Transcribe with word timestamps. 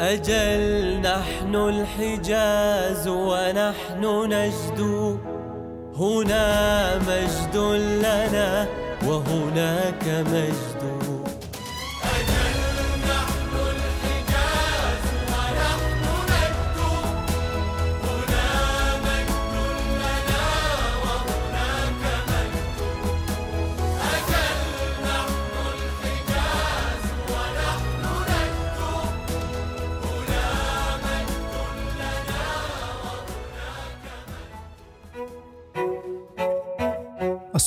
أجل 0.00 1.00
نحن 1.00 1.54
الحجاز 1.54 3.08
ونحن 3.08 4.32
نجد. 4.32 4.80
هنا 5.98 6.98
مجد 6.98 7.56
لنا 8.04 8.66
وهناك 9.06 10.04
مجد. 10.06 10.77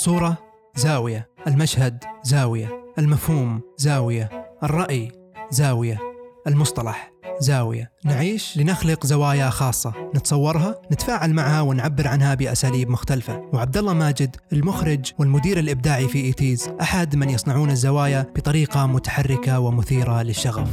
الصورة 0.01 0.37
زاوية 0.75 1.29
المشهد 1.47 2.03
زاوية 2.23 2.93
المفهوم 2.97 3.61
زاوية 3.77 4.29
الرأي 4.63 5.11
زاوية 5.51 5.99
المصطلح 6.47 7.11
زاوية. 7.39 7.91
نعيش 8.05 8.57
لنخلق 8.57 9.05
زوايا 9.05 9.49
خاصة 9.49 9.93
نتصورها 10.15 10.81
نتفاعل 10.91 11.33
معها 11.33 11.61
ونعبر 11.61 12.07
عنها 12.07 12.33
بأساليب 12.33 12.89
مختلفة. 12.89 13.49
وعبد 13.53 13.77
الله 13.77 13.93
ماجد 13.93 14.35
المخرج 14.53 15.11
والمدير 15.19 15.59
الإبداعي 15.59 16.07
في 16.07 16.21
إيتيز 16.21 16.69
أحد 16.81 17.15
من 17.15 17.29
يصنعون 17.29 17.69
الزوايا 17.69 18.21
بطريقة 18.35 18.85
متحركة 18.85 19.59
ومثيرة 19.59 20.21
للشغف. 20.21 20.69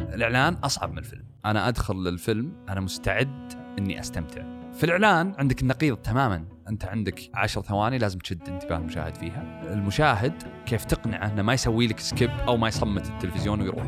الإعلان 0.00 0.54
أصعب 0.54 0.92
من 0.92 0.98
الفيلم. 0.98 1.24
أنا 1.44 1.68
أدخل 1.68 1.94
للفيلم 1.94 2.52
أنا 2.68 2.80
مستعد 2.80 3.52
إني 3.78 4.00
أستمتع. 4.00 4.59
في 4.80 4.86
الإعلان 4.86 5.34
عندك 5.38 5.62
النقيض 5.62 5.96
تماما. 5.96 6.44
أنت 6.68 6.84
عندك 6.84 7.30
عشر 7.34 7.62
ثواني 7.62 7.98
لازم 7.98 8.18
تشد 8.18 8.48
انتباه 8.48 8.76
المشاهد 8.76 9.14
فيها. 9.14 9.62
المشاهد 9.72 10.32
كيف 10.66 10.84
تقنعه 10.84 11.32
إنه 11.32 11.42
ما 11.42 11.54
يسوي 11.54 11.86
لك 11.86 11.98
skip 11.98 12.30
أو 12.48 12.56
ما 12.56 12.68
يصمت 12.68 13.06
التلفزيون 13.06 13.60
ويروح. 13.60 13.86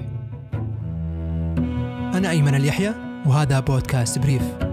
أنا 2.14 2.30
أيمن 2.30 2.54
اليحيى 2.54 2.94
وهذا 3.26 3.60
بودكاست 3.60 4.18
بريف. 4.18 4.71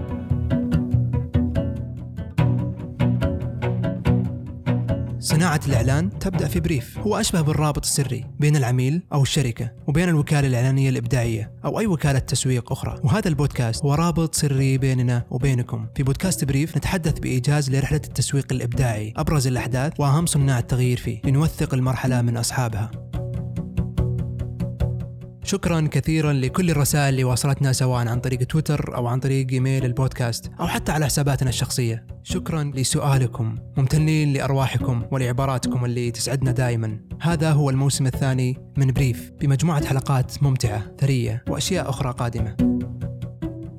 صناعة 5.20 5.60
الإعلان 5.66 6.18
تبدأ 6.18 6.48
في 6.48 6.60
بريف. 6.60 6.98
هو 6.98 7.20
أشبه 7.20 7.40
بالرابط 7.40 7.84
السري 7.84 8.26
بين 8.38 8.56
العميل 8.56 9.02
أو 9.12 9.22
الشركة 9.22 9.72
وبين 9.86 10.08
الوكالة 10.08 10.48
الإعلانية 10.48 10.90
الإبداعية 10.90 11.52
أو 11.64 11.80
أي 11.80 11.86
وكالة 11.86 12.18
تسويق 12.18 12.72
أخرى. 12.72 13.00
وهذا 13.04 13.28
البودكاست 13.28 13.84
هو 13.84 13.94
رابط 13.94 14.34
سري 14.34 14.78
بيننا 14.78 15.24
وبينكم. 15.30 15.86
في 15.96 16.02
بودكاست 16.02 16.44
بريف 16.44 16.76
نتحدث 16.76 17.18
بإيجاز 17.18 17.70
لرحلة 17.70 18.00
التسويق 18.04 18.46
الإبداعي 18.52 19.12
أبرز 19.16 19.46
الأحداث 19.46 20.00
وأهم 20.00 20.26
صناع 20.26 20.58
التغيير 20.58 20.96
فيه. 20.96 21.20
لنوثق 21.24 21.74
المرحلة 21.74 22.22
من 22.22 22.36
أصحابها. 22.36 22.90
شكرا 25.50 25.88
كثيرا 25.90 26.32
لكل 26.32 26.70
الرسائل 26.70 27.08
اللي 27.08 27.24
وصلتنا 27.24 27.72
سواء 27.72 28.08
عن 28.08 28.20
طريق 28.20 28.38
تويتر 28.42 28.96
أو 28.96 29.06
عن 29.06 29.20
طريق 29.20 29.46
email 29.52 29.84
ال 29.84 29.92
podcast 29.92 30.50
أو 30.60 30.66
حتى 30.66 30.92
على 30.92 31.06
حساباتنا 31.06 31.48
الشخصية. 31.48 32.06
شكرا 32.22 32.72
لسؤالكم 32.74 33.58
ممتنين 33.76 34.32
لأرواحكم 34.32 35.02
ولعباراتكم 35.10 35.84
اللي 35.84 36.10
تسعدنا 36.10 36.52
دائما 36.52 37.00
هذا 37.20 37.52
هو 37.52 37.70
الموسم 37.70 38.06
الثاني 38.06 38.58
من 38.76 38.92
بريف 38.92 39.30
بمجموعة 39.40 39.86
حلقات 39.86 40.42
ممتعة 40.42 40.82
ثرية 40.98 41.44
وأشياء 41.48 41.90
أخرى 41.90 42.12
قادمة. 42.12 42.56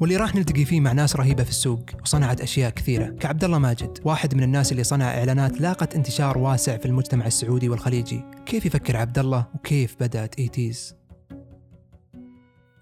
واللي 0.02 0.18
راح 0.18 0.36
نلتقي 0.36 0.66
فيه 0.66 0.80
مع 0.80 0.92
ناس 0.92 1.16
رهيبة 1.16 1.44
في 1.44 1.50
السوق 1.50 1.86
وصنعت 2.04 2.42
أشياء 2.42 2.70
كثيرة 2.70 3.06
كعبد 3.20 3.44
الله 3.44 3.58
ماجد 3.58 4.00
واحد 4.06 4.36
من 4.36 4.44
الناس 4.44 4.72
اللي 4.72 4.84
صنع 4.84 5.18
إعلانات 5.18 5.62
لاقت 5.62 5.96
انتشار 5.96 6.38
واسع 6.38 6.78
في 6.78 6.86
المجتمع 6.86 7.26
السعودي 7.26 7.70
والخليجي. 7.70 8.24
كيف 8.46 8.66
يفكر 8.66 8.98
عبد 8.98 9.20
الله 9.20 9.46
وكيف 9.56 9.96
بدأت 10.00 10.40
Eighties 10.40 11.01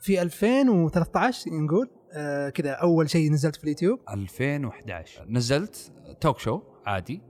في 0.02 0.22
2013 0.22 1.52
نقول 1.54 1.90
آه 2.14 2.50
كذا 2.50 2.72
أول 2.72 3.10
شيء 3.10 3.32
نزلت 3.32 3.56
في 3.56 3.64
اليوتيوب. 3.64 4.00
2011 4.10 5.26
نزلت 5.30 5.94
talk 6.22 6.40
show 6.40 6.62
عادي. 6.86 7.22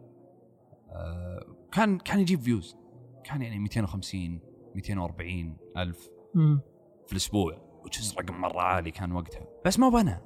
آه، 0.92 1.46
كان 1.72 1.98
كان 1.98 2.20
يجيب 2.20 2.42
views 2.42 2.76
كان 3.24 3.42
يعني 3.42 3.60
250 3.60 4.40
240 4.76 5.58
ألف 5.78 6.10
في 7.08 7.12
الأسبوع 7.12 7.58
which 7.86 8.06
is 8.06 8.14
رقم 8.18 8.42
مرة 8.42 8.62
عالي 8.62 8.92
كان 8.92 9.12
وقتها. 9.12 9.48
بس 9.66 9.80
ما 9.80 9.90
بنا 9.90 10.22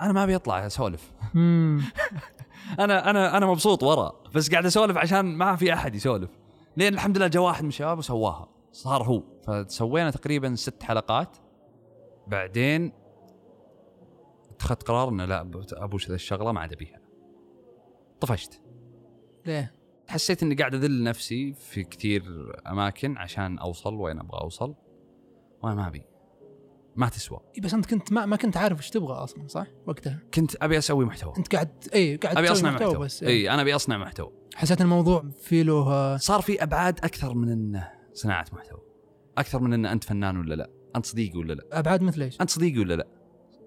أنا 0.00 0.12
ما 0.12 0.24
أبي 0.24 0.36
أطلع 0.36 0.66
أسولف. 0.66 1.12
أنا 2.80 3.10
أنا 3.10 3.36
أنا 3.36 3.46
مبسوط 3.46 3.82
ورا. 3.82 4.12
بس 4.34 4.50
قاعد 4.50 4.66
أسولف 4.66 4.96
عشان 4.96 5.24
ما 5.36 5.56
في 5.56 5.72
أحد 5.72 5.94
يسولف. 5.94 6.30
لين 6.76 6.94
الحمد 6.94 7.16
لله 7.16 7.26
جاء 7.26 7.42
واحد 7.42 7.62
من 7.62 7.68
الشباب 7.68 7.98
وسواها. 7.98 8.48
صار 8.72 9.02
هو. 9.02 9.22
فسوينا 9.46 10.10
تقريبا 10.10 10.54
ست 10.54 10.82
حلقات. 10.82 11.36
بعدين 12.26 12.92
اتخذت 14.50 14.82
قرار 14.82 15.08
إنه 15.08 15.24
لا 15.24 15.50
أبوش 15.72 16.08
ذا 16.08 16.14
الشغلة 16.14 16.52
ما 16.52 16.60
عاد 16.60 16.72
أبيها. 16.72 17.00
طفشت. 18.20 18.62
ليه؟ 19.46 19.74
حسيت 20.08 20.42
إني 20.42 20.54
قاعد 20.54 20.74
أذل 20.74 21.02
نفسي 21.02 21.52
في 21.52 21.84
كثير 21.84 22.22
أماكن 22.66 23.16
عشان 23.16 23.58
أوصل 23.58 23.94
وين 23.94 24.18
أبغى 24.18 24.40
أوصل 24.40 24.74
وأنا 25.62 25.74
ما 25.74 25.86
أبي. 25.86 26.06
ما 26.96 27.08
تسوى. 27.08 27.40
بس 27.62 27.74
أنت 27.74 27.86
كنت 27.86 28.12
ما, 28.12 28.26
ما 28.26 28.36
كنت 28.36 28.56
عارف 28.56 28.78
إيش 28.78 28.90
تبغى 28.90 29.14
أصلا 29.14 29.48
صح؟ 29.48 29.66
وقتها. 29.86 30.22
كنت 30.34 30.56
أبي 30.62 30.78
أسوي 30.78 31.04
محتوى. 31.04 31.32
أنت 31.38 31.54
قاعد 31.54 31.84
إي 31.94 32.16
قاعد 32.16 32.36
أبي 32.36 32.52
أصنع 32.52 32.70
محتوى, 32.70 32.98
بس 32.98 33.22
إي. 33.22 33.50
أنا 33.50 33.62
أبي 33.62 33.74
أصنع 33.74 33.98
محتوى. 33.98 34.32
حسيت 34.54 34.80
الموضوع 34.80 35.24
في 35.40 35.62
له 35.62 35.92
آه، 35.92 36.16
صار 36.16 36.40
في 36.40 36.62
أبعاد 36.62 36.98
أكثر 37.04 37.34
من 37.34 37.48
إنه 37.48 37.90
صناعة 38.12 38.46
محتوى. 38.52 38.80
أكثر 39.38 39.60
من 39.60 39.72
إنه 39.72 39.92
أنت 39.92 40.04
فنان 40.04 40.36
ولا 40.36 40.54
لا. 40.54 40.70
أنت 40.96 41.06
صديقي 41.06 41.38
ولا 41.38 41.52
لا؟ 41.52 41.64
أبعاد 41.72 42.02
مثل 42.02 42.22
إيش؟ 42.22 42.40
أنت 42.40 42.50
صديقي 42.50 42.78
ولا 42.78 42.94
لا؟ 42.94 43.06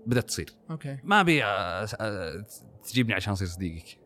بدأت 0.06 0.24
تصير. 0.24 0.50
okay. 0.72 0.97
ما 1.04 1.22
أبي 1.22 1.44
آه، 1.44 1.88
آه، 2.00 2.46
تجيبني 2.84 3.14
عشان 3.14 3.34
أصير 3.34 3.48
صديقك. 3.48 4.00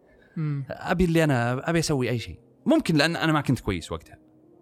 أبي 0.69 1.05
اللي 1.05 1.23
أنا 1.23 1.69
أبي 1.69 1.79
أسوي 1.79 2.09
أي 2.09 2.19
شيء. 2.19 2.39
ممكن 2.65 2.95
لأن 2.95 3.15
أنا 3.15 3.31
ما 3.31 3.41
كنت 3.41 3.59
كويس 3.59 3.91
وقتها. 3.91 4.17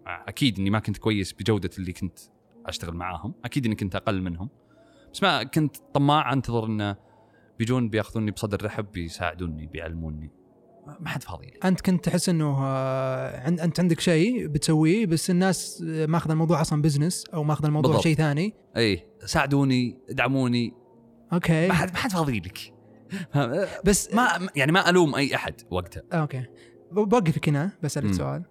أكيد 0.06 0.58
إني 0.58 0.70
ما 0.70 0.78
كنت 0.78 0.98
كويس 0.98 1.32
بجودة 1.32 1.70
اللي 1.78 1.92
كنت 1.92 2.18
أشتغل 2.66 2.94
معاهم. 2.94 3.34
أكيد 3.44 3.66
إني 3.66 3.74
كنت 3.74 3.96
أقل 3.96 4.22
منهم. 4.22 4.48
بس 5.12 5.22
ما 5.22 5.42
كنت 5.42 5.76
طماع 5.94 6.32
أنتظر 6.32 6.66
إنه 6.66 6.96
بيجون 7.58 7.88
بيأخذوني 7.88 8.30
بصدر 8.30 8.64
رحب 8.64 8.92
بيساعدوني 8.92 9.66
بيعلموني. 9.66 10.30
ما 11.00 11.08
حد 11.08 11.22
فاضي. 11.22 11.46
لي 11.46 11.52
أنت 11.64 11.80
كنت 11.80 12.04
تحس 12.04 12.28
إنه 12.28 12.58
آه، 12.64 13.40
عند 13.46 13.60
أنت 13.60 13.80
عندك 13.80 14.00
شيء 14.00 14.46
بتسويه 14.46 15.06
بس 15.06 15.30
الناس 15.30 15.84
آه، 15.88 16.06
ماخذ 16.06 16.30
الموضوع 16.30 16.60
أصلا 16.60 16.82
business 16.82 17.24
أو 17.34 17.44
ماخذ 17.44 17.64
الموضوع. 17.64 18.00
شيء 18.00 18.16
ثاني. 18.16 18.54
اي 18.76 19.06
ساعدوني 19.26 19.98
ادعموني 20.10 20.72
okay. 21.32 21.68
ما 21.68 21.74
حد 21.74 21.90
ما 21.90 21.96
حد 21.96 22.10
فاضي 22.12 22.38
لك. 22.40 22.58
بس 23.86 24.14
ما 24.14 24.48
يعني 24.56 24.72
ما 24.72 24.90
ألوم 24.90 25.14
أي 25.14 25.34
أحد 25.34 25.54
وقتها. 25.70 26.02
okay. 26.12 26.44
بوقفك 26.92 27.48
هنا 27.48 27.72
بسالك. 27.82 28.12
سؤال. 28.14 28.44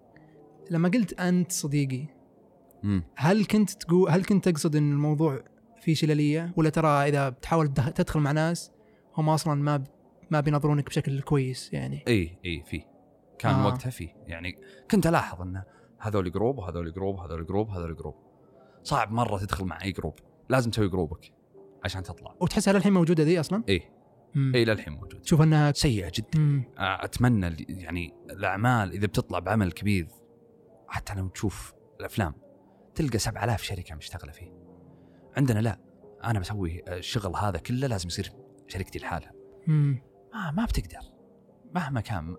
لما 0.71 0.89
قلت 0.89 1.19
أنت 1.19 1.51
صديقي 1.51 2.05
مم. 2.83 3.03
هل 3.15 3.45
كنت 3.45 3.69
تقول 3.71 4.09
هل 4.11 4.23
كنت 4.25 4.49
تقصد 4.49 4.75
إن 4.75 4.91
الموضوع 4.91 5.39
فيه 5.81 5.93
شلليه 5.93 6.53
ولا 6.57 6.69
ترى 6.69 6.87
إذا 6.87 7.29
بتحاول 7.29 7.67
تدخ- 7.67 7.89
تدخل 7.93 8.19
مع 8.19 8.31
ناس 8.31 8.71
هم 9.17 9.29
أصلا 9.29 9.55
ما 9.63 9.83
ما 10.31 10.39
بينظرونك 10.39 10.85
بشكل 10.85 11.21
كويس 11.21 11.73
يعني. 11.73 12.03
إي 12.07 12.37
إي 12.45 12.63
في. 12.63 12.83
كان 13.39 13.55
آه. 13.55 13.65
وقتها 13.67 13.89
في. 13.89 14.09
يعني 14.27 14.55
كنت 14.91 15.07
ألاحظ 15.07 15.41
انه 15.41 15.63
هذول 15.99 16.31
group 16.31 16.57
وهذول 16.57 16.93
group 16.93 17.15
وهذول 17.15 17.45
group 17.45 17.69
وهذول 17.69 17.95
group 17.95 18.15
صعب 18.83 19.11
مرة 19.11 19.37
تدخل 19.37 19.65
مع 19.65 19.83
أي 19.83 19.91
group 19.91 20.13
لازم 20.49 20.71
تسوي 20.71 20.89
group 20.89 21.24
ك 21.24 21.31
عشان 21.83 22.03
تطلع. 22.03 22.35
وتحسها 22.39 22.73
للحين 22.73 22.93
موجودة 22.93 23.23
ذي 23.23 23.39
أصلا؟ 23.39 23.63
إي. 23.69 23.81
إي 24.55 24.65
للحين 24.65 24.93
موجود 24.93 25.21
تشوف 25.21 25.41
إنها 25.41 25.71
سيئة 25.71 26.11
جدا. 26.15 26.39
مم. 26.39 26.63
أتمنى 26.77 27.55
يعني 27.69 28.13
الأعمال 28.29 28.91
إذا 28.91 29.07
بتطلع 29.07 29.39
بعمل 29.39 29.71
كبير 29.71 30.07
حتى 30.87 31.13
لو 31.15 31.27
تشوف 31.27 31.73
الأفلام 31.99 32.33
تلقى 32.95 33.17
7000 33.17 33.63
شركة 33.63 33.95
مشتغلة 33.95 34.31
فيه. 34.31 34.51
عندنا 35.37 35.59
لا. 35.59 35.79
أنا 36.23 36.39
بسوي 36.39 36.83
الشغل 36.87 37.35
هذا 37.35 37.57
كله 37.57 37.87
لازم 37.87 38.07
يصير 38.07 38.31
شركتي 38.67 38.99
لحالها. 38.99 39.31
ما 40.39 40.51
ما 40.51 40.65
بتقدر. 40.65 41.05
مهما 41.75 42.01
كان 42.01 42.35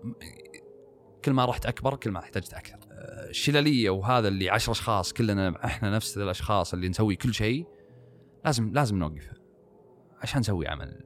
كل 1.25 1.31
ما 1.31 1.45
رحت 1.45 1.65
أكبر 1.65 1.95
كل 1.95 2.11
ما 2.11 2.19
احتجت 2.19 2.53
أكثر. 2.53 2.77
آه، 2.91 3.29
الشلاليه 3.29 3.89
وهذا 3.89 4.27
اللي 4.27 4.49
عشر 4.49 4.71
أشخاص 4.71 5.13
كلنا 5.13 5.65
إحنا 5.65 5.95
نفس 5.95 6.17
الأشخاص 6.17 6.73
اللي 6.73 6.89
نسوي 6.89 7.15
كل 7.15 7.33
شيء 7.33 7.65
لازم 8.45 8.71
لازم 8.73 8.97
نوقفه 8.97 9.33
عشان 10.21 10.39
نسوي 10.39 10.67
عمل 10.67 11.03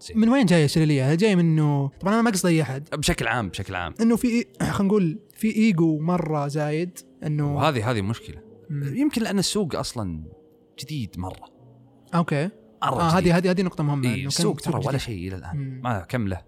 زين. 0.00 0.18
من 0.18 0.28
وين 0.28 0.46
جاية 0.46 0.64
الشلليه؟ 0.64 1.12
هل 1.12 1.16
جاية 1.16 1.34
من 1.34 1.40
إنه 1.40 1.88
طبعا 2.00 2.14
أنا 2.14 2.22
ما 2.22 2.30
قصدي 2.30 2.48
أي 2.48 2.62
أحد. 2.62 2.88
بشكل 2.92 3.26
عام 3.26 3.48
بشكل 3.48 3.74
عام. 3.74 3.94
إنه 4.00 4.16
في 4.16 4.44
خلينا 4.60 4.82
نقول 4.82 5.18
في 5.34 5.56
إيجو 5.56 5.98
مرة 5.98 6.48
زايد 6.48 6.98
إنه 7.26 7.56
وهذه 7.56 7.90
هذه 7.90 8.02
مشكلة. 8.02 8.42
مم. 8.70 8.96
يمكن 8.96 9.22
لأن 9.22 9.38
السوق 9.38 9.76
أصلا 9.76 10.24
جديد 10.78 11.18
مرة. 11.18 11.48
أوكي. 12.14 12.50
مره 12.82 13.20
جديد. 13.20 13.32
هذه 13.32 13.38
هذه 13.38 13.50
هذه 13.50 13.62
نقطة 13.62 13.84
مهمة 13.84 14.16
كان 14.16 14.26
السوق 14.26 14.60
ترى 14.60 14.86
ولا. 14.86 14.98
شيء 14.98 15.28
إلى 15.28 15.36
الآن. 15.36 15.56
مم. 15.56 15.80
ما 15.84 16.00
كم 16.00 16.28
له؟ 16.28 16.42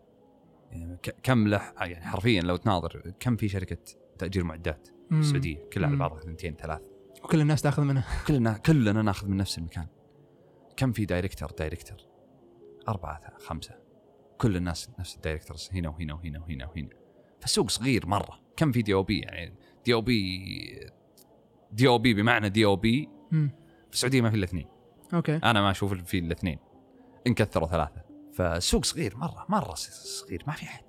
يعني 0.72 0.98
كم 1.22 1.48
له؟ 1.48 1.72
يعني 1.80 2.04
حرفيا 2.04 2.42
لو 2.42 2.56
تناظر 2.56 3.12
كم 3.20 3.36
في 3.36 3.48
شركة 3.48 3.78
تأجير 4.18 4.44
معدات 4.44 4.88
في. 5.10 5.20
السعودية؟ 5.20 5.68
كلها 5.72 5.88
على. 5.88 5.96
بعضها 5.96 6.18
اثنتين 6.18 6.54
ثلاث 6.54 6.80
وكل 7.24 7.40
الناس 7.40 7.62
تاخذ 7.62 7.82
منها. 7.82 8.04
كلنا 8.28 8.52
كلنا 8.52 9.02
ناخذ 9.02 9.28
من 9.28 9.36
نفس 9.36 9.58
المكان. 9.58 9.86
كم 10.76 10.92
في 10.92 11.04
director؟ 11.04 11.52
director. 11.58 12.06
أربعة 12.88 13.38
خمسة. 13.38 13.74
كل 14.38 14.56
الناس 14.56 14.90
نفس 14.98 15.16
ال 15.16 15.22
directors 15.22 15.70
هنا 15.72 15.88
وهنا 15.88 16.14
وهنا 16.14 16.40
وهنا 16.40 16.66
وهنا. 16.66 16.88
فالسوق 17.40 17.70
صغير 17.70 18.06
مرة. 18.06 18.40
كم 18.56 18.72
في 18.72 18.82
DOP؟ 18.82 19.20
يعني 19.20 19.54
DOP 19.84 20.90
دي 21.72 21.88
أو 21.88 21.98
بي 21.98 22.14
بمعنى 22.14 22.48
دي 22.48 22.64
أو 22.64 22.76
بي. 22.76 23.08
في 23.30 23.92
السعودية 23.92 24.20
ما 24.20 24.30
في 24.30 24.36
إلا 24.36 24.44
اثنين. 24.44 24.68
okay. 25.14 25.36
أنا 25.36 25.60
ما 25.60 25.70
أشوف 25.70 25.94
في 25.94 26.18
إلا 26.18 26.32
اثنين 26.32 26.58
إن 27.26 27.34
كثروا 27.34 27.68
ثلاثة. 27.68 28.02
فالسوق 28.32 28.84
صغير 28.84 29.16
مرة 29.16 29.46
مرة 29.48 29.74
صغير 29.74 30.42
ما 30.46 30.52
في 30.52 30.62
أحد. 30.62 30.84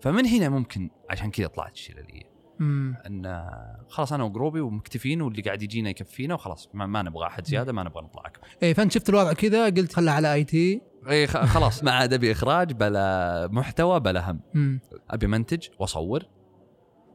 فمن 0.00 0.26
هنا 0.26 0.48
ممكن 0.48 0.90
عشان 1.10 1.30
كذا 1.30 1.46
طلعت 1.46 1.72
الشلالية 1.72 2.30
مم. 2.58 2.96
أن 3.06 3.46
خلاص 3.88 4.12
أنا 4.12 4.24
و 4.24 4.29
group 4.29 4.55
ي 4.55 4.60
ومكتفين 4.60 5.22
واللي 5.22 5.42
قاعد 5.42 5.62
يجينا 5.62 5.90
يكفينا 5.90 6.34
وخلاص. 6.34 6.68
ما, 6.74 6.86
ما 6.86 7.02
نبغى 7.02 7.26
أحد 7.26 7.46
زيادة 7.46 7.72
ما 7.72 7.82
نبغى 7.82 8.02
نطلع 8.04 8.22
أكبر. 8.26 8.48
إيه 8.62 8.74
فأنت 8.74 8.92
شفت 8.92 9.08
الوضع 9.08 9.32
كذا 9.32 9.64
قلت 9.64 9.92
خلها 9.92 10.14
على 10.14 10.34
IT. 10.34 10.82
اي 11.10 11.26
خلاص 11.26 11.84
ما 11.84 11.92
عاد 11.92 12.12
أبي 12.12 12.32
إخراج 12.32 12.72
بلا 12.72 13.48
محتوى 13.52 14.00
بلا 14.00 14.30
هم. 14.30 14.40
مم. 14.54 14.80
أبي 15.10 15.26
منتج 15.26 15.68
وأصور 15.78 16.24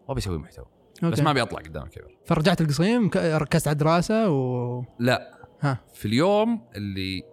وأبي 0.08 0.20
أسوي 0.20 0.38
محتوى. 0.38 0.66
okay. 1.04 1.12
بس 1.12 1.20
ما 1.20 1.32
أبي 1.32 1.42
أطلع 1.42 1.60
قدام 1.60 1.84
الكاميرا. 1.84 2.16
فرجعت 2.26 2.62
القصيم 2.62 3.10
ركزت 3.16 3.68
على 3.68 3.74
الدراسة 3.74 4.30
و 4.30 4.84
لا. 5.00 5.36
ها. 5.62 5.80
في 5.94 6.06
اليوم 6.06 6.68
اللي 6.76 7.24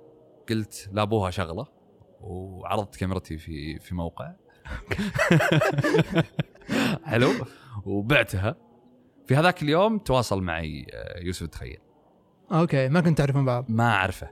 قلت 0.48 0.88
لابوها 0.92 1.30
شغلة 1.30 1.66
وعرضت 2.20 2.96
كاميرتي 2.96 3.38
في 3.38 3.78
في 3.78 3.94
موقع. 3.94 4.32
حلو. 7.04 7.30
وبعتها. 7.86 8.56
في 9.26 9.36
هذاك 9.36 9.62
اليوم 9.62 9.98
تواصل 9.98 10.42
معي 10.42 10.86
آه، 10.92 11.20
يوسف 11.20 11.46
تخيل. 11.46 11.78
okay 12.52 12.88
ما 12.88 13.00
كنت 13.00 13.18
تعرفون 13.18 13.44
بعض. 13.44 13.64
ما 13.68 13.90
أعرفه 13.90 14.30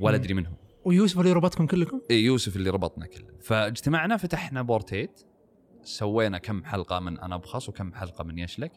ولا. 0.00 0.16
أدري 0.16 0.34
منهم. 0.34 0.54
ويوسف 0.84 1.20
اللي 1.20 1.32
ربطكم 1.32 1.66
كلكم؟ 1.66 2.00
إيه 2.10 2.24
يوسف 2.24 2.56
اللي 2.56 2.70
ربطنا 2.70 3.06
كلنا. 3.06 3.32
فاجتمعنا 3.40 4.16
فتحنا 4.16 4.62
بورتيت 4.62 5.20
سوينا 5.82 6.38
كم 6.38 6.64
حلقة 6.64 7.00
من 7.00 7.20
أنا 7.20 7.34
أبخص 7.34 7.68
وكم 7.68 7.94
حلقة 7.94 8.24
من 8.24 8.38
يشلك. 8.38 8.72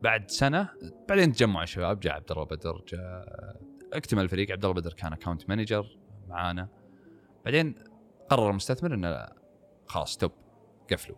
فبعد 0.00 0.30
سنة 0.30 0.68
بعدين 1.08 1.32
تجمع 1.32 1.62
الشباب 1.62 2.00
جاء 2.00 2.14
عبد 2.14 2.32
الله 2.32 2.44
بدر 2.44 2.84
جاء 2.88 3.26
اكتمل 3.92 4.22
الفريق 4.22 4.52
عبد 4.52 4.64
الله 4.64 4.80
بدر 4.80 4.92
كان 4.92 5.12
account 5.12 5.48
manager 5.48 5.98
معانا. 6.28 6.68
بعدين 7.44 7.74
قرر 8.30 8.50
المستثمر 8.50 8.94
إنه 8.94 9.26
خلاص 9.86 10.12
stop 10.12 10.32
قفلوا. 10.92 11.16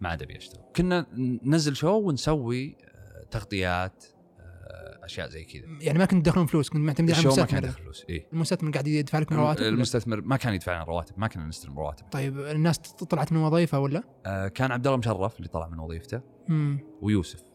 ما 0.00 0.08
عاد 0.08 0.22
أبي 0.22 0.36
أشتغل. 0.36 0.64
كنا 0.76 1.06
ننزل 1.42 1.76
show 1.76 1.98
ونسوي 1.98 2.76
آه، 2.84 3.24
تغطيات 3.30 4.04
آه، 4.40 5.04
أشياء 5.04 5.28
زي 5.28 5.44
كذا. 5.44 5.62
يعني 5.80 5.98
ما 5.98 6.04
كنت 6.04 6.26
تدخلون 6.26 6.46
فلوس 6.46 6.68
كنت 6.68 6.80
معتمدين 6.80 7.14
على 7.14 7.28
الشو 7.28 7.40
ما 7.40 7.46
كان 7.46 7.58
المستثمر 7.58 7.80
له 7.80 7.84
فلوس 7.84 8.04
إيه. 8.08 8.28
المستثمر 8.32 8.70
قاعد 8.70 8.86
يدفع 8.86 9.18
لكم 9.18 9.36
رواتب؟ 9.36 9.62
المستثمر 9.62 10.20
ما 10.20 10.36
كان 10.36 10.54
يدفع 10.54 10.74
لنا 10.74 10.84
رواتب 10.84 11.18
ما 11.18 11.28
كنا 11.28 11.44
نستلم 11.44 11.78
رواتب. 11.78 12.08
طيب 12.08 12.38
الناس 12.38 12.78
طلعت 12.78 13.32
من 13.32 13.38
وظيفة 13.38 13.78
ولا؟ 13.78 14.02
آه، 14.26 14.48
كان 14.48 14.72
عبد 14.72 14.86
الله 14.86 14.98
مشرف 14.98 15.36
اللي 15.36 15.48
طلع 15.48 15.68
من 15.68 15.78
وظيفته. 15.78 16.20
امم 16.50 16.80
ويوسف. 17.02 17.47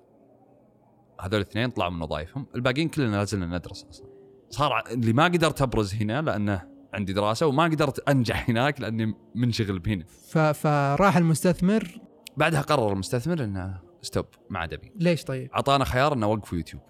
هذول 1.23 1.41
الاثنين 1.41 1.69
طلعوا 1.69 1.91
من 1.91 2.01
وظائفهم. 2.01 2.47
الباقيين 2.55 2.89
كلنا 2.89 3.15
لازلنا 3.15 3.57
ندرس 3.57 3.85
أصلا. 3.89 4.07
صار 4.49 4.83
اللي 4.91 5.13
ما 5.13 5.23
قدرت 5.23 5.61
أبرز 5.61 5.93
هنا 5.93 6.21
لأنه 6.21 6.67
عندي 6.93 7.13
دراسة 7.13 7.47
وما 7.47 7.63
قدرت 7.63 8.09
أنجح 8.09 8.49
هناك 8.49 8.81
لأني 8.81 9.15
منشغل 9.35 9.79
بهنا. 9.79 10.05
ف... 10.05 10.37
فراح 10.37 11.17
المستثمر؟ 11.17 11.99
بعدها 12.37 12.61
قرر 12.61 12.93
المستثمر 12.93 13.43
إنه 13.43 13.81
stop 14.01 14.25
ما 14.49 14.59
عاد 14.59 14.73
أبي. 14.73 14.91
ليش 14.95 15.23
طيب؟ 15.23 15.51
أعطانا 15.51 15.85
خيار 15.85 16.13
إنه 16.13 16.27
وقفوا 16.27 16.57
يوتيوب. 16.57 16.81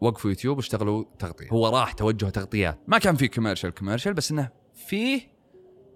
وقفوا 0.00 0.30
يوتيوب 0.30 0.56
واشتغلوا 0.56 1.04
تغطية. 1.18 1.48
هو 1.50 1.68
راح 1.68 1.92
توجه 1.92 2.26
تغطيات. 2.26 2.78
ما 2.86 2.98
كان 2.98 3.16
في 3.16 3.28
commercial 3.28 3.70
commercial 3.70 4.14
بس 4.14 4.30
إنه 4.30 4.50
فيه 4.74 5.20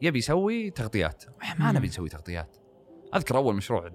يبي 0.03 0.19
يسوي 0.19 0.71
تغطيات. 0.71 1.25
ما 1.59 1.73
نبي 1.73 1.87
نسوي 1.87 2.09
تغطيات. 2.09 2.57
أذكر 3.15 3.37
أول 3.37 3.55
مشروع 3.55 3.91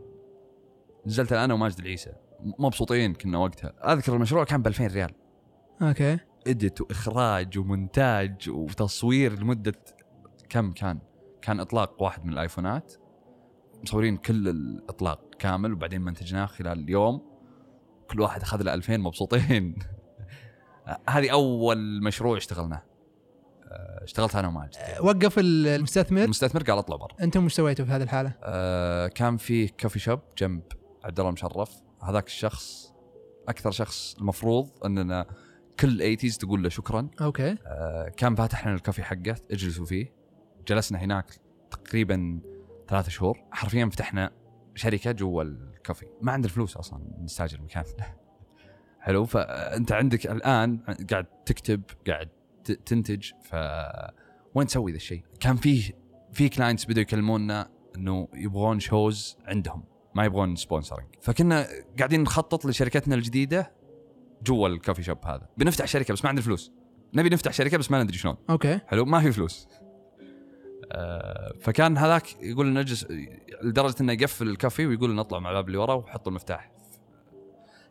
نزلت 1.07 1.33
أنا 1.33 1.53
وماجد 1.53 1.79
العيسى. 1.79 2.11
مبسوطين 2.59 3.13
كنا 3.13 3.37
وقتها. 3.37 3.93
أذكر 3.93 4.15
المشروع 4.15 4.43
كان 4.43 4.61
ب 4.61 4.67
2000 4.67 4.87
ريال. 4.87 5.11
okay. 5.81 6.17
edit 6.47 6.81
وإخراج 6.81 7.57
ومونتاج 7.57 8.49
وتصوير 8.49 9.39
لمدة 9.39 9.75
كم 10.49 10.71
كان؟ 10.71 10.99
كان 11.41 11.59
إطلاق 11.59 12.01
واحد 12.01 12.25
من 12.25 12.33
الآيفونات. 12.33 12.93
مصورين 13.83 14.17
كل 14.17 14.47
الإطلاق 14.47 15.35
كامل 15.39 15.73
وبعدين 15.73 16.01
منتجناه 16.01 16.45
خلال 16.45 16.79
اليوم. 16.79 17.21
كل 18.09 18.21
واحد 18.21 18.41
أخذ 18.41 18.63
له 18.63 18.73
2000 18.73 18.97
مبسوطين. 18.97 19.75
هذه 21.09 21.29
أول 21.29 22.03
مشروع 22.03 22.37
اشتغلناه. 22.37 22.83
آه، 23.71 24.03
اشتغلت 24.03 24.35
أنا 24.35 24.47
وماجد. 24.47 24.75
وقف 25.01 25.39
المستثمر؟ 25.39 26.23
المستثمر 26.23 26.63
قال 26.63 26.77
اطلع 26.77 26.95
برا 26.95 27.15
أنتم 27.21 27.45
وش 27.45 27.53
سويتوا 27.53 27.85
في 27.85 27.91
هذه 27.91 28.03
الحالة؟ 28.03 28.33
آه، 28.43 29.07
كان 29.07 29.37
في 29.37 29.67
كوفي 29.67 29.99
شوب 29.99 30.19
جنب 30.37 30.63
عبد 31.03 31.19
الله 31.19 31.31
مشرف 31.31 31.81
هذاك 32.03 32.27
الشخص 32.27 32.93
أكثر 33.47 33.71
شخص 33.71 34.15
المفروض 34.17 34.69
أننا 34.85 35.25
كل 35.79 36.01
Eighties 36.01 36.37
تقول 36.37 36.63
له 36.63 36.69
شكرا. 36.69 37.07
okay. 37.21 37.55
آه، 37.65 38.11
كان 38.17 38.35
فاتح 38.35 38.67
لنا 38.67 38.75
الكافي 38.75 39.03
حقه 39.03 39.35
اجلسوا 39.51 39.85
فيه. 39.85 40.13
جلسنا 40.67 40.99
هناك 40.99 41.25
تقريبا 41.71 42.39
ثلاثة 42.89 43.09
شهور. 43.09 43.37
حرفيا 43.51 43.85
فتحنا 43.85 44.31
شركة 44.75 45.11
جوا 45.11 45.43
الكافي. 45.43 46.05
ما 46.21 46.31
عندنا 46.31 46.53
فلوس 46.53 46.77
أصلا 46.77 47.01
نستاجر 47.23 47.59
المكان. 47.59 47.83
حلو 48.99 49.25
فأنت 49.25 49.91
عندك 49.91 50.27
الآن 50.27 50.77
قاعد 51.11 51.25
تكتب 51.45 51.81
قاعد 52.07 52.29
تنتج 52.85 53.31
ف 53.43 53.55
وين 54.55 54.67
تسوي 54.67 54.91
ذا 54.91 54.97
الشيء؟ 54.97 55.23
كان 55.39 55.55
فيه 55.55 55.91
في 56.33 56.49
clients 56.49 56.85
بدوا 56.85 57.01
يكلمونا 57.01 57.69
إنه 57.95 58.27
يبغون 58.33 58.79
shows 58.79 59.37
عندهم. 59.45 59.90
ما 60.15 60.25
يبغون 60.25 60.55
sponsoring 60.55 61.05
فكنا 61.21 61.67
قاعدين 61.97 62.21
نخطط 62.21 62.65
لشركتنا 62.65 63.15
الجديدة 63.15 63.71
جوا 64.43 64.67
الكافي 64.67 65.03
شوب 65.03 65.17
هذا. 65.25 65.47
بنفتح 65.57 65.85
شركة 65.85 66.13
بس 66.13 66.23
ما 66.23 66.29
عندنا 66.29 66.45
فلوس. 66.45 66.71
نبي 67.13 67.29
نفتح 67.29 67.53
شركة 67.53 67.77
بس 67.77 67.91
ما 67.91 68.03
ندري 68.03 68.17
شلون. 68.17 68.35
أوكي. 68.49 68.79
حلو؟ 68.87 69.05
ما 69.05 69.19
في 69.19 69.31
فلوس. 69.31 69.67
آه، 70.91 71.53
فكان 71.61 71.97
هذاك 71.97 72.41
يقول 72.43 72.67
لنا 72.67 72.81
نجلس 72.81 73.07
لدرجة 73.63 73.95
إنه 74.01 74.13
يقفل 74.13 74.47
الكافي 74.49 74.85
ويقول 74.85 75.11
لنا 75.11 75.21
اطلعوا 75.21 75.43
مع 75.43 75.49
الباب 75.49 75.67
اللي 75.67 75.77
ورا 75.77 75.93
وحطوا 75.93 76.31
المفتاح. 76.31 76.71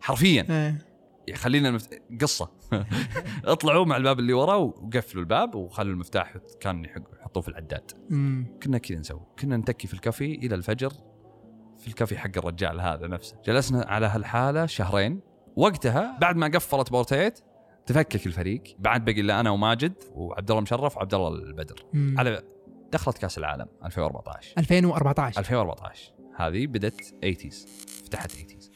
حرفيا. 0.01 0.47
إيه. 0.51 1.35
خلينا 1.35 1.69
المفت... 1.69 2.03
قصة. 2.21 2.51
اطلعوا 3.45 3.85
مع 3.85 3.97
الباب 3.97 4.19
اللي 4.19 4.33
ورا 4.33 4.55
وقفلوا 4.55 5.23
الباب 5.23 5.55
وخلوا 5.55 5.93
المفتاح 5.93 6.37
كان 6.61 6.85
يحق- 6.85 7.15
يحطوه 7.21 7.43
في 7.43 7.49
العداد. 7.49 7.91
امم 8.11 8.47
كنا 8.63 8.79
كذا 8.79 8.99
نسوي. 8.99 9.27
كنا 9.39 9.57
نتكي 9.57 9.87
في 9.87 9.95
الكافي 9.95 10.35
إلى 10.35 10.55
الفجر 10.55 10.93
في 11.81 11.89
الكافي 11.89 12.19
حق 12.19 12.31
الرجال 12.37 12.81
هذا 12.81 13.07
نفسه. 13.07 13.37
جلسنا 13.45 13.85
على 13.85 14.07
هالحالة 14.07 14.67
شهرين. 14.67 15.21
وقتها 15.57 16.19
بعد 16.21 16.37
ما 16.37 16.47
قفلت 16.47 16.91
بورتيت 16.91 17.41
تفكك 17.87 18.27
الفريق. 18.27 18.63
بعد 18.79 19.05
بقي 19.05 19.21
الا 19.21 19.41
أنا 19.41 19.51
وماجد 19.51 19.93
وعبد 20.15 20.51
الله 20.51 20.63
مشرف 20.63 20.97
وعبد 20.97 21.15
الله 21.15 21.29
البدر. 21.29 21.85
مم. 21.93 22.15
على 22.19 22.43
دخلت 22.93 23.19
كأس 23.19 23.39
العالم 23.39 23.67
2014 23.85 24.55
2014 24.59 25.41
2014 25.41 26.13
هذه 26.37 26.67
بدت 26.67 27.15
80s 27.25 27.69
فتحت 28.05 28.33
80s 28.33 28.71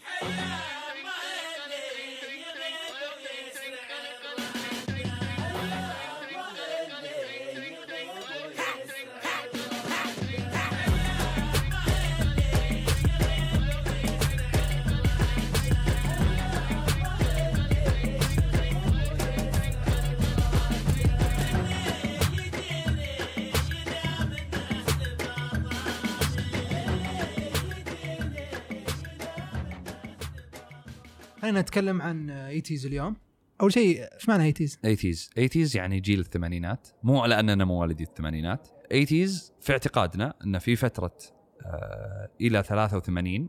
خلينا 31.44 31.60
نتكلم 31.60 32.02
عن 32.02 32.30
Eighties 32.30 32.86
اليوم. 32.86 33.16
أول 33.60 33.72
شيء 33.72 34.02
إيش 34.14 34.28
معنى 34.28 34.44
Eighties؟ 34.44 34.78
80s 34.86 35.40
80s 35.40 35.76
يعني 35.76 36.00
جيل 36.00 36.20
الثمانينات. 36.20 36.88
مو 37.02 37.20
على 37.20 37.40
أننا 37.40 37.64
مواليد 37.64 38.00
الثمانينات. 38.00 38.68
80s 38.92 39.52
في 39.60 39.70
اعتقادنا 39.72 40.34
ان 40.44 40.58
في 40.58 40.76
فترة 40.76 41.16
آه 41.62 42.28
إلى 42.40 42.62
83 42.62 43.48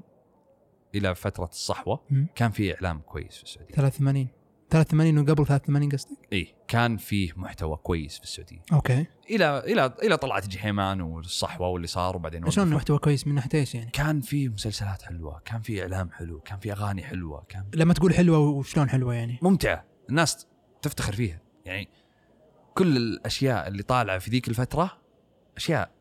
إلى 0.95 1.15
فترة 1.15 1.45
الصحوة 1.45 2.03
مم. 2.09 2.27
كان 2.35 2.51
في 2.51 2.73
إعلام 2.75 2.99
كويس 2.99 3.37
في 3.37 3.43
السعودية. 3.43 3.75
83 3.75 4.27
83 4.71 5.17
وقبل 5.19 5.45
83 5.45 5.89
قصدك؟ 5.91 6.17
إي 6.33 6.55
كان 6.67 6.97
فيه 6.97 7.31
محتوى 7.35 7.75
كويس 7.77 8.17
في 8.17 8.23
السعودية. 8.23 8.61
okay. 8.73 9.05
إلى 9.29 9.59
إلى 9.59 9.93
إلى 10.03 10.17
طلعت 10.17 10.47
جحيمان 10.47 11.01
والصحوة 11.01 11.67
واللي 11.67 11.87
صار 11.87 12.15
وبعدين 12.15 12.51
شلون. 12.51 12.69
محتوى 12.73 12.97
كويس 12.99 13.27
من 13.27 13.35
ناحية 13.35 13.49
إيش 13.59 13.75
يعني؟ 13.75 13.91
كان 13.91 14.21
فيه 14.21 14.49
مسلسلات 14.49 15.01
حلوة 15.01 15.41
كان 15.45 15.61
فيه 15.61 15.81
إعلام 15.81 16.11
حلو 16.11 16.39
كان 16.39 16.59
فيه 16.59 16.71
أغاني 16.73 17.03
حلوة 17.03 17.43
كان 17.49 17.65
لما 17.75 17.93
تقول 17.93 18.13
حلوة 18.13 18.37
وشلون 18.39 18.89
حلوة 18.89 19.13
يعني؟ 19.13 19.39
ممتعة. 19.41 19.85
الناس 20.09 20.47
تفتخر 20.81 21.13
فيها. 21.13 21.41
يعني 21.65 21.89
كل 22.73 22.97
الأشياء 22.97 23.67
اللي 23.67 23.83
طالعة 23.83 24.17
في 24.19 24.29
ذيك 24.31 24.47
الفترة 24.47 24.91
أشياء 25.57 25.91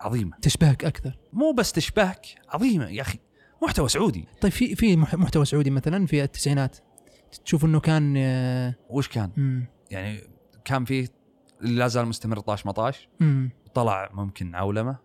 عظيمة. 0.00 0.36
تشبهك 0.42 0.84
أكثر. 0.84 1.18
مو 1.32 1.52
بس 1.52 1.72
تشبهك 1.72 2.26
عظيمة 2.48 2.88
يا 2.88 3.02
أخي. 3.02 3.18
محتوى 3.62 3.88
سعودي. 3.88 4.28
طيب 4.40 4.52
في 4.52 4.74
في 4.74 4.96
مح- 4.96 5.14
محتوى 5.14 5.44
سعودي 5.44 5.70
مثلا 5.70 6.06
في 6.06 6.22
التسعينات؟ 6.22 6.76
تشوف 7.44 7.64
إنه 7.64 7.80
كان 7.80 8.14
آه، 8.16 8.74
وش 8.90 9.08
كان 9.08 9.30
مم. 9.36 9.66
يعني 9.90 10.20
كان 10.64 10.84
فيه 10.84 11.08
لا 11.60 11.88
زال 11.88 12.06
مستمر 12.06 12.38
طاش 12.40 12.66
مطاش 12.66 13.08
مم. 13.20 13.50
طلع 13.74 14.10
ممكن 14.12 14.54
عولمة 14.54 14.96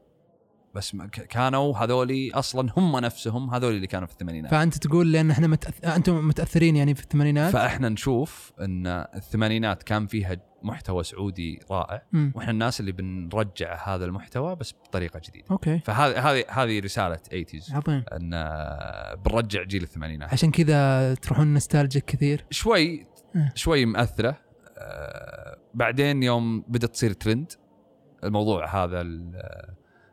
بس 0.77 0.95
كانوا 1.29 1.77
هذولي 1.77 2.31
أصلا 2.33 2.71
هم 2.77 2.97
نفسهم 2.97 3.53
هذول 3.53 3.75
اللي 3.75 3.87
كانوا 3.87 4.07
في 4.07 4.13
الثمانينات. 4.13 4.51
فأنت 4.51 4.77
تقول 4.77 5.11
لأن 5.11 5.31
إحنا 5.31 5.47
متأث... 5.47 5.85
أنتم 5.85 6.27
متأثرين 6.27 6.75
يعني 6.75 6.95
في 6.95 7.03
الثمانينات؟ 7.03 7.53
فإحنا 7.53 7.89
نشوف 7.89 8.53
إن 8.61 8.87
الثمانينات 8.87 9.83
كان 9.83 10.07
فيها 10.07 10.37
محتوى 10.63 11.03
سعودي 11.03 11.59
رائع 11.71 12.03
مم. 12.11 12.31
وإحنا 12.35 12.51
الناس 12.51 12.79
اللي 12.79 12.91
بنرجع 12.91 13.95
هذا 13.95 14.05
المحتوى 14.05 14.55
بس 14.55 14.73
بطريقة 14.73 15.21
جديدة. 15.29 15.45
okay. 15.51 15.79
فهذه 15.79 16.31
هذه 16.31 16.43
هذه 16.49 16.79
رسالة 16.79 17.15
80s 17.15 17.73
عظيم. 17.73 18.03
إن 18.11 18.31
بنرجع 19.25 19.63
جيل 19.63 19.83
الثمانينات. 19.83 20.33
عشان 20.33 20.51
كذا 20.51 21.13
تروحون 21.13 21.53
nostalgic 21.53 22.05
كثير. 22.05 22.45
شوي 22.51 23.07
أه. 23.35 23.51
شوي 23.55 23.85
مأثرة. 23.85 24.37
آه، 24.77 25.57
بعدين 25.73 26.23
يوم 26.23 26.61
بدأت 26.67 26.89
تصير 26.89 27.13
ترند 27.13 27.51
الموضوع 28.23 28.83
هذا 28.83 29.01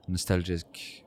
ال 0.06 0.16
nostalgic 0.16 1.04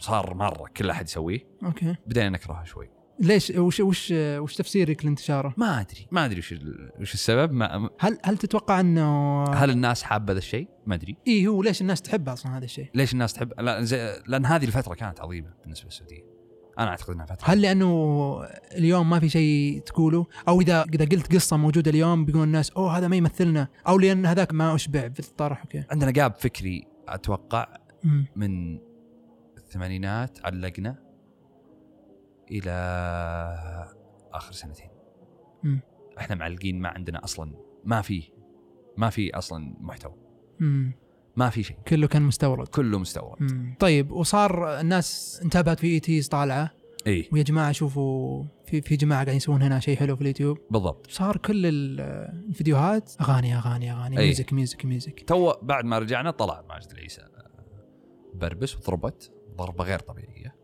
صار 0.00 0.34
مرة 0.34 0.68
كل 0.76 0.90
أحد 0.90 1.06
يسويه. 1.06 1.46
okay. 1.64 1.96
بدينا 2.06 2.28
نكرهه 2.28 2.64
شوي. 2.64 2.90
ليش؟ 3.20 3.50
وش 3.50 3.80
وش 3.80 4.12
وش 4.12 4.56
تفسيرك 4.56 5.04
لانتشاره؟ 5.04 5.54
ما 5.56 5.80
أدري. 5.80 6.06
ما 6.10 6.24
أدري 6.24 6.38
وش 6.38 6.54
وش 7.00 7.14
السبب. 7.14 7.52
ما 7.52 7.90
هل 7.98 8.18
هل 8.24 8.38
تتوقع 8.38 8.80
إنه 8.80 9.44
هل 9.44 9.70
الناس 9.70 10.02
حابة 10.02 10.32
ذا 10.32 10.38
الشيء؟ 10.38 10.68
ما 10.86 10.94
أدري. 10.94 11.16
اي 11.28 11.46
هو 11.46 11.62
ليش 11.62 11.80
الناس 11.80 12.02
تحب 12.02 12.28
أصلا 12.28 12.56
هذا 12.56 12.64
الشيء؟ 12.64 12.90
ليش 12.94 13.12
الناس 13.12 13.32
تحب؟ 13.32 13.60
لا 13.60 13.82
زي... 13.82 14.22
لأن 14.26 14.46
هذه 14.46 14.64
الفترة 14.64 14.94
كانت 14.94 15.20
عظيمة 15.20 15.54
بالنسبة 15.62 15.86
للسعودية. 15.86 16.30
أنا 16.78 16.88
أعتقد 16.88 17.14
إنها 17.14 17.26
فترة 17.26 17.48
هل 17.50 17.62
لأنه 17.62 18.42
اليوم 18.74 19.10
ما 19.10 19.20
في 19.20 19.28
شيء 19.28 19.80
تقوله؟ 19.80 20.26
أو 20.48 20.60
إذا 20.60 20.84
إذا 20.94 21.04
قلت 21.04 21.34
قصة 21.34 21.56
موجودة 21.56 21.90
اليوم 21.90 22.24
بيقول 22.24 22.42
الناس 22.42 22.70
أوه 22.70 22.98
هذا 22.98 23.08
ما 23.08 23.16
يمثلنا. 23.16 23.68
أو 23.88 23.98
لأن 23.98 24.26
هذاك 24.26 24.54
ما 24.54 24.74
أشبع 24.74 25.08
في 25.08 25.20
الطرح 25.20 25.60
okay. 25.60 25.84
عندنا 25.90 26.10
gap 26.10 26.34
فكري 26.38 26.86
أتوقع. 27.08 27.66
مم. 28.04 28.26
من 28.36 28.78
الثمانينات 29.58 30.38
علقنا 30.44 30.96
إلى 32.50 32.70
آخر 34.32 34.52
سنتين. 34.52 34.88
مم. 35.62 35.80
إحنا 36.18 36.34
معلقين 36.36 36.80
ما 36.80 36.88
عندنا 36.88 37.24
أصلا 37.24 37.52
ما 37.84 38.02
في 38.02 38.22
ما 38.96 39.10
في 39.10 39.34
أصلا 39.34 39.74
محتوى. 39.80 40.14
مم. 40.60 40.92
ما 41.36 41.50
في 41.50 41.62
شيء. 41.62 41.76
كله 41.88 42.06
كان 42.06 42.22
مستورد. 42.22 42.68
كله 42.68 42.98
مستورد. 42.98 43.42
مم. 43.42 43.74
طيب 43.80 44.10
وصار 44.12 44.80
الناس 44.80 45.40
انتبهت 45.44 45.80
في 45.80 45.86
8ies 45.86 46.28
طالعة؟ 46.28 46.70
إي. 47.06 47.28
ويا 47.32 47.42
جماعة 47.42 47.72
شوفوا 47.72 48.44
في 48.64 48.80
في 48.80 48.96
جماعة 48.96 49.16
قاعدين 49.18 49.34
يسوون 49.36 49.62
هنا 49.62 49.80
شيء 49.80 49.96
حلو 49.98 50.16
في 50.16 50.22
اليوتيوب. 50.22 50.58
بالضبط. 50.70 51.06
صار 51.10 51.36
كل 51.36 51.66
ال- 51.66 52.00
الفيديوهات 52.48 53.12
أغاني 53.20 53.56
أغاني 53.56 53.92
أغاني 53.92 54.18
أي. 54.18 54.24
music 54.24 54.52
music 54.52 54.84
music 54.84 55.20
تو 55.26 55.52
بعد 55.62 55.84
ما 55.84 55.98
رجعنا 55.98 56.30
طلع 56.30 56.64
ماجد 56.68 56.90
العيسى. 56.90 57.22
بربس 58.34 58.76
وضربت 58.76 59.32
ضربة 59.56 59.84
غير 59.84 59.98
طبيعية. 59.98 60.54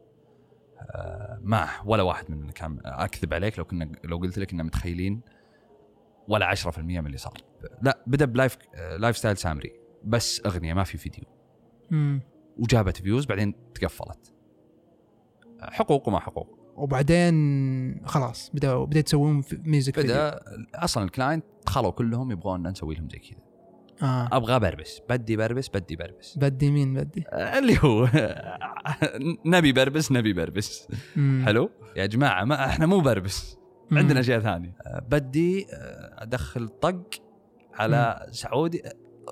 آه، 0.80 1.38
ما 1.42 1.68
ولا 1.84 2.02
واحد 2.02 2.30
مننا 2.30 2.52
كان 2.52 2.78
أكذب 2.84 3.34
عليك 3.34 3.58
لو 3.58 3.64
كنا 3.64 3.92
لو 4.04 4.16
قلت 4.16 4.38
لك 4.38 4.50
إننا 4.52 4.62
متخيلين 4.62 5.20
ولا 6.28 6.46
10% 6.46 6.78
من 6.78 7.06
اللي 7.06 7.18
صار. 7.18 7.38
لا 7.82 7.98
بدأ 8.06 8.24
ب 8.24 8.31
live 8.31 8.58
آه، 8.74 8.96
live 8.96 9.16
style 9.16 9.36
سامري 9.36 9.72
بس 10.04 10.42
أغنية 10.46 10.74
ما 10.74 10.84
في 10.84 10.98
فيديو. 10.98 11.24
مم. 11.90 12.20
وجابت 12.58 12.96
views 12.96 13.26
بعدين 13.26 13.54
تقفلت. 13.74 14.34
حقوق 15.60 16.08
وما 16.08 16.20
حقوق. 16.20 16.58
وبعدين 16.76 18.06
خلاص 18.06 18.50
بدأوا 18.54 18.86
بدأت 18.86 19.04
تسوون 19.04 19.42
music 19.52 19.94
video. 19.94 20.14
بدا 20.14 20.40
أصلا 20.74 21.04
ال 21.04 21.10
client 21.10 21.44
خلوا 21.66 21.90
كلهم 21.90 22.30
يبغون 22.30 22.68
نسوي 22.68 22.94
لهم 22.94 23.08
زي 23.10 23.18
كذا. 23.18 23.45
آه. 24.02 24.28
أبغى 24.32 24.58
بربس 24.60 25.00
بدي 25.10 25.36
بربس 25.36 25.68
بدي 25.68 25.96
بربس 25.96 26.38
بدي 26.38 26.70
مين 26.70 26.94
بدي؟ 26.94 27.24
آه، 27.32 27.58
اللي 27.58 27.78
هو 27.84 28.08
نبي 29.46 29.72
بربس 29.72 30.12
نبي 30.12 30.32
بربس 30.32 30.88
مم. 31.16 31.42
حلو؟ 31.46 31.70
يا 31.96 32.06
جماعة 32.06 32.44
ما 32.44 32.66
إحنا 32.66 32.86
مو 32.86 33.00
بربس 33.00 33.56
مم. 33.90 33.98
عندنا 33.98 34.20
أشياء 34.20 34.40
ثانية. 34.40 34.74
آه، 34.86 34.98
بدي 35.10 35.66
آه، 35.72 36.22
أدخل 36.22 36.68
طق 36.68 37.02
على 37.74 38.26
سعودي. 38.30 38.82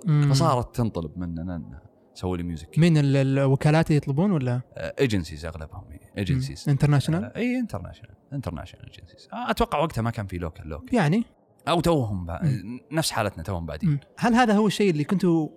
مم. 0.05 0.29
فصارت 0.33 0.77
تنطلب 0.77 1.19
مننا 1.19 1.81
سوي 2.15 2.37
لي 2.37 2.43
music 2.43 2.79
مين 2.79 2.97
ال- 2.99 3.17
الوكالات 3.17 3.87
اللي 3.87 3.97
يطلبون 3.97 4.31
ولا؟ 4.31 4.61
agencies 4.77 5.47
أغلبهم 5.47 5.85
agencies 6.19 6.69
international 6.69 7.37
اي 7.37 7.59
international 7.59 8.15
international 8.33 8.87
agencies 8.87 9.29
أتوقع 9.33 9.79
وقتها 9.79 10.03
ما 10.03 10.11
كان 10.11 10.27
في 10.27 10.39
local 10.39 10.69
local 10.69 10.95
يعني؟ 10.95 11.25
أو 11.69 11.81
توهم. 11.81 12.27
مم. 12.27 12.81
نفس 12.93 13.11
حالتنا 13.11 13.43
توهم 13.43 13.67
بعدين 13.67 13.91
مم. 13.91 14.01
هل 14.19 14.35
هذا 14.35 14.55
هو 14.55 14.67
الشيء 14.67 14.91
اللي 14.91 15.05
كنتوا 15.05 15.49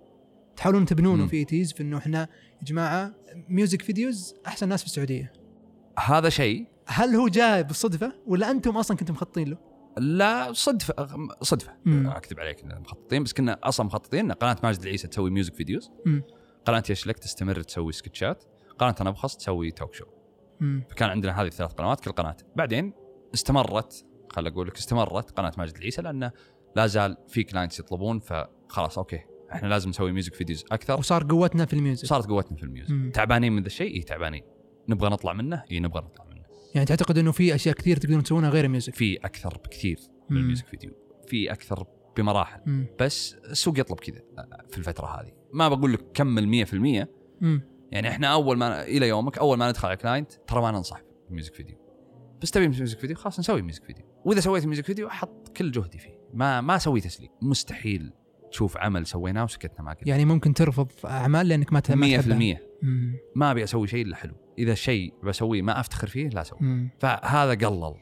تحاولون 0.56 0.86
تبنونه 0.86 1.22
مم. 1.22 1.28
في 1.28 1.36
8ies 1.36 1.72
في 1.72 1.82
إنه 1.82 1.98
إحنا 1.98 2.20
يا 2.60 2.64
جماعة 2.64 3.14
music 3.48 3.82
videos 3.82 4.34
أحسن 4.46 4.68
ناس 4.68 4.80
في 4.80 4.86
السعودية 4.86 5.32
هذا 5.98 6.28
شيء 6.28 6.66
هل 6.86 7.14
هو 7.14 7.28
جاء 7.28 7.62
بالصدفة 7.62 8.12
ولا 8.26 8.50
أنتم 8.50 8.76
أصلا 8.76 8.96
كنتم 8.96 9.14
مخططين 9.14 9.48
له؟ 9.48 9.58
لا 9.98 10.52
صدفة 10.52 10.94
صدفة 11.42 11.72
مم. 11.84 12.06
أكذب 12.06 12.40
عليك 12.40 12.62
إننا 12.62 12.78
مخططين 12.78 13.22
بس 13.22 13.32
كنا 13.32 13.58
أصلا 13.62 13.86
مخططين 13.86 14.24
إن 14.24 14.32
قناة 14.32 14.56
ماجد 14.62 14.82
العيسى 14.82 15.08
تسوي 15.08 15.30
music 15.30 15.54
videos 15.54 15.90
مم. 16.06 16.22
قناة 16.64 16.82
يشلك 16.90 17.18
تستمر 17.18 17.62
تسوي 17.62 17.92
سكتشات 17.92 18.44
قناة 18.78 18.94
أنا 19.00 19.10
بخص 19.10 19.36
تسوي 19.36 19.70
talk 19.70 19.94
show 19.94 20.04
مم. 20.60 20.84
فكان 20.90 21.10
عندنا 21.10 21.40
هذه 21.40 21.46
الثلاث 21.46 21.72
قنوات 21.72 22.00
كل 22.00 22.12
قناة 22.12 22.36
بعدين 22.56 22.92
استمرت 23.34 24.04
خل 24.30 24.46
أقول 24.46 24.68
لك 24.68 24.76
استمرت 24.76 25.30
قناة 25.30 25.52
ماجد 25.58 25.76
العيسى 25.76 26.02
لأن 26.02 26.30
لا 26.76 26.86
زال 26.86 27.16
في 27.28 27.42
clients 27.42 27.80
يطلبون 27.80 28.18
فخلاص 28.18 28.98
okay 28.98 29.20
إحنا 29.52 29.68
لازم 29.68 29.88
نسوي 29.88 30.12
music 30.12 30.34
videos 30.34 30.64
أكثر. 30.72 30.98
وصار 30.98 31.24
قوتنا 31.30 31.66
في 31.66 31.72
ال 31.72 31.77
music. 31.77 32.06
صارت 32.06 32.26
قوتنا 32.26 32.56
في 32.56 32.62
ال 32.62 32.66
music. 32.66 32.90
مم. 32.90 33.10
تعبانين 33.14 33.52
من 33.52 33.62
ذا 33.62 33.66
الشيء؟ 33.66 33.94
إي 33.94 34.02
تعبانين. 34.02 34.42
نبغى 34.88 35.10
نطلع 35.10 35.32
منه؟ 35.32 35.64
إي 35.70 35.80
نبغى 35.80 36.00
نطلع 36.00 36.24
منه. 36.24 36.42
يعني 36.74 36.86
تعتقد 36.86 37.18
إنه 37.18 37.32
في 37.32 37.54
أشياء 37.54 37.74
كثير 37.74 37.96
تقدرون 37.96 38.22
تسوونها 38.22 38.50
غير 38.50 38.64
ال 38.64 38.68
music؟ 38.68 38.94
في 38.94 39.16
أكثر 39.16 39.58
بكثير 39.64 39.98
من. 40.30 40.36
ال 40.36 40.41
music 40.41 40.66
video. 40.66 40.90
في 41.26 41.52
أكثر 41.52 41.84
بمراحل. 42.16 42.60
مم. 42.66 42.86
بس 43.00 43.34
السوق 43.34 43.78
يطلب 43.78 44.00
كذا 44.00 44.20
في 44.70 44.78
الفترة 44.78 45.06
هذه. 45.06 45.32
ما 45.52 45.68
بقول 45.68 45.92
لك 45.92 46.12
كمل 46.14 46.66
100% 46.66 47.08
مم. 47.40 47.62
يعني 47.92 48.08
إحنا 48.08 48.26
أول 48.26 48.56
ما 48.56 48.82
إلى 48.82 49.08
يومك 49.08 49.38
أول 49.38 49.58
ما 49.58 49.68
ندخل 49.68 49.88
على 49.88 49.96
client 49.96 50.32
ترى 50.32 50.62
ما 50.62 50.70
ننصح 50.70 51.02
ب 51.30 51.34
music 51.34 51.54
video. 51.54 51.76
بس 52.42 52.50
تبي 52.50 52.68
music 52.68 52.98
video 52.98 53.16
خلاص 53.16 53.38
نسوي 53.38 53.62
music 53.62 53.84
video 53.84 54.04
وإذا 54.24 54.40
سويت 54.40 54.66
music 54.66 54.84
video 54.84 55.08
أحط 55.08 55.48
كل 55.56 55.70
جهدي 55.70 55.98
فيه. 55.98 56.18
ما 56.34 56.60
ما 56.60 56.76
أسوي 56.76 57.00
تسليك 57.00 57.30
مستحيل 57.42 58.12
تشوف 58.50 58.76
عمل 58.76 59.06
سويناه 59.06 59.44
وسكتنا 59.44 59.82
ما 59.82 59.92
قلنا 59.92 60.08
يعني 60.08 60.24
ممكن 60.24 60.54
ترفض 60.54 60.88
أعمال 61.04 61.48
لأنك 61.48 61.72
ما 61.72 61.80
100% 61.80 61.82
تحبها. 61.82 62.58
مم. 62.82 63.16
ما 63.36 63.50
أبي 63.50 63.64
أسوي 63.64 63.86
شيء 63.86 64.06
إلا 64.06 64.16
حلو. 64.16 64.34
إذا 64.58 64.74
شيء 64.74 65.14
بسويه 65.24 65.62
ما 65.62 65.80
أفتخر 65.80 66.06
فيه 66.06 66.28
لا 66.28 66.40
اسويه. 66.40 66.94
فهذا 66.98 67.66
قلل 67.66 67.94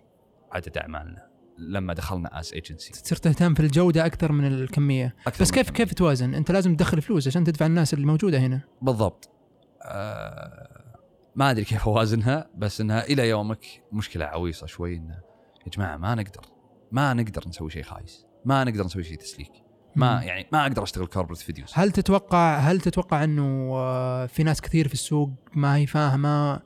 عدد 0.52 0.78
أعمالنا 0.78 1.26
لما 1.58 1.94
دخلنا 1.94 2.40
as 2.40 2.52
agency 2.52 2.93
تصير 2.92 3.18
تهتم 3.18 3.54
في 3.54 3.61
الجودة 3.61 4.06
أكثر 4.06 4.32
من 4.32 4.46
الكمية. 4.46 5.16
بس 5.40 5.50
كيف 5.50 5.70
كيف 5.70 5.94
توازن؟ 5.94 6.35
أنت 6.35 6.50
لازم 6.50 6.76
تدخل 6.76 7.02
فلوس 7.02 7.26
عشان 7.26 7.44
تدفع 7.44 7.66
الناس 7.66 7.94
اللي 7.94 8.06
موجودة 8.06 8.38
هنا. 8.38 8.61
بالضبط. 8.82 9.30
آه 9.82 10.94
ما 11.37 11.50
أدري 11.50 11.64
كيف 11.64 11.88
أوازنها 11.88 12.50
بس 12.56 12.80
إنها 12.80 13.04
إلى 13.04 13.28
يومك 13.28 13.64
مشكلة 13.92 14.25
عويصة 14.25 14.66
شوي 14.66 14.96
انه 14.96 15.18
يا 15.66 15.70
جماعة 15.70 15.96
ما 15.96 16.14
نقدر 16.14 16.42
ما 16.92 17.14
نقدر 17.14 17.49
نسوي 17.49 17.70
شيء 17.70 17.82
خايس. 17.82 18.26
ما 18.44 18.64
نقدر 18.64 18.85
نسوي 18.85 19.02
شيء 19.02 19.16
تسليك. 19.16 19.52
ما. 19.96 20.23
يعني 20.23 20.46
ما 20.52 20.62
أقدر 20.62 20.82
أشتغل 20.82 21.06
corporate 21.07 21.38
videos 21.38 21.71
هل 21.75 21.90
تتوقع 21.90 22.58
هل 22.58 22.80
تتوقع 22.80 23.25
إنه 23.25 23.73
آه، 23.75 24.26
في 24.26 24.42
ناس 24.42 24.61
كثير 24.61 24.88
في 24.88 24.94
السوق 24.94 25.30
ما 25.54 25.76
هي 25.76 25.87
فاهمة 25.87 26.61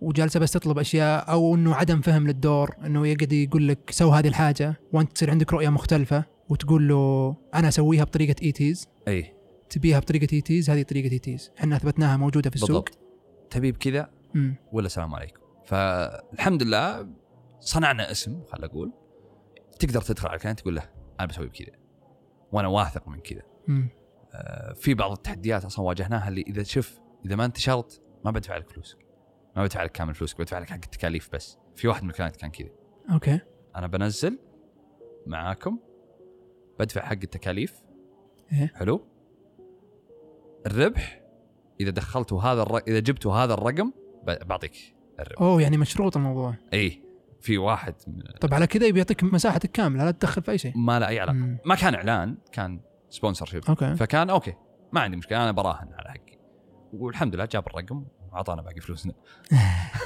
وجالسة 0.00 0.40
بس 0.40 0.52
تطلب 0.52 0.78
أشياء 0.78 1.30
أو 1.30 1.54
إنه 1.54 1.74
عدم 1.74 2.00
فهم 2.00 2.26
للدور 2.26 2.74
إنه 2.86 3.06
يقعد 3.06 3.32
يقول 3.32 3.68
لك 3.68 3.90
سو 3.90 4.10
هذه 4.10 4.28
الحاجة 4.28 4.80
وأنت 4.92 5.12
تصير 5.12 5.30
عندك 5.30 5.52
رؤية 5.52 5.68
مختلفة 5.68 6.24
وتقول 6.48 6.88
له 6.88 7.36
أنا 7.54 7.68
أسويها 7.68 8.04
بطريقة 8.04 8.36
8ies 8.42 8.88
إي. 9.08 9.34
تبيها 9.70 9.98
بطريقة 9.98 10.32
8ies 10.32 10.70
هذه 10.70 10.82
طريقة 10.82 11.12
8ies 11.12 11.50
إحنا 11.58 11.76
أثبتناها 11.76 12.16
موجودة 12.16 12.50
في 12.50 12.56
السوق. 12.56 12.68
بالضبط. 12.68 12.98
تبي 13.50 13.72
بكذا. 13.72 14.10
ولا 14.72 14.88
سلام 14.88 15.14
عليكم. 15.14 15.40
فالحمد 15.66 16.62
لله 16.62 17.08
صنعنا 17.64 18.10
اسم 18.10 18.44
خل 18.44 18.64
أقول. 18.64 18.92
تقدر 19.78 20.00
تدخل 20.00 20.28
على 20.28 20.36
ال 20.36 20.39
client 20.39 20.60
تقول 20.60 20.76
له 20.76 20.90
أنا 21.20 21.28
بسوي 21.28 21.46
بكذا. 21.46 21.76
وأنا 22.52 22.68
واثق 22.68 23.08
من 23.08 23.20
كذا. 23.20 23.42
آه، 24.34 24.72
في 24.72 24.94
بعض 24.94 25.12
التحديات 25.12 25.64
أصلا 25.64 25.84
واجهناها 25.84 26.28
اللي 26.28 26.40
إذا 26.40 26.62
شوف 26.62 27.00
إذا 27.26 27.36
ما 27.36 27.44
انتشرت 27.44 28.02
ما 28.24 28.30
بدفع 28.30 28.56
لك 28.56 28.70
فلوسك. 28.70 28.98
ما 29.56 29.62
بدفع 29.62 29.82
لك 29.82 29.92
كامل 29.92 30.14
فلوسك 30.14 30.38
بدفع 30.38 30.58
لك 30.58 30.70
حق 30.70 30.74
التكاليف 30.74 31.30
بس. 31.32 31.58
في 31.76 31.88
واحد 31.88 32.02
من 32.02 32.10
ال 32.10 32.14
client 32.14 32.36
كان 32.36 32.50
كذا. 32.50 32.70
okay. 33.12 33.40
أنا 33.76 33.86
بنزل 33.86 34.38
معاكم 35.26 35.78
بدفع 36.78 37.00
حق 37.00 37.12
التكاليف. 37.12 37.82
إيه. 38.52 38.72
حلو. 38.74 39.06
الربح 40.66 41.22
إذا 41.80 41.90
دخلتوا 41.90 42.42
هذا 42.42 42.62
الر... 42.62 42.78
إذا 42.78 42.98
جبتوا 42.98 43.34
هذا 43.34 43.54
الرقم 43.54 43.92
بعطيك 44.24 44.96
الربح. 45.20 45.42
أوه 45.42 45.62
يعني 45.62 45.76
مشروط 45.76 46.16
الموضوع. 46.16 46.54
اي 46.72 47.03
في 47.44 47.58
واحد 47.58 47.94
طب 48.40 48.54
على 48.54 48.66
كذا 48.66 48.86
يبي 48.86 48.98
يعطيك 48.98 49.24
مساحتك 49.24 49.70
كاملة 49.70 50.04
لا 50.04 50.10
تدخل 50.10 50.42
في 50.42 50.50
أي 50.50 50.58
شيء. 50.58 50.72
ما 50.76 50.98
له 50.98 51.08
اي 51.08 51.20
علاقه 51.20 51.36
مم. 51.36 51.58
ما 51.64 51.74
كان 51.74 51.94
إعلان 51.94 52.36
كان 52.52 52.80
sponsorship 53.10 53.64
okay. 53.68 53.94
فكان 53.96 54.30
okay 54.30 54.54
ما 54.92 55.00
عندي 55.00 55.16
مشكلة 55.16 55.42
أنا 55.42 55.52
براهن 55.52 55.92
على 55.92 56.08
حقي. 56.08 56.38
والحمد 56.92 57.34
لله 57.34 57.44
جاب 57.44 57.66
الرقم 57.66 58.04
وأعطانا 58.32 58.62
باقي 58.62 58.80
فلوسنا. 58.80 59.12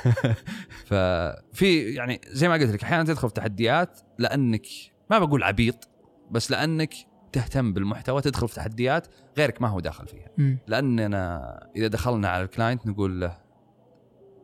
ففي 0.88 1.94
يعني 1.94 2.20
زي 2.28 2.48
ما 2.48 2.54
قلت 2.54 2.70
لك 2.70 2.82
أحيانا 2.82 3.04
تدخل 3.04 3.28
في 3.28 3.34
تحديات 3.34 4.00
لأنك 4.18 4.66
ما 5.10 5.18
بقول 5.18 5.42
عبيط 5.42 5.88
بس 6.30 6.50
لأنك 6.50 6.94
تهتم 7.32 7.72
بالمحتوى 7.72 8.20
تدخل 8.20 8.48
في 8.48 8.54
تحديات 8.54 9.06
غيرك 9.38 9.62
ما 9.62 9.68
هو 9.68 9.80
داخل 9.80 10.06
فيها. 10.06 10.28
مم. 10.38 10.58
لأننا 10.66 11.70
إذا 11.76 11.86
دخلنا 11.86 12.28
على 12.28 12.42
ال 12.42 12.49
client 12.49 12.86
نقول 12.86 13.20
له 13.20 13.38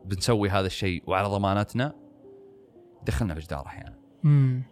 بنسوي 0.05 0.49
هذا 0.51 0.67
الشيء 0.67 1.03
وعلى 1.07 1.29
ضمانتنا 1.29 2.04
دخلنا 3.07 3.35
في 3.35 3.41
جدار 3.41 3.67
أحيانا. 3.67 3.99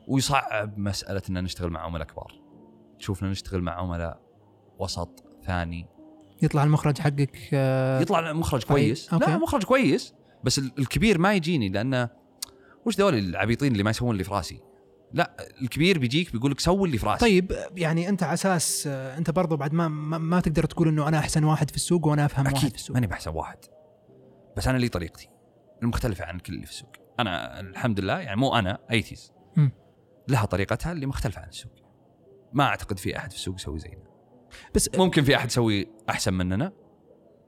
ويصعب 0.08 0.78
مسألة 0.78 1.22
ان 1.30 1.44
نشتغل 1.44 1.70
مع 1.70 1.80
عملاء 1.80 2.06
كبار. 2.06 2.42
تشوفنا 2.98 3.30
نشتغل 3.30 3.60
مع 3.62 3.72
عملاء 3.72 4.20
وسط 4.78 5.24
ثاني. 5.46 5.86
يطلع 6.42 6.64
المخرج 6.64 6.98
حقك 6.98 7.36
آه، 7.54 8.00
يطلع 8.00 8.32
مخرج 8.32 8.60
طيب، 8.60 8.68
كويس. 8.68 9.12
okay. 9.12 9.24
لا 9.30 9.38
مخرج 9.38 9.64
كويس 9.64 10.14
بس 10.44 10.58
ال- 10.58 10.72
الكبير 10.78 11.18
ما 11.18 11.34
يجيني 11.34 11.68
لأنه 11.68 12.08
وش 12.86 12.96
ذول 12.98 13.14
العبيطين 13.14 13.72
اللي 13.72 13.82
ما 13.82 13.90
يسوون 13.90 14.12
اللي 14.12 14.24
في 14.24 14.30
راسي؟ 14.30 14.60
لا 15.12 15.36
الكبير 15.62 15.98
بيجيك 15.98 16.32
بيقول 16.32 16.50
لك 16.50 16.60
سوي 16.60 16.86
اللي 16.86 16.98
في 16.98 17.06
راسي. 17.06 17.20
طيب 17.20 17.52
يعني 17.76 18.08
أنت 18.08 18.22
على 18.22 18.34
أساس 18.34 18.84
آه، 18.86 19.18
أنت 19.18 19.30
برضو 19.30 19.56
بعد 19.56 19.72
ما 19.72 19.88
ما, 19.88 20.18
ما 20.18 20.40
تقدر 20.40 20.64
تقول 20.64 20.88
إنه 20.88 21.08
أنا 21.08 21.18
أحسن 21.18 21.44
واحد 21.44 21.70
في 21.70 21.76
السوق 21.76 22.06
وأنا 22.06 22.24
أفهم 22.24 22.46
واحد 22.46 22.68
في 22.68 22.74
السوق. 22.74 22.94
ماني 22.94 23.06
بحسب 23.06 23.34
واحد. 23.34 23.58
بس 24.56 24.68
أنا 24.68 24.78
لي 24.78 24.88
طريقتي 24.88 25.28
المختلفة 25.82 26.24
عن 26.24 26.38
كل 26.38 26.52
اللي 26.54 26.66
في 26.66 26.72
السوق. 26.72 26.92
أنا 27.20 27.60
الحمد 27.60 28.00
لله 28.00 28.18
يعني 28.20 28.40
مو 28.40 28.54
أنا 28.58 28.78
8IES. 28.90 29.32
لها 30.28 30.44
طريقتها 30.44 30.92
اللي 30.92 31.06
مختلفة 31.06 31.40
عن 31.42 31.48
السوق. 31.48 31.72
ما 32.52 32.64
أعتقد 32.64 32.98
في 32.98 33.16
أحد 33.18 33.30
في 33.30 33.36
السوق 33.36 33.54
يسوي 33.54 33.78
زينا. 33.78 34.02
بس 34.74 34.90
ممكن 34.94 35.22
في 35.24 35.36
أحد 35.36 35.46
يسوي 35.48 35.86
أحسن 36.10 36.34
مننا 36.34 36.72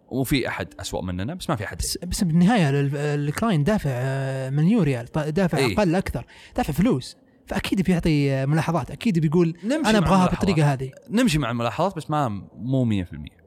وفي 0.08 0.48
أحد 0.48 0.74
أسوأ 0.80 1.02
مننا 1.02 1.34
بس 1.34 1.50
ما 1.50 1.56
في 1.56 1.64
أحد 1.64 1.76
بس, 1.78 1.98
بس 1.98 2.24
بالنهاية 2.24 2.70
ال- 2.70 2.96
ال 2.96 3.06
client 3.06 3.66
دافع 3.66 3.90
آه، 3.92 4.50
مليون 4.50 4.82
ريال 4.82 5.04
دافع 5.14 5.58
إيه. 5.58 5.78
أقل 5.78 5.94
أكثر 5.94 6.26
دافع 6.56 6.72
فلوس. 6.72 7.16
فأكيد 7.46 7.80
بيعطي 7.82 8.32
آه، 8.32 8.46
ملاحظات 8.46 8.90
أكيد 8.90 9.18
بيقول 9.18 9.56
أنا 9.64 9.98
أبغاها. 9.98 10.28
بالطريقة 10.28 10.72
هذه. 10.72 10.92
نمشي 11.10 11.38
مع 11.38 11.50
الملاحظات 11.50 11.96
بس 11.96 12.10
ما 12.10 12.28
مو 12.54 12.84
100% 12.84 13.43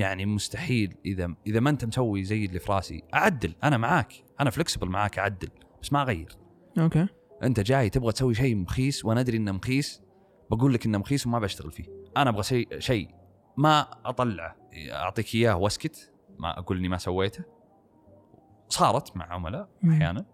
يعني 0.00 0.26
مستحيل 0.26 0.96
إذا 1.06 1.34
إذا 1.46 1.60
ما 1.60 1.70
أنت 1.70 1.84
مسوي 1.84 2.24
زي 2.24 2.44
اللي 2.44 2.58
في 2.58 2.72
راسي 2.72 3.02
أعدل 3.14 3.54
أنا 3.64 3.76
معاك 3.76 4.12
أنا 4.40 4.50
flexible 4.50 4.88
معاك 4.88 5.18
أعدل 5.18 5.48
بس 5.82 5.92
ما 5.92 6.02
أغير. 6.02 6.36
okay. 6.78 7.06
أنت 7.42 7.60
جاي 7.60 7.90
تبغى 7.90 8.12
تسوي 8.12 8.34
شيء 8.34 8.56
مخيس 8.56 9.04
وأنا 9.04 9.20
أدري 9.20 9.36
إنه 9.36 9.52
مخيس 9.52 10.02
بقول 10.50 10.74
لك 10.74 10.86
إنه 10.86 10.98
مخيس 10.98 11.26
وما 11.26 11.38
بشتغل 11.38 11.72
فيه. 11.72 11.84
أنا 12.16 12.30
أبغى 12.30 12.42
شيء 12.42 12.78
شيء 12.78 13.08
ما 13.56 13.80
أطلعه 14.04 14.56
أعطيك 14.74 15.34
إياه 15.34 15.56
واسكت 15.56 16.12
ما 16.38 16.58
أقول 16.58 16.78
إني 16.78 16.88
ما 16.88 16.98
سويته. 16.98 17.44
صارت 18.68 19.16
مع 19.16 19.32
عملاء. 19.32 19.68
أحيانا. 19.90 20.26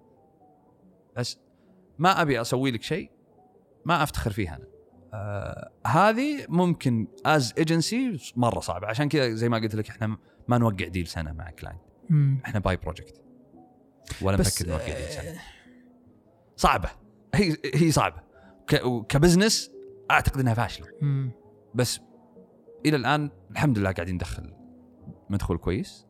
بس 1.17 1.41
ما 1.99 2.23
أبي 2.23 2.41
أسوي 2.41 2.71
لك 2.71 2.83
شيء 2.83 3.11
ما 3.85 4.03
أفتخر 4.03 4.31
فيه 4.31 4.55
أنا. 4.57 4.76
آه 5.17 5.71
هذه 5.87 6.47
ممكن 6.49 7.07
as 7.27 7.55
agency 7.59 8.33
مرة 8.37 8.61
صعبة. 8.61 8.87
عشان 8.87 9.09
كذا 9.09 9.35
زي 9.35 9.49
ما 9.49 9.59
قلت 9.59 9.75
لك 9.75 9.89
إحنا 9.89 10.19
ما 10.49 10.59
نوقع 10.59 10.89
deal 10.89 11.07
سنة 11.07 11.33
مع 11.33 11.51
client. 11.51 11.81
إحنا 12.45 12.61
by 12.61 12.77
project 12.77 13.23
ولا 14.23 14.37
نفكر 14.37 14.69
نوقع 14.69 14.85
deal 14.85 15.09
سنة. 15.09 15.31
آه، 15.31 15.39
صعبة. 16.57 16.89
هي 17.35 17.57
هي 17.75 17.91
صعبة. 17.91 18.23
ك 19.09 19.15
business 19.15 19.71
أعتقد 20.11 20.41
إنها 20.41 20.55
فاشلة. 20.55 20.87
مم. 21.03 21.31
بس 21.75 22.01
إلى 22.87 22.97
الآن 22.97 23.31
الحمد 23.51 23.79
لله 23.79 23.93
قاعدين 23.93 24.15
ندخل 24.15 24.55
مدخول 25.31 25.59
كويس. 25.59 26.07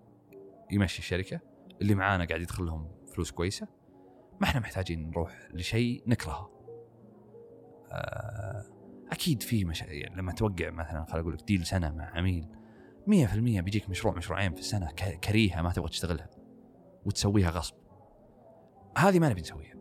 يمشي 0.70 0.98
الشركة. 0.98 1.40
اللي 1.82 1.94
معانا 1.94 2.24
قاعد 2.24 2.40
يدخل 2.40 2.66
لهم 2.66 2.88
فلوس 3.14 3.30
كويسة. 3.30 3.68
ما 4.40 4.46
إحنا 4.46 4.60
محتاجين 4.60 5.10
نروح 5.10 5.48
لشيء 5.54 6.02
نكرهه. 6.06 6.50
آه، 7.90 8.64
أكيد 9.12 9.42
في 9.42 9.64
مش... 9.64 9.82
يعني 9.82 10.16
لما 10.16 10.32
توقع 10.32 10.70
مثلا 10.70 11.04
خليني 11.04 11.20
أقول 11.22 11.34
لك 11.34 11.44
deal 11.46 11.66
سنة 11.66 11.90
مع 11.90 12.10
عميل 12.14 12.46
100% 13.06 13.10
بيجيك 13.38 13.90
مشروع 13.90 14.14
مشروعين 14.16 14.54
في 14.54 14.60
السنة 14.60 14.86
ك- 14.90 15.20
كريهة 15.24 15.62
ما 15.62 15.70
تبغى 15.72 15.88
تشتغلها 15.88 16.30
وتسويها 17.06 17.50
غصب. 17.50 17.74
هذه 18.98 19.18
ما 19.18 19.28
نبي 19.28 19.40
نسويها. 19.40 19.76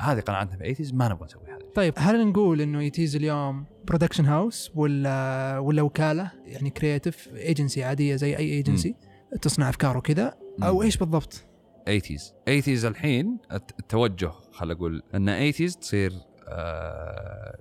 هذه 0.00 0.20
قناعتنا 0.20 0.56
في 0.56 0.74
80 0.74 0.98
ما 0.98 1.08
نبغى 1.08 1.24
نسوي 1.24 1.42
هذه 1.46 1.70
طيب 1.74 1.94
هل 1.96 2.26
نقول 2.28 2.60
إنه 2.60 2.82
8IES 2.82 3.16
اليوم 3.16 3.64
production 3.84 4.26
house 4.26 4.70
ولا 4.74 5.58
ولا 5.58 5.82
وكالة؟ 5.82 6.30
يعني 6.44 6.70
creative 6.70 7.28
agency 7.34 7.84
عادية 7.84 8.16
زي 8.16 8.36
أي 8.36 8.50
ايجنسي 8.50 8.94
تصنع 9.42 9.68
أفكار 9.68 9.96
وكذا؟ 9.96 10.34
أو. 10.62 10.82
إيش 10.82 10.96
بالضبط؟ 10.96 11.44
80 11.86 12.00
80 12.46 12.86
الحين 12.90 13.38
الت- 13.52 13.80
التوجه 13.80 14.30
خل 14.52 14.70
أقول 14.70 15.02
إن 15.14 15.26
80 15.26 15.52
تصير 15.80 16.12
آه 16.48 17.58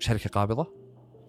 شركة 0.00 0.30
قابضة. 0.30 0.74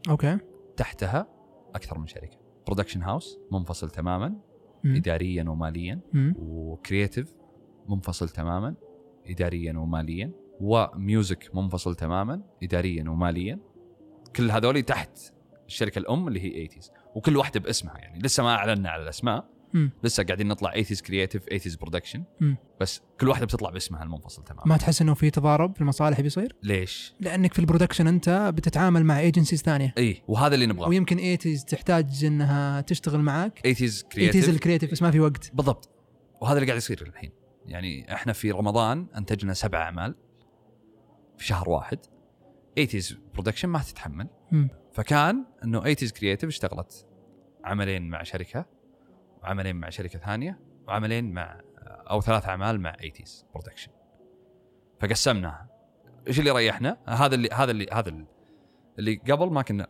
okay. 0.10 0.38
تحتها 0.78 1.28
أكثر 1.76 1.98
من 2.00 2.08
شركة. 2.08 2.38
production 2.68 3.04
house 3.04 3.40
منفصل 3.52 3.90
تماما 3.90 4.36
مم. 4.84 4.96
اداريا 4.96 5.50
وماليا. 5.50 6.00
و 6.40 6.50
creative 6.50 7.34
منفصل 7.90 8.30
تماما 8.30 8.76
اداريا 9.28 9.78
وماليا. 9.78 10.32
و 10.62 10.78
music 10.78 11.56
منفصل 11.56 11.96
تماما 11.96 12.42
اداريا 12.64 13.10
وماليا. 13.10 13.60
كل 14.36 14.52
هذول 14.52 14.82
تحت 14.82 15.20
الشركة 15.68 16.00
الأم 16.00 16.28
اللي 16.28 16.40
هي 16.40 16.68
80 16.68 16.84
وكل 17.16 17.38
واحدة 17.38 17.60
باسمها 17.60 17.98
يعني 17.98 18.20
لسه 18.20 18.44
ما 18.44 18.56
أعلنا 18.56 18.90
على 18.90 19.04
الأسماء. 19.04 19.50
مم. 19.74 19.92
لسه 20.04 20.24
قاعدين 20.24 20.48
نطلع 20.48 20.72
80 20.72 20.86
creative 21.08 21.44
80 21.44 21.78
production. 21.82 22.24
بس 22.82 23.02
كل 23.20 23.28
واحدة 23.30 23.46
بتطلع 23.46 23.70
باسمها 23.70 24.04
المنفصل 24.04 24.44
تماما. 24.44 24.66
ما 24.66 24.78
تحس 24.78 25.02
إنه 25.02 25.14
في 25.14 25.30
تضارب 25.30 25.76
في 25.76 25.82
المصالح 25.82 26.22
بيصير؟ 26.22 26.56
ليش؟ 26.64 27.16
لأنك 27.20 27.54
في 27.54 27.60
ال 27.60 27.64
production 27.64 28.08
أنت 28.08 28.54
بتتعامل 28.56 29.06
مع 29.06 29.20
agencies 29.20 29.62
ثانية. 29.62 29.94
إي 29.98 30.24
وهذا 30.28 30.56
اللي 30.56 30.66
نبغاه. 30.66 30.88
ويمكن 30.88 31.18
8IES 31.18 31.66
تحتاج 31.66 32.26
إنها 32.26 32.82
تشتغل 32.82 33.20
معاك. 33.20 33.60
80 33.60 33.66
8IES 33.66 34.04
creative 34.04 34.50
ال 34.50 34.55
creative 34.55 34.92
بس 34.92 35.02
ما 35.02 35.12
في 35.12 35.20
وقت. 35.20 35.52
بالضبط. 35.54 35.90
وهذا 36.42 36.56
اللي 36.56 36.66
قاعد 36.66 36.78
يصير 36.78 37.02
الحين. 37.02 37.32
يعني 37.66 38.14
إحنا 38.14 38.34
في 38.34 38.52
رمضان 38.52 39.08
أنتجنا 39.18 39.54
سبع 39.54 39.82
أعمال 39.82 40.16
في 41.38 41.46
شهر 41.46 41.70
واحد. 41.70 42.00
80 42.76 43.04
production 43.34 43.70
ما 43.70 43.80
تتحمل. 43.80 44.28
مم. 44.52 44.70
فكان 44.94 45.46
إنه 45.64 45.80
80 45.80 45.96
creative 45.96 46.50
اشتغلت 46.50 47.08
عملين 47.66 48.10
مع 48.10 48.24
شركة. 48.24 48.66
وعملين 49.44 49.76
مع 49.76 49.90
شركة 49.90 50.20
ثانية 50.20 50.60
وعملين 50.88 51.32
مع 51.34 51.62
أو 51.88 52.22
ثلاث 52.22 52.46
أعمال 52.46 52.82
مع 52.82 52.94
80 52.94 53.12
production 53.54 53.92
فقسمناها 55.00 55.68
إيش 56.28 56.40
اللي 56.40 56.52
ريحنا؟ 56.52 56.98
هذا 57.08 57.36
اللي 57.36 57.50
هذا 57.54 57.72
اللي 57.72 57.88
هذا 57.94 58.10
اللي- 58.10 58.26
اللي 59.00 59.16
قبل 59.16 59.52
ما 59.54 59.62
كنا 59.62 59.88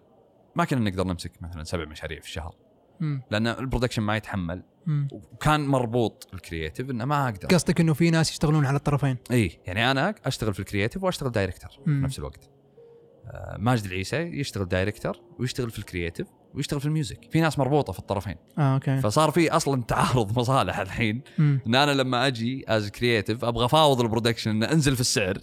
ما 0.55 0.65
كنا 0.65 0.89
نقدر 0.89 1.03
نمسك 1.03 1.31
مثلا 1.41 1.63
سبع 1.63 1.85
مشاريع 1.85 2.19
في 2.19 2.25
الشهر 2.25 2.55
مم. 2.99 3.21
لأن 3.31 3.47
ال 3.47 3.52
production 3.52 4.01
ما 4.01 4.15
يتحمل 4.17 4.63
مم. 4.85 5.07
وكان 5.11 5.67
مربوط 5.67 6.29
ال 6.33 6.40
creative 6.40 6.89
إنه 6.89 7.05
ما 7.05 7.25
أقدر 7.29 7.47
قصدك 7.47 7.79
إنه 7.81 7.93
في 7.93 8.09
ناس 8.11 8.31
يشتغلون 8.31 8.65
على 8.65 8.77
الطرفين 8.77 9.17
اي 9.31 9.59
يعني 9.67 9.91
أنا 9.91 10.15
أشتغل 10.25 10.53
في 10.53 10.59
ال 10.59 10.64
creative 10.64 11.03
وأشتغل 11.03 11.31
director 11.31 11.69
في. 11.85 12.01
نفس 12.03 12.19
الوقت 12.19 12.49
ماجد 13.57 13.85
العيسى 13.85 14.17
يشتغل 14.17 14.65
director 14.65 15.21
ويشتغل 15.39 15.71
في 15.71 15.79
ال 15.79 15.85
creative 15.85 16.27
ويشتغل 16.53 16.79
في 16.79 16.85
ال 16.85 16.91
music 16.91 17.19
في 17.31 17.41
ناس 17.41 17.59
مربوطة 17.59 17.93
في 17.93 17.99
الطرفين. 17.99 18.35
آه 18.57 18.73
okay. 18.73 19.01
فصار 19.01 19.31
في 19.31 19.51
أصلا 19.51 19.83
تعارض 19.83 20.37
مصالح 20.39 20.79
الحين. 20.79 21.21
مم. 21.37 21.59
إن 21.67 21.75
أنا 21.75 21.91
لما 21.91 22.27
أجي 22.27 22.65
as 22.67 22.89
creative 22.89 23.45
أبغى 23.45 23.65
أفاوض 23.65 24.01
ال 24.01 24.06
production 24.06 24.51
انه 24.51 24.71
أنزل 24.71 24.95
في 24.95 25.01
السعر. 25.01 25.37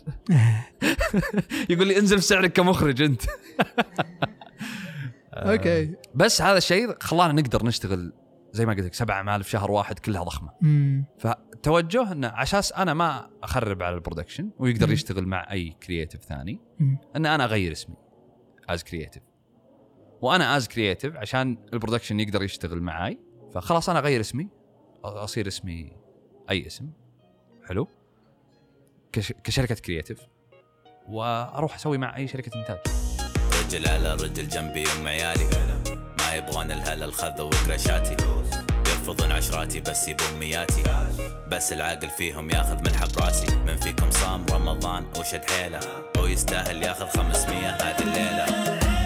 يقول 1.71 1.87
لي 1.87 1.99
انزل 1.99 2.19
في 2.19 2.25
سعرك 2.25 2.53
كمخرج 2.53 3.03
أنت. 3.03 3.23
okay. 5.33 5.95
بس 6.15 6.43
هذا 6.43 6.59
الشيء 6.59 6.97
خلانا 7.01 7.33
نقدر 7.33 7.67
نشتغل 7.67 8.13
زي 8.53 8.67
ما 8.67 8.73
قلت 8.73 8.85
لك 8.85 8.95
سبع 8.95 9.15
اعمال 9.15 9.45
في 9.45 9.51
شهر 9.51 9.71
واحد 9.71 9.99
كلها 9.99 10.23
ضخمة. 10.25 10.51
امم 10.63 11.05
فالتوجه 11.19 12.13
إنه 12.13 12.29
عشان 12.29 12.73
أنا 12.73 12.95
ما 12.95 13.31
أخرب 13.43 13.83
على 13.83 13.95
ال 13.95 14.00
production 14.00 14.51
ويقدر 14.59 14.87
مم. 14.87 14.93
يشتغل 14.93 15.27
مع 15.27 15.53
أي 15.53 15.71
creative 15.71 16.23
ثاني 16.25 16.61
مم. 16.81 16.99
إن 17.17 17.27
أنا 17.27 17.45
أغير 17.45 17.73
اسمي 17.73 17.97
as 18.69 18.85
creative 18.85 19.23
وأنا 20.23 20.57
as 20.57 20.69
creative 20.69 21.17
عشان 21.17 21.59
ال 21.73 21.77
production 21.77 22.21
يقدر 22.21 22.43
يشتغل 22.43 22.83
معاي 22.83 23.19
فخلاص 23.55 23.89
أنا 23.89 23.99
أغير 23.99 24.21
اسمي 24.21 24.49
أصير 25.05 25.47
اسمي 25.47 25.93
أي 26.51 26.67
اسم. 26.67 26.91
حلو؟ 27.69 27.89
كش... 29.13 29.33
كشركة 29.33 29.75
creative 29.75 30.21
وأروح 31.09 31.75
أسوي 31.75 31.99
مع 31.99 32.17
أي 32.17 32.29
شركة 32.29 32.61
إنتاج. 32.61 32.79
رجل 33.67 33.89
على 33.89 34.15
رجل 34.15 34.49
جنبي 34.49 34.85
ام 35.01 35.07
عيالي 35.09 35.45
يبغون 36.35 36.71
الهلا 36.71 37.05
الخذ 37.05 37.41
وقرشاتي 37.41 38.17
يرفضون 38.87 39.33
عشراتي 39.33 39.81
بس 39.81 40.09
يبون 40.09 40.39
مياتي. 40.41 40.83
بس 41.49 41.73
العاقل 41.73 42.11
فيهم 42.11 42.51
ياخذ 42.51 42.83
ملحق 42.83 43.13
براسي 43.17 43.57
من 43.67 43.77
فيكم 43.77 44.11
صام 44.11 44.47
رمضان 44.51 45.05
وشد 45.19 45.51
حيله 45.51 45.81
ويستاهل 46.19 46.83
ياخذ 46.83 47.07
500 47.07 47.69
هذه 47.69 48.03
الليلة. 48.03 48.98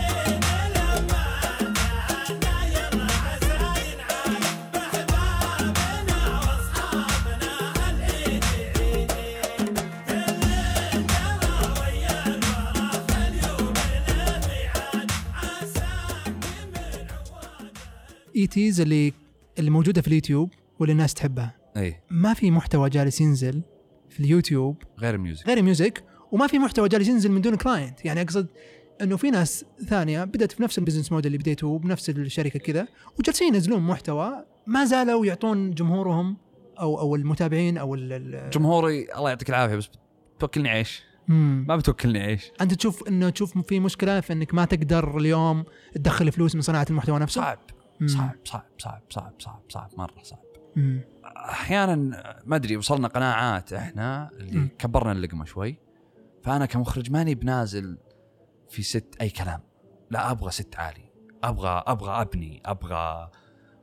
8IES 18.42 18.80
اللي 18.80 19.12
اللي 19.58 19.70
موجوده 19.70 20.02
في 20.02 20.08
اليوتيوب 20.08 20.50
واللي 20.78 20.92
الناس 20.92 21.14
تحبها. 21.14 21.56
أي. 21.76 22.00
ما 22.10 22.34
في 22.34 22.50
محتوى 22.50 22.90
جالس 22.90 23.20
ينزل 23.20 23.62
في 24.10 24.20
اليوتيوب 24.20 24.76
غير 24.98 25.14
ال 25.14 25.19
music. 25.19 25.46
غير 25.46 25.62
music 25.62 26.04
وما 26.32 26.46
في 26.46 26.58
محتوى 26.58 26.88
جالس 26.88 27.08
ينزل 27.08 27.32
من 27.32 27.40
دون 27.40 27.56
client 27.56 28.04
يعني 28.04 28.22
أقصد 28.22 28.46
إنه 29.02 29.16
في 29.16 29.30
ناس 29.30 29.64
ثانية 29.88 30.24
بدأت 30.24 30.52
في 30.52 30.62
نفس 30.62 30.78
ال 30.78 30.82
business 30.82 31.12
model 31.12 31.26
اللي 31.26 31.38
بديته 31.38 31.78
بنفس 31.78 32.10
الشركة 32.10 32.58
كذا 32.58 32.88
وجالسين 33.18 33.54
ينزلون 33.54 33.82
محتوى 33.82 34.44
ما 34.66 34.84
زالوا 34.84 35.26
يعطون 35.26 35.70
جمهورهم 35.70 36.36
أو 36.80 37.00
أو 37.00 37.16
المتابعين 37.16 37.78
أو 37.78 37.96
جمهوري 38.52 39.06
الله 39.16 39.28
يعطيك 39.28 39.50
العافية 39.50 39.76
بس 39.76 39.88
بتوكلني 40.36 40.68
عيش. 40.68 41.02
مم. 41.28 41.64
ما 41.68 41.76
بتوكلني 41.76 42.20
عيش. 42.20 42.50
أنت 42.60 42.74
تشوف 42.74 43.08
إنه 43.08 43.30
تشوف 43.30 43.58
في 43.58 43.80
مشكلة 43.80 44.20
في 44.20 44.32
إنك 44.32 44.54
ما 44.54 44.64
تقدر 44.64 45.18
اليوم 45.18 45.64
تدخل 45.94 46.32
فلوس 46.32 46.54
من 46.54 46.60
صناعة 46.60 46.86
المحتوى 46.90 47.18
نفسه؟ 47.18 47.40
صعب. 47.40 47.58
صعب 48.06 48.36
صعب 48.44 48.62
صعب 48.78 49.02
صعب 49.10 49.32
صعب 49.38 49.62
صعب 49.68 49.90
مرة 49.96 50.22
صعب. 50.22 50.42
أحيانا 51.36 51.94
ما 52.46 52.56
أدري 52.56 52.76
وصلنا 52.76 53.08
قناعات 53.08 53.72
إحنا 53.72 54.30
اللي 54.32 54.58
مم. 54.58 54.68
كبرنا 54.78 55.12
اللقمه 55.12 55.44
شوي. 55.44 55.78
فأنا 56.42 56.66
كمخرج 56.66 57.10
ماني 57.10 57.34
بنازل 57.34 57.98
في 58.68 58.82
set 58.82 59.16
أي 59.20 59.30
كلام. 59.30 59.60
لا 60.10 60.30
أبغى 60.30 60.50
set 60.50 60.76
عالي. 60.76 61.12
أبغى 61.44 61.82
أبغى 61.86 62.20
أبني. 62.20 62.62
أبغى 62.66 63.30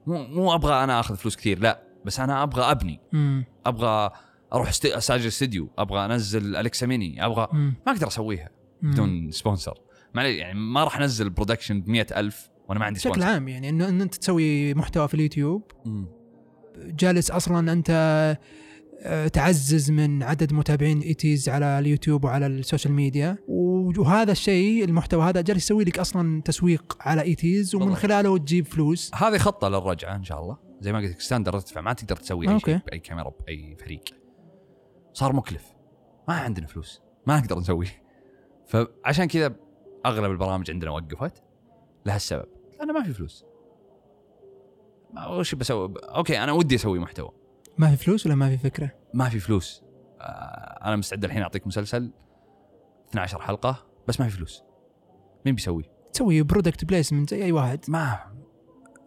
مو 0.07 0.23
مو 0.27 0.55
أبغى 0.55 0.83
أنا 0.83 0.99
آخذ 0.99 1.15
فلوس 1.15 1.35
كثير 1.35 1.59
لا. 1.59 1.83
بس 2.05 2.19
أنا 2.19 2.43
أبغى 2.43 2.71
أبني. 2.71 2.99
مم. 3.13 3.45
أبغى 3.65 4.11
أروح 4.53 4.69
است- 4.69 4.85
استأجر 4.85 5.27
استديو. 5.27 5.69
أبغى 5.77 6.05
أنزل 6.05 6.55
Alexa 6.55 6.85
Mini. 6.87 7.25
أبغى 7.25 7.47
مم. 7.53 7.73
ما 7.87 7.91
أقدر 7.91 8.07
أسويها. 8.07 8.49
بدون 8.81 9.31
sponsor. 9.31 9.81
معلي 10.13 10.37
يعني 10.37 10.59
ما 10.59 10.83
راح 10.83 10.97
أنزل 10.97 11.29
production 11.29 11.81
ب 11.81 11.89
ألف. 11.95 12.49
وأنا 12.69 12.79
ما 12.79 12.85
عندي 12.85 12.99
بشكل 12.99 13.23
عام 13.23 13.47
يعني 13.47 13.69
إنه 13.69 13.89
إن 13.89 14.01
أنت 14.01 14.15
تسوي 14.15 14.73
محتوى 14.73 15.07
في 15.07 15.13
اليوتيوب. 15.13 15.71
جالس 16.77 17.31
أصلا 17.31 17.71
أنت 17.71 17.89
آه، 19.01 19.27
تعزز 19.27 19.91
من 19.91 20.23
عدد 20.23 20.53
متابعين 20.53 21.01
8IES 21.01 21.49
على 21.49 21.79
اليوتيوب 21.79 22.23
وعلى 22.23 22.47
ال 22.47 22.54
social 22.54 22.93
media. 22.93 23.37
وهذا 23.47 24.31
الشيء 24.31 24.83
المحتوى 24.83 25.23
هذا 25.23 25.41
جالس 25.41 25.63
يسوي 25.63 25.83
لك 25.83 25.99
أصلا 25.99 26.41
تسويق 26.41 26.97
على 27.01 27.21
8IES 27.21 27.75
ومن. 27.75 27.95
خلاله 27.95 28.37
تجيب 28.37 28.65
فلوس. 28.65 29.11
هذه 29.15 29.37
خطة 29.37 29.69
للرجعة 29.69 30.15
إن 30.15 30.23
شاء 30.23 30.41
الله. 30.41 30.57
زي 30.81 30.93
ما 30.93 30.99
قلت 30.99 31.11
لك 31.11 31.21
standard 31.21 31.55
ارتفع 31.55 31.81
ما 31.81 31.93
تقدر 31.93 32.15
تسوي 32.15 32.49
أي. 32.49 32.59
شيء 32.59 32.77
بأي 32.77 32.99
كاميرا 32.99 33.31
بأي 33.45 33.75
فريق. 33.75 34.03
صار 35.13 35.33
مكلف. 35.33 35.65
ما 36.27 36.33
عندنا 36.33 36.67
فلوس. 36.67 37.01
ما 37.27 37.39
نقدر 37.39 37.59
نسويه 37.59 38.03
فعشان 38.67 39.25
كذا 39.25 39.55
أغلب 40.05 40.31
البرامج 40.31 40.71
عندنا 40.71 40.91
وقفت. 40.91 41.43
لهالسبب. 42.05 42.58
لأنه 42.79 42.93
ما 42.93 43.03
في 43.03 43.13
فلوس. 43.13 43.45
ما 45.13 45.27
وش 45.27 45.55
بسوي؟ 45.55 45.93
okay 46.03 46.43
أنا 46.43 46.51
ودي 46.51 46.75
أسوي 46.75 46.99
محتوى. 46.99 47.31
ما 47.77 47.95
في 47.95 48.05
فلوس 48.05 48.25
ولا 48.25 48.35
ما 48.35 48.49
في 48.49 48.57
فكرة؟ 48.57 48.91
ما 49.13 49.29
في 49.29 49.39
فلوس. 49.39 49.83
آه، 50.21 50.79
أنا 50.85 50.95
مستعد 50.95 51.25
الحين 51.25 51.41
أعطيك 51.41 51.67
مسلسل 51.67 52.11
12 53.09 53.41
حلقة 53.41 53.87
بس 54.07 54.19
ما 54.19 54.27
في 54.27 54.37
فلوس. 54.37 54.63
مين 55.45 55.55
بيسوي؟ 55.55 55.89
تسوي 56.13 56.41
product 56.41 56.85
placement 56.85 57.29
زي 57.29 57.43
أي 57.43 57.51
واحد. 57.51 57.85
ما 57.87 58.19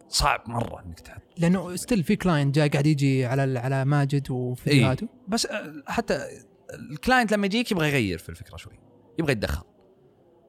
صعب 0.07 0.43
مرة 0.47 0.83
إنك 0.85 0.99
تحط. 0.99 1.21
لأنه 1.37 1.75
still 1.75 2.03
في 2.03 2.15
client 2.15 2.55
جاي 2.55 2.69
قاعد 2.69 2.87
يجي 2.87 3.25
على 3.25 3.59
على 3.59 3.85
ماجد 3.85 4.31
وفيديوهاته. 4.31 5.07
بس 5.27 5.45
آه، 5.45 5.83
حتى 5.87 6.27
ال 6.73 6.81
client 6.81 7.31
لما 7.31 7.45
يجيك 7.45 7.71
يبغى 7.71 7.87
يغير 7.87 8.17
في 8.17 8.29
الفكرة 8.29 8.57
شوي 8.57 8.79
يبغى 9.19 9.31
يتدخل. 9.31 9.63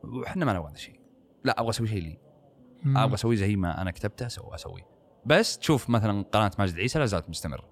وإحنا 0.04 0.44
ما 0.44 0.52
نبغى 0.52 0.68
هذا 0.68 0.74
الشيء. 0.74 1.00
لا 1.44 1.60
أبغى 1.60 1.70
أسوي 1.70 1.86
شيء 1.86 2.02
لي. 2.02 2.23
أبغى 2.86 3.14
أسوي 3.14 3.36
زي 3.36 3.56
ما 3.56 3.82
أنا 3.82 3.90
كتبته 3.90 4.26
أسوي. 4.26 4.54
اسويه 4.54 4.86
بس 5.26 5.58
تشوف 5.58 5.90
مثلا 5.90 6.22
قناة 6.22 6.50
ماجد 6.58 6.78
عيسى 6.78 6.98
لا 6.98 7.06
زالت 7.06 7.28
مستمرة. 7.28 7.68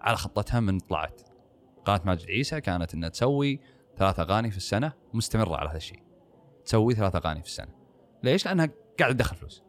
على 0.00 0.16
خطتها 0.16 0.60
من 0.60 0.78
طلعت. 0.78 1.20
قناة 1.84 2.00
ماجد 2.04 2.30
عيسى 2.30 2.60
كانت 2.60 2.94
إنها 2.94 3.08
تسوي 3.08 3.60
ثلاث 3.98 4.20
أغاني 4.20 4.50
في 4.50 4.56
السنة 4.56 4.92
مستمرة 5.14 5.56
على 5.56 5.68
هذا 5.68 5.76
الشيء. 5.76 6.02
تسوي 6.64 6.94
ثلاث 6.94 7.16
أغاني 7.16 7.42
في 7.42 7.48
السنة. 7.48 7.74
ليش؟ 8.22 8.46
لأنها 8.46 8.68
قاعدة 8.98 9.14
تدخل 9.14 9.36
فلوس. 9.36 9.62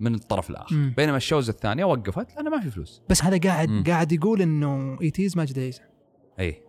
من 0.00 0.14
الطرف 0.14 0.50
الآخر. 0.50 0.74
مم. 0.74 0.94
بينما 0.96 1.16
ال 1.16 1.21
shows 1.21 1.48
الثانية 1.48 1.84
وقفت 1.84 2.36
لأنه 2.36 2.50
ما 2.50 2.60
في 2.60 2.70
فلوس. 2.70 3.02
بس 3.10 3.24
هذا 3.24 3.38
قاعد 3.48 3.68
مم. 3.68 3.84
قاعد 3.86 4.12
يقول 4.12 4.42
إنه 4.42 4.98
ايتيز 5.00 5.36
ماجد 5.36 5.58
عيسى. 5.58 5.82
إي. 6.40 6.62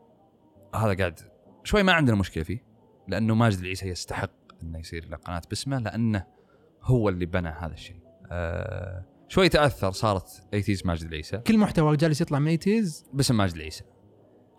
هذا 0.76 0.94
قاعد 0.94 1.20
شوي 1.64 1.84
ما 1.84 1.94
عندنا 1.94 2.16
مشكلة 2.16 2.44
فيه. 2.44 2.64
لأنه 3.08 3.36
ماجد 3.36 3.60
العيسى 3.60 3.88
يستحق 3.88 4.32
إنه 4.64 4.80
يصير 4.80 5.10
له 5.10 5.18
قناة 5.18 5.42
باسمه 5.50 5.80
لأنه 5.80 6.26
هو 6.84 7.10
اللي 7.10 7.26
بنى 7.26 7.50
هذا 7.50 7.74
الشيء. 7.74 8.00
آه 8.32 9.06
شوي 9.28 9.50
تأثر 9.50 9.92
صارت 9.92 10.44
ايتيز 10.54 10.86
ماجد 10.86 11.08
العيسى. 11.08 11.38
كل 11.38 11.58
محتوى 11.58 11.98
جالس 11.98 12.22
يطلع 12.22 12.40
من 12.40 12.48
ايتيز 12.48 13.06
باسم 13.14 13.38
ماجد 13.38 13.56
العيسى. 13.56 13.84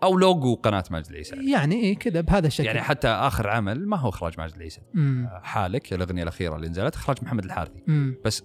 أو 0.03 0.17
لوجو 0.17 0.55
قناة 0.55 0.83
ماجد 0.91 1.09
العيسى. 1.09 1.51
يعني 1.51 1.75
إيه 1.75 1.97
كذا 1.97 2.21
بهذا 2.21 2.47
الشكل. 2.47 2.65
يعني 2.67 2.81
حتى 2.81 3.07
آخر 3.07 3.49
عمل 3.49 3.87
ما 3.87 3.97
هو 3.97 4.09
إخراج 4.09 4.33
ماجد 4.37 4.55
العيسى. 4.55 4.81
آه، 4.97 5.41
حالك 5.43 5.93
الأغنية 5.93 6.23
الأخيرة 6.23 6.55
اللي 6.55 6.67
نزلت 6.67 6.95
إخراج 6.95 7.17
محمد 7.23 7.45
الحارثي. 7.45 7.83
بس 8.25 8.43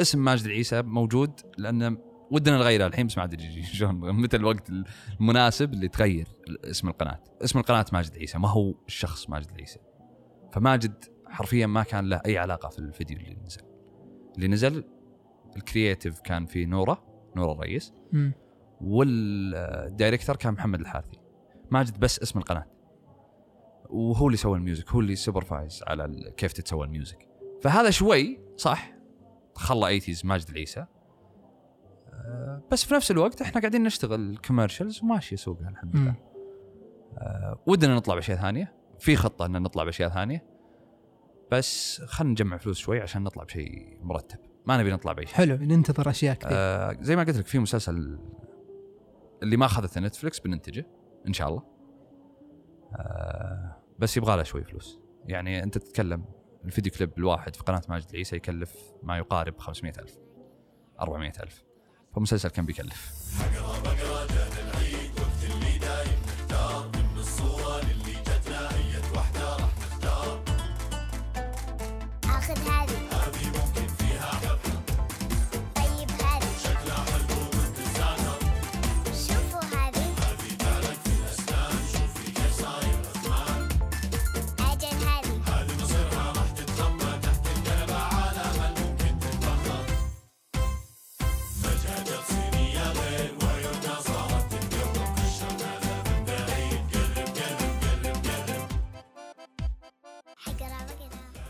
اسم 0.00 0.24
ماجد 0.24 0.44
العيسى 0.44 0.82
موجود 0.82 1.40
لأن 1.58 1.98
ودنا 2.30 2.56
نغيره 2.58 2.86
الحين 2.86 3.06
بس 3.06 3.18
ما 3.18 3.24
ادري 3.24 3.62
شلون؟ 3.78 4.12
متى 4.12 4.36
الوقت 4.36 4.70
المناسب 5.20 5.72
اللي 5.72 5.88
تغير 5.88 6.26
اسم 6.64 6.88
القناة. 6.88 7.20
اسم 7.44 7.58
القناة 7.58 7.86
ماجد 7.92 8.18
عيسى 8.18 8.38
ما 8.38 8.48
هو 8.48 8.74
الشخص 8.86 9.30
ماجد 9.30 9.50
العيسى. 9.50 9.78
فماجد 10.52 11.04
حرفيا 11.30 11.66
ما 11.66 11.82
كان 11.82 12.08
له 12.08 12.20
أي 12.26 12.38
علاقة 12.38 12.68
في 12.68 12.78
الفيديو 12.78 13.16
اللي 13.16 13.36
نزل. 13.44 13.62
اللي 14.36 14.48
نزل 14.48 14.84
الكرييتيف 15.56 16.20
كان 16.20 16.46
فيه 16.46 16.66
نوره 16.66 17.04
نوره 17.36 17.52
الرئيس. 17.52 17.92
مم. 18.12 18.32
وال 18.80 19.11
director 19.11 20.36
كان 20.36 20.54
محمد 20.54 20.80
الحارثي. 20.80 21.20
ماجد 21.70 22.00
بس 22.00 22.22
اسم 22.22 22.38
القناة. 22.38 22.66
وهو 23.90 24.26
اللي 24.26 24.36
سوى 24.36 24.58
ال 24.58 24.63
music 24.63 24.90
هو 24.90 25.00
اللي 25.00 25.16
supervise 25.16 25.82
على 25.86 26.32
كيف 26.36 26.52
تتسوى 26.52 26.86
ال 26.86 26.92
music. 26.92 27.28
فهذا 27.62 27.90
شوي 27.90 28.40
صح 28.56 28.92
خلى 29.54 29.86
ايتيز 29.86 30.26
ماجد 30.26 30.48
العيسى. 30.48 30.86
آه، 32.12 32.62
بس 32.72 32.84
في 32.84 32.94
نفس 32.94 33.10
الوقت 33.10 33.42
إحنا 33.42 33.60
قاعدين 33.60 33.82
نشتغل 33.82 34.38
commercials 34.46 35.02
وماشيه 35.02 35.36
سوقها 35.36 35.68
الحمد 35.68 35.96
لله. 35.96 36.14
آه، 37.18 37.58
ودنا 37.66 37.96
نطلع 37.96 38.14
بأشياء 38.14 38.38
ثانية. 38.38 38.74
في 38.98 39.16
خطة 39.16 39.46
إن 39.46 39.62
نطلع 39.62 39.84
بأشياء 39.84 40.08
ثانية. 40.08 40.57
بس 41.52 42.02
خلينا 42.02 42.32
نجمع 42.32 42.56
فلوس 42.56 42.78
شوي 42.78 43.00
عشان 43.00 43.22
نطلع 43.22 43.44
بشيء 43.44 43.98
مرتب. 44.02 44.38
ما 44.66 44.76
نبي 44.76 44.92
نطلع 44.92 45.12
باي 45.12 45.26
شيء 45.26 45.34
حلو 45.34 45.56
ننتظر 45.56 46.10
أشياء 46.10 46.34
كثير. 46.34 46.52
آه 46.52 46.96
زي 47.00 47.16
ما 47.16 47.22
قلت 47.22 47.36
لك 47.36 47.46
في 47.46 47.58
مسلسل 47.58 48.18
اللي 49.42 49.56
ما 49.56 49.66
أخذته 49.66 50.00
نتفلكس 50.00 50.40
بننتجه 50.40 50.86
إن 51.26 51.32
شاء 51.32 51.48
الله. 51.48 51.62
آه 52.92 53.76
بس 53.98 54.16
يبغى 54.16 54.36
له 54.36 54.42
شوي 54.42 54.64
فلوس. 54.64 54.98
يعني 55.24 55.62
أنت 55.62 55.78
تتكلم 55.78 56.24
ال 56.64 56.69
video 56.69 56.92
clip 56.92 57.18
الواحد 57.18 57.56
في 57.56 57.62
قناة 57.62 57.82
ماجد 57.88 58.10
العيسى 58.10 58.36
يكلف 58.36 58.76
ما 59.02 59.18
يقارب 59.18 59.58
500 59.58 59.92
ألف 59.98 60.18
400 61.00 61.32
ألف. 61.42 61.64
فمسلسل 62.16 62.48
كم 62.48 62.66
بيكلف. 62.66 63.12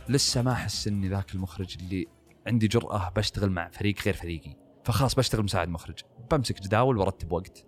لسه 0.09 0.43
ما 0.43 0.53
أحس 0.53 0.89
إني 0.89 1.09
ذاك 1.09 1.35
المخرج 1.35 1.77
اللي 1.81 2.07
عندي 2.47 2.69
جرأة 2.69 3.13
بشتغل 3.17 3.51
مع 3.51 3.69
فريق 3.69 4.03
غير 4.05 4.15
فريقي. 4.15 4.57
فخلاص 4.85 5.15
بشتغل 5.15 5.43
مساعد 5.43 5.69
مخرج. 5.69 5.99
بمسك 6.31 6.61
جداول 6.63 6.99
وأرتب 6.99 7.33
وقت. 7.33 7.67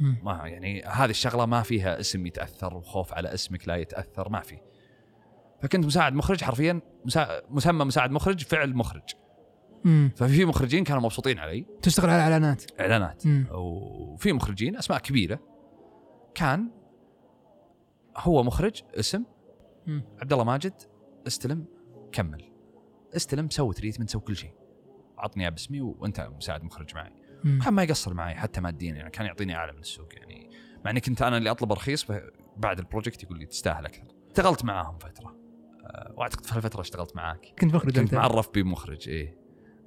ما 0.00 0.48
يعني 0.48 0.82
هذه 0.82 1.10
الشغلة 1.10 1.46
ما 1.46 1.62
فيها 1.62 2.00
اسم 2.00 2.26
يتأثر 2.26 2.74
وخوف 2.74 3.14
على 3.14 3.34
اسمك 3.34 3.68
لا 3.68 3.76
يتأثر 3.76 4.28
ما 4.28 4.40
في. 4.40 4.58
فكنت 5.62 5.86
مساعد 5.86 6.12
مخرج 6.12 6.44
حرفيا 6.44 6.80
مسا... 7.04 7.42
مسمى 7.50 7.84
مساعد 7.84 8.10
مخرج 8.10 8.44
فعل 8.44 8.74
مخرج. 8.74 9.14
مم. 9.84 10.12
ففي 10.16 10.44
مخرجين 10.44 10.84
كانوا 10.84 11.02
مبسوطين 11.02 11.38
علي. 11.38 11.66
تشتغل 11.82 12.10
على 12.10 12.22
إعلانات. 12.22 12.80
إعلانات. 12.80 13.26
مم. 13.26 13.46
وفي 13.50 14.32
مخرجين 14.32 14.76
أسماء 14.76 14.98
كبيرة. 14.98 15.40
كان 16.34 16.70
هو 18.16 18.42
مخرج 18.42 18.82
اسم 18.94 19.24
مم. 19.86 20.02
عبد 20.20 20.32
الله 20.32 20.44
ماجد 20.44 20.82
استلم 21.26 21.64
كمل. 22.12 22.52
استلم 23.16 23.50
سوي 23.50 23.74
treatment 23.74 24.10
سوي 24.10 24.20
كل 24.20 24.36
شيء. 24.36 24.52
عطني 25.18 25.42
إياه 25.42 25.50
باسمي 25.50 25.80
وأنت 25.80 26.20
مساعد 26.20 26.64
مخرج 26.64 26.94
معي. 26.94 27.12
كان 27.64 27.74
ما 27.74 27.82
يقصر 27.82 28.14
معي 28.14 28.34
حتى 28.34 28.60
ماديا 28.60 28.94
يعني 28.94 29.10
كان 29.10 29.26
يعطيني 29.26 29.56
أعلى 29.56 29.72
من 29.72 29.78
السوق 29.78 30.14
يعني. 30.14 30.50
مع 30.84 30.90
إني 30.90 31.00
كنت 31.00 31.22
أنا 31.22 31.36
اللي 31.36 31.50
أطلب 31.50 31.72
رخيص 31.72 32.06
بعد 32.56 32.78
ال 32.78 32.83
project 32.83 33.22
يقول 33.22 33.38
لي 33.38 33.46
تستاهل 33.46 33.86
أكثر. 33.86 34.06
اشتغلت 34.26 34.64
معاهم 34.64 34.98
فترة. 34.98 35.36
أه، 35.84 36.14
وأعتقد 36.16 36.46
في 36.46 36.56
الفترة 36.56 36.80
اشتغلت 36.80 37.16
معاك. 37.16 37.46
كنت 37.58 37.74
مخرج 37.74 38.00
كنت. 38.00 38.14
معرف 38.14 38.50
بمخرج 38.54 39.08
إيه. 39.08 39.38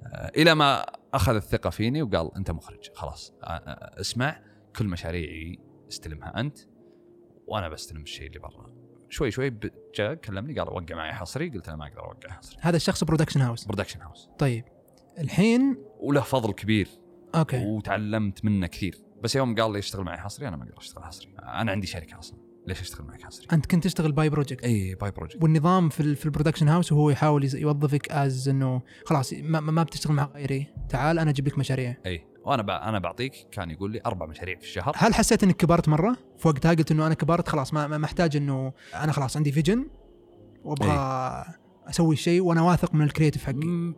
أه، 0.02 0.32
إلى 0.36 0.54
ما 0.54 0.86
أخذ 1.14 1.34
الثقة 1.34 1.70
فيني 1.70 2.02
وقال 2.02 2.36
أنت 2.36 2.50
مخرج. 2.50 2.90
خلاص. 2.94 3.34
أه، 3.44 4.00
اسمع 4.00 4.42
كل 4.76 4.86
مشاريعي 4.88 5.58
استلمها 5.88 6.40
أنت 6.40 6.58
وأنا 7.46 7.68
بستلم 7.68 8.02
الشيء 8.02 8.26
اللي 8.26 8.38
برا. 8.38 8.81
شوي 9.12 9.30
شوي 9.30 9.54
جاء 9.94 10.14
كلمني 10.14 10.58
قال 10.58 10.68
وقع 10.68 10.94
معي 10.94 11.12
حصري 11.12 11.48
قلت 11.48 11.68
أنا 11.68 11.76
ما 11.76 11.86
أقدر 11.86 12.00
أوقع 12.00 12.30
حصري. 12.30 12.56
هذا 12.60 12.76
الشخص 12.76 13.04
برودكشن 13.04 13.40
هاوس 13.40 13.64
برودكشن 13.64 14.00
هاوس 14.00 14.28
طيب 14.38 14.64
الحين 15.18 15.76
وله 16.00 16.20
فضل 16.20 16.52
كبير. 16.52 16.88
okay. 17.34 17.64
وتعلمت 17.64 18.44
منه 18.44 18.66
كثير. 18.66 18.98
بس 19.22 19.36
يوم 19.36 19.54
قال 19.54 19.72
لي 19.72 19.78
اشتغل 19.78 20.04
معي 20.04 20.18
حصري 20.18 20.48
أنا 20.48 20.56
ما 20.56 20.64
أقدر 20.64 20.78
أشتغل 20.78 21.04
حصري. 21.04 21.34
أنا 21.38 21.72
عندي 21.72 21.86
شركة 21.86 22.18
أصلا. 22.18 22.38
ليش 22.66 22.80
أشتغل 22.80 23.06
معك 23.06 23.22
حصري؟ 23.22 23.46
أنت 23.52 23.66
كنت 23.66 23.84
تشتغل 23.84 24.12
by 24.12 24.28
project 24.28 24.64
اي 24.64 24.94
by 24.94 25.10
project 25.10 25.42
والنظام 25.42 25.88
في 25.88 26.14
في 26.14 26.26
ال 26.26 26.30
production 26.30 26.68
house 26.68 26.92
وهو 26.92 27.10
يحاول 27.10 27.54
يوظفك 27.54 28.12
as 28.12 28.48
إنه 28.48 28.82
خلاص 29.06 29.32
ما, 29.32 29.60
ما 29.60 29.72
ما 29.72 29.82
بتشتغل 29.82 30.14
مع 30.14 30.24
غيري. 30.34 30.66
تعال 30.88 31.18
أنا 31.18 31.30
أجيب 31.30 31.46
لك 31.46 31.58
مشاريع. 31.58 31.96
اي 32.06 32.26
وأنا 32.44 32.88
أنا 32.88 32.98
بعطيك 32.98 33.32
كان 33.52 33.70
يقول 33.70 33.92
لي 33.92 34.00
أربع 34.06 34.26
مشاريع 34.26 34.56
في 34.58 34.64
الشهر. 34.64 34.92
هل 34.96 35.14
حسيت 35.14 35.44
إنك 35.44 35.56
كبرت 35.56 35.88
مرة؟ 35.88 36.16
في 36.38 36.48
وقتها 36.48 36.74
قلت 36.74 36.90
إنه 36.90 37.06
أنا 37.06 37.14
كبرت 37.14 37.48
خلاص 37.48 37.74
ما 37.74 37.98
محتاج 37.98 38.36
إنه 38.36 38.72
أنا 38.94 39.12
خلاص 39.12 39.36
عندي 39.36 39.52
vision 39.52 39.86
وأبغى 40.64 41.44
أسوي 41.88 42.16
شيء 42.16 42.40
وأنا 42.40 42.62
واثق 42.62 42.94
من 42.94 43.04
ال 43.04 43.08
creative 43.08 43.44
حقي. 43.44 43.94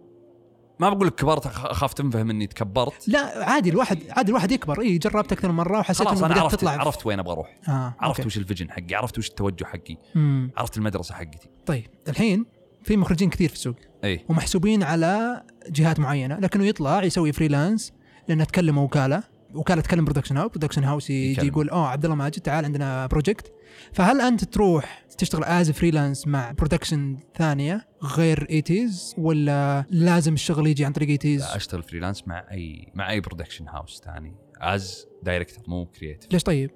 ما 0.81 0.89
بقول 0.89 1.07
لك 1.07 1.15
كبرت 1.15 1.47
أخاف 1.47 1.93
تنفهم 1.93 2.31
إني 2.31 2.47
تكبرت. 2.47 3.09
لا 3.09 3.45
عادي 3.45 3.71
الواحد 3.71 3.99
عادي 4.11 4.31
الواحد 4.31 4.53
يكبر. 4.53 4.81
اي 4.81 4.99
جربت 4.99 5.33
أكثر 5.33 5.49
من 5.49 5.55
مرة 5.55 5.79
وحسيت 5.79 6.07
خلاص 6.09 6.23
إنه 6.23 6.33
أنا 6.33 6.43
عرفت 6.43 6.55
تطلع. 6.55 6.71
عرفت 6.71 7.07
وين 7.07 7.19
أبغى 7.19 7.33
أروح. 7.33 7.55
آه 7.69 7.95
عرفت 8.01 8.21
okay. 8.21 8.27
وش 8.27 8.37
ال 8.37 8.42
vision 8.42 8.71
حقي 8.71 8.95
عرفت 8.95 9.19
وش 9.19 9.29
التوجه 9.29 9.65
حقي. 9.65 9.97
مم. 10.15 10.51
عرفت 10.57 10.77
المدرسة 10.77 11.15
حقتي. 11.15 11.49
طيب 11.67 11.87
الحين 12.09 12.47
في 12.83 12.97
مخرجين 12.97 13.31
كثير 13.31 13.49
في 13.49 13.55
السوق. 13.55 13.77
اي 14.05 14.25
ومحسوبين 14.29 14.83
على 14.83 15.43
جهات 15.69 16.01
معينة 16.01 16.39
لكنه 16.39 16.67
يطلع 16.67 17.03
يسوي 17.03 17.33
freelance 17.33 17.93
لأنه 18.29 18.45
تكلم 18.45 18.79
وكالة 18.79 19.23
وكالة 19.55 19.83
تكلم 19.83 20.05
production 20.05 20.37
house 20.37 20.51
production 20.51 20.85
house 20.85 21.11
يجي. 21.11 21.47
يقول 21.47 21.69
أوه 21.69 21.89
عبد 21.89 22.05
الله 22.05 22.17
ماجد 22.17 22.41
تعال 22.41 22.65
عندنا 22.65 23.07
project 23.07 23.53
فهل 23.93 24.21
أنت 24.21 24.45
تروح 24.45 25.05
تشتغل 25.19 25.45
as 25.45 25.71
freelance 25.71 26.27
مع 26.27 26.53
production 26.53 27.19
ثانية 27.37 27.89
غير 28.03 28.47
ايتيز 28.51 29.15
ولا 29.19 29.85
لازم 29.91 30.35
الشغل 30.35 30.67
يجي 30.67 30.85
عن 30.85 30.93
طريق 30.93 31.09
ايتيز 31.09 31.43
أشتغل 31.43 31.83
freelance 31.83 32.29
مع 32.29 32.45
أي 32.51 32.93
مع 32.95 33.11
أي 33.11 33.21
production 33.21 33.69
house 33.69 34.03
ثاني 34.05 34.35
as 34.61 35.07
director 35.23 35.65
مو 35.69 35.87
creative 35.87 36.33
ليش 36.33 36.43
طيب؟ 36.43 36.71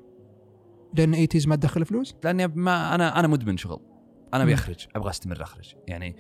لأن 0.95 1.15
ايتيز 1.15 1.49
ما 1.49 1.57
تدخل 1.57 1.85
فلوس؟ 1.85 2.15
لأني 2.25 2.47
ما 2.47 2.95
أنا 2.95 3.21
أنا 3.21 3.29
مدمن 3.29 3.57
شغل 3.57 3.81
أنا. 4.35 4.43
أبي 4.43 4.55
أخرج 4.55 4.87
أبغى 4.97 5.11
أستمر 5.11 5.43
أخرج 5.43 5.75
يعني 5.87 6.17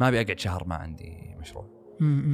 ما 0.00 0.08
أبي 0.08 0.20
أقعد 0.20 0.38
شهر 0.38 0.64
ما 0.66 0.74
عندي 0.74 1.36
مشروع. 1.40 1.79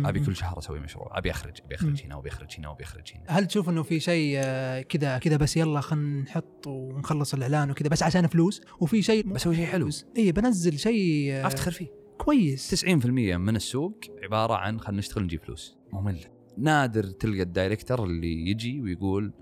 أبي 0.04 0.20
كل 0.20 0.36
شهر 0.36 0.58
أسوي 0.58 0.80
مشروع. 0.80 1.18
أبي 1.18 1.30
أخرج 1.30 1.60
أبي 1.64 1.74
أخرج 1.74 2.02
هنا 2.04 2.16
وأبي 2.16 2.28
أخرج 2.28 2.54
هنا 2.58 2.68
وأبي 2.68 2.84
أخرج 2.84 3.12
هنا. 3.14 3.24
هل 3.28 3.46
تشوف 3.46 3.68
إنه 3.68 3.82
في 3.82 4.00
شيء 4.00 4.34
آه، 4.38 4.82
كذا 4.82 5.18
كذا 5.18 5.36
بس 5.36 5.56
يلا 5.56 5.80
خلينا 5.80 6.22
نحط 6.22 6.66
ونخلص 6.66 7.34
الإعلان 7.34 7.70
وكذا 7.70 7.88
بس 7.88 8.02
عشان 8.02 8.26
فلوس؟ 8.26 8.60
وفي 8.80 9.02
شيء 9.02 9.26
بسوي 9.26 9.56
شيء 9.56 9.66
حلو. 9.66 9.88
اي 10.16 10.32
بنزل 10.32 10.78
شيء 10.78 11.32
آه، 11.32 11.46
أفتخر 11.46 11.70
فيه. 11.70 11.86
كويس. 12.18 12.84
90% 12.84 13.36
من 13.36 13.56
السوق 13.56 14.00
عبارة 14.22 14.54
عن 14.54 14.80
خلينا 14.80 14.98
نشتغل 14.98 15.24
نجيب 15.24 15.44
فلوس. 15.44 15.76
ممل 15.92 16.24
نادر 16.58 17.04
تلقى 17.04 17.42
الدايركتر 17.42 18.04
اللي 18.04 18.50
يجي 18.50 18.80
ويقول 18.80 19.32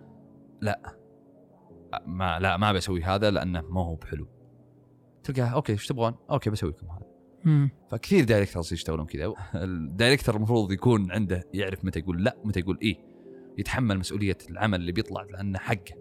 لا 0.60 0.96
ما 2.06 2.38
لا 2.40 2.56
ما 2.56 2.72
بسوي 2.72 3.02
هذا 3.02 3.30
لأنه 3.30 3.60
ما 3.60 3.80
هو 3.80 3.94
بحلو. 3.94 4.28
تلقاه 5.24 5.48
okay 5.48 5.72
إيش 5.72 5.86
تبغون؟ 5.86 6.14
okay 6.30 6.50
بسوي 6.50 6.70
لكم 6.70 6.86
هذا. 6.86 7.03
فكثير 7.90 8.24
directors 8.24 8.72
يشتغلون 8.72 9.06
كذا. 9.06 9.34
ال 9.54 9.63
director 9.63 10.36
المفروض 10.36 10.72
يكون 10.72 11.12
عنده 11.12 11.48
يعرف 11.54 11.84
متى 11.84 11.98
يقول 11.98 12.24
لا 12.24 12.36
متى 12.44 12.60
يقول 12.60 12.78
إيه. 12.82 12.96
يتحمل 13.58 13.98
مسؤولية 13.98 14.38
العمل 14.50 14.80
اللي 14.80 14.92
بيطلع 14.92 15.22
لأنه 15.22 15.58
حقه. 15.58 15.94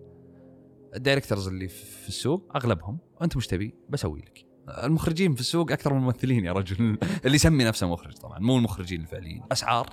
ال 0.95 1.01
directors 1.01 1.47
اللي 1.47 1.67
في 1.67 2.07
السوق 2.07 2.51
أغلبهم 2.55 2.99
أنت 3.21 3.37
مش 3.37 3.47
تبي 3.47 3.75
بسوي 3.89 4.19
لك. 4.19 4.45
المخرجين 4.83 5.33
في 5.33 5.39
السوق 5.39 5.71
أكثر 5.71 5.93
من 5.93 5.99
الممثلين 5.99 6.45
يا 6.45 6.51
رجل. 6.51 6.97
اللي 7.25 7.35
يسمي 7.35 7.63
نفسه 7.63 7.87
مخرج 7.87 8.13
طبعا 8.13 8.39
مو 8.39 8.57
المخرجين 8.57 9.01
الفعليين. 9.01 9.43
أسعار 9.51 9.89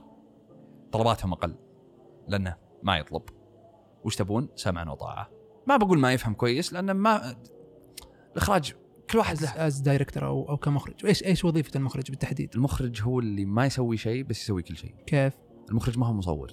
طلباتهم 0.93 1.33
أقل 1.33 1.55
لأنه 2.29 2.57
ما 2.83 2.99
يطلب. 2.99 3.23
وش 4.05 4.17
تبون؟ 4.17 4.49
سمعا 4.55 4.91
وطاعة. 4.91 5.31
ما 5.67 5.77
بقول 5.77 5.99
ما 5.99 6.13
يفهم 6.13 6.35
كويس 6.35 6.73
لأنه 6.73 6.93
ما 6.93 7.37
الإخراج 8.33 8.75
كل 9.11 9.19
واحد 9.19 9.43
له. 9.43 9.67
as 9.67 9.81
director 9.81 10.27
أو 10.27 10.49
أو 10.49 10.57
كمخرج. 10.57 11.07
إيش 11.07 11.25
إيش 11.25 11.45
وظيفة 11.45 11.71
المخرج 11.77 12.11
بالتحديد؟ 12.11 12.55
المخرج 12.55 13.03
هو 13.03 13.21
اللي 13.21 13.45
ما 13.45 13.67
يسوي 13.67 13.97
شيء 13.97 14.25
بس 14.25 14.43
يسوي 14.43 14.63
كل 14.63 14.77
شيء. 14.77 14.95
كيف؟ 15.07 15.35
المخرج 15.71 15.99
ما 15.99 16.07
هو 16.07 16.13
مصور. 16.13 16.53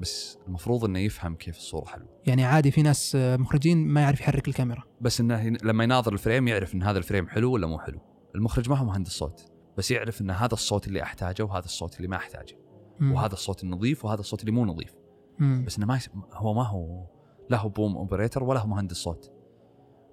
بس 0.00 0.38
المفروض 0.46 0.84
إنه 0.84 0.98
يفهم 0.98 1.34
كيف 1.34 1.56
الصورة 1.56 1.84
حلوة. 1.84 2.08
يعني 2.26 2.44
عادي 2.44 2.70
في 2.70 2.82
ناس 2.82 3.16
آه، 3.16 3.36
مخرجين 3.36 3.86
ما 3.86 4.00
يعرف 4.00 4.20
يحرك 4.20 4.48
الكاميرا. 4.48 4.82
بس 5.00 5.20
إنه 5.20 5.56
لما 5.62 5.84
يناظر 5.84 6.12
ال 6.12 6.18
frame 6.18 6.48
يعرف 6.48 6.74
إن 6.74 6.82
هذا 6.82 6.98
ال 6.98 7.03
frame 7.03 7.28
حلو 7.28 7.52
ولا 7.52 7.66
مو 7.66 7.78
حلو. 7.78 8.00
المخرج 8.34 8.70
ما 8.70 8.76
هو 8.76 8.84
مهندس 8.84 9.10
صوت. 9.10 9.52
بس 9.78 9.90
يعرف 9.90 10.20
إن 10.20 10.30
هذا 10.30 10.54
الصوت 10.54 10.88
اللي 10.88 11.02
أحتاجه 11.02 11.42
وهذا 11.42 11.64
الصوت 11.64 11.96
اللي 11.96 12.08
ما 12.08 12.16
أحتاجه. 12.16 12.58
مم. 13.00 13.12
وهذا 13.12 13.32
الصوت 13.32 13.64
النظيف 13.64 14.04
وهذا 14.04 14.20
الصوت 14.20 14.40
اللي 14.40 14.52
مو 14.52 14.64
نظيف. 14.64 14.94
مم. 15.38 15.64
بس 15.66 15.76
إنه 15.76 15.86
ما 15.86 15.96
يس... 15.96 16.10
هو 16.32 16.54
ما 16.54 16.66
هو 16.66 17.06
لا 17.50 17.58
هو 17.58 17.68
boom 17.68 17.96
operator 17.96 18.44
ولا 18.44 18.60
هو 18.60 18.66
مهندس 18.66 18.96
صوت. 18.96 19.32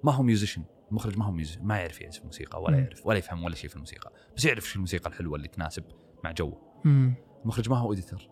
ما 0.04 0.14
هو 0.14 0.24
musician 0.24 0.63
المخرج 0.89 1.17
ما 1.17 1.26
هو 1.26 1.32
musician 1.32 1.63
ما 1.63 1.78
يعرف 1.78 2.02
يعزف 2.02 2.26
موسيقى 2.26 2.62
ولا 2.62 2.78
مم. 2.78 2.84
يعرف 2.84 3.06
ولا 3.06 3.17
يفهم 3.17 3.43
ولا 3.43 3.56
شيء 3.56 3.69
في 3.69 3.76
الموسيقى 3.76 4.12
بس 4.38 4.45
يعرف 4.45 4.69
شو 4.69 4.76
الموسيقى 4.76 5.10
الحلوة 5.10 5.36
اللي 5.36 5.47
تناسب 5.47 5.84
مع 6.23 6.32
جوه 6.32 6.82
مم. 6.86 7.15
المخرج 7.41 7.69
ما 7.69 7.78
هو 7.78 7.93
editor 7.94 8.30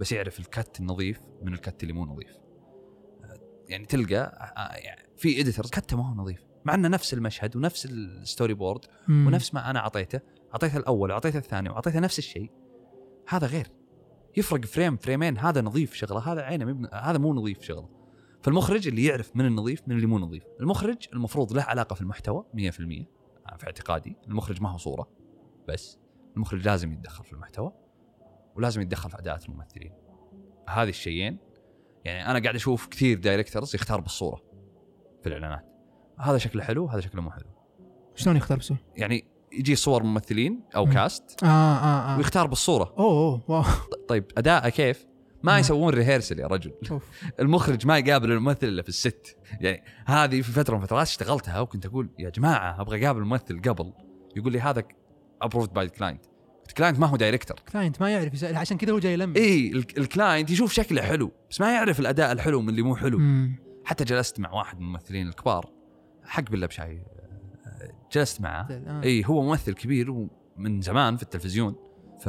بس 0.00 0.12
يعرف 0.12 0.40
ال 0.40 0.50
cut 0.50 0.80
النظيف 0.80 1.20
من 1.42 1.52
ال 1.52 1.60
cut 1.60 1.82
اللي 1.82 1.92
مو 1.92 2.04
نظيف 2.04 2.36
آه، 3.24 3.40
يعني 3.68 3.86
تلقى 3.86 4.16
آه، 4.56 4.76
يعني 4.76 5.08
في 5.16 5.40
editors 5.40 5.70
cut 5.70 5.90
ه 5.90 5.96
ما 5.96 6.10
هو 6.10 6.14
نظيف 6.14 6.44
مع 6.64 6.74
إنه 6.74 6.88
نفس 6.88 7.14
المشهد 7.14 7.56
ونفس 7.56 7.86
ال 7.86 8.54
storyboard 8.54 8.84
مم. 9.08 9.26
ونفس 9.26 9.54
ما 9.54 9.70
أنا 9.70 9.78
أعطيته 9.78 10.20
أعطيته 10.52 10.76
الأول 10.76 11.10
وأعطيته 11.10 11.38
الثاني 11.38 11.68
وأعطيته 11.68 12.00
نفس 12.00 12.18
الشيء 12.18 12.50
هذا 13.28 13.46
غير 13.46 13.66
يفرق 14.36 14.64
frame 14.64 14.96
فريمين 14.96 15.38
هذا 15.38 15.62
نظيف 15.62 15.94
شغلة 15.94 16.32
هذا 16.32 16.42
عينه 16.42 16.64
مبن... 16.64 16.88
هذا 16.92 17.18
مو 17.18 17.34
نظيف 17.34 17.62
شغلة 17.62 17.88
فالمخرج 18.46 18.88
اللي 18.88 19.04
يعرف 19.04 19.36
من 19.36 19.46
النظيف 19.46 19.82
من 19.86 19.96
اللي 19.96 20.06
مو 20.06 20.18
نظيف. 20.18 20.42
المخرج 20.60 20.96
المفروض 21.12 21.52
له 21.52 21.62
علاقة 21.62 21.94
في 21.94 22.00
المحتوى 22.00 22.44
100% 22.54 22.70
في 23.56 23.66
اعتقادي. 23.66 24.16
المخرج 24.28 24.62
ما 24.62 24.70
هو 24.70 24.78
صورة 24.78 25.08
بس 25.68 25.98
المخرج 26.36 26.66
لازم 26.66 26.92
يتدخل 26.92 27.24
في 27.24 27.32
المحتوى 27.32 27.72
ولازم 28.56 28.80
يتدخل 28.80 29.10
في 29.10 29.18
اداءات 29.18 29.48
الممثلين. 29.48 29.92
هذه 30.68 30.88
الشيئين 30.88 31.38
يعني 32.04 32.30
أنا 32.30 32.38
قاعد 32.38 32.54
أشوف 32.54 32.86
كثير 32.86 33.18
directors 33.18 33.74
يختار 33.74 34.00
بالصورة 34.00 34.42
في 35.22 35.26
الإعلانات. 35.28 35.64
هذا 36.18 36.38
شكله 36.38 36.62
حلو 36.62 36.86
هذا 36.86 37.00
شكله 37.00 37.22
مو 37.22 37.30
حلو. 37.30 37.46
شلون 38.14 38.36
يختار 38.36 38.58
بسوي؟ 38.58 38.76
يعني 38.96 39.24
يجي 39.52 39.76
صور 39.76 40.02
ممثلين 40.02 40.60
أو 40.76 40.84
مم. 40.86 40.92
cast 40.92 41.44
آه 41.44 41.46
آه 41.46 42.14
آه. 42.14 42.16
ويختار 42.16 42.46
بالصورة. 42.46 42.94
أوه 42.98 43.10
أوه 43.10 43.42
wow. 43.48 43.64
طيب 44.08 44.24
أداءه 44.38 44.68
كيف؟ 44.68 45.06
ما 45.46 45.52
مم. 45.52 45.58
يسوون 45.58 45.94
rehearsal 45.94 46.38
يا 46.38 46.46
رجل. 46.46 46.72
المخرج 47.40 47.86
ما 47.86 47.98
يقابل 47.98 48.32
الممثل 48.32 48.66
إلا 48.66 48.82
في 48.82 48.88
ال 48.88 48.98
set. 48.98 49.36
يعني 49.60 49.82
هذه 50.06 50.40
في 50.42 50.52
فترة 50.52 50.76
من 50.76 50.82
فترات 50.82 51.06
اشتغلتها 51.06 51.60
وكنت 51.60 51.86
أقول 51.86 52.08
يا 52.18 52.30
جماعة 52.30 52.80
أبغى 52.80 53.04
أقابل 53.04 53.20
الممثل 53.20 53.62
قبل. 53.62 53.92
يقول 54.36 54.52
لي 54.52 54.60
هذا 54.60 54.82
approved 55.42 55.72
by 55.72 55.88
client 55.88 56.24
ال 56.68 56.72
client 56.72 56.98
ما 56.98 57.06
هو 57.06 57.16
director 57.16 57.56
client 57.72 58.00
ما 58.00 58.10
يعرف 58.10 58.34
يسأل 58.34 58.56
عشان 58.56 58.76
كذا 58.78 58.92
هو 58.92 58.98
جاي 58.98 59.12
يلمس. 59.12 59.36
اي 59.36 59.68
ال- 59.72 59.98
ال 59.98 60.05
client 60.05 60.50
يشوف 60.50 60.72
شكله 60.72 61.02
حلو 61.02 61.32
بس 61.50 61.60
ما 61.60 61.72
يعرف 61.74 62.00
الأداء 62.00 62.32
الحلو 62.32 62.62
من 62.62 62.68
اللي 62.68 62.82
مو 62.82 62.96
حلو. 62.96 63.18
مم. 63.18 63.58
حتى 63.84 64.04
جلست 64.04 64.40
مع 64.40 64.52
واحد 64.52 64.76
من 64.80 64.82
الممثلين 64.86 65.28
الكبار 65.28 65.70
حق 66.24 66.50
بالله 66.50 66.66
بشاي 66.66 67.02
جلست 68.12 68.40
معاه 68.40 68.66
آه. 68.70 69.02
اي 69.04 69.22
هو 69.26 69.42
ممثل 69.42 69.74
كبير 69.74 70.10
ومن 70.10 70.80
زمان 70.80 71.16
في 71.16 71.22
التلفزيون. 71.22 71.76
ف 72.20 72.28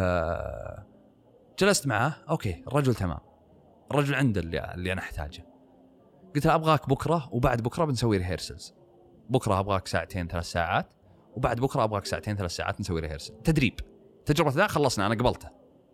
جلست 1.59 1.87
معاه 1.87 2.13
okay 2.29 2.63
الرجل 2.67 2.95
تمام. 2.95 3.19
الرجل 3.91 4.15
عنده 4.15 4.41
اللي, 4.41 4.73
اللي 4.73 4.93
أنا 4.93 5.01
أحتاجه. 5.01 5.45
قلت 6.35 6.45
له 6.47 6.55
أبغاك 6.55 6.89
بكرة 6.89 7.29
وبعد 7.31 7.61
بكرة 7.61 7.85
بنسوي 7.85 8.17
rehearsals 8.17 8.73
بكرة 9.29 9.59
أبغاك 9.59 9.87
ساعتين 9.87 10.27
ثلاث 10.27 10.45
ساعات 10.45 10.93
وبعد 11.35 11.59
بكرة 11.59 11.83
أبغاك 11.83 12.05
ساعتين 12.05 12.35
ثلاث 12.35 12.51
ساعات 12.51 12.79
نسوي 12.79 13.01
rehearsal 13.01 13.33
تدريب. 13.43 13.79
تجربة 14.25 14.51
ذا 14.51 14.67
خلصنا 14.67 15.05
أنا 15.05 15.15
قبلته. 15.15 15.49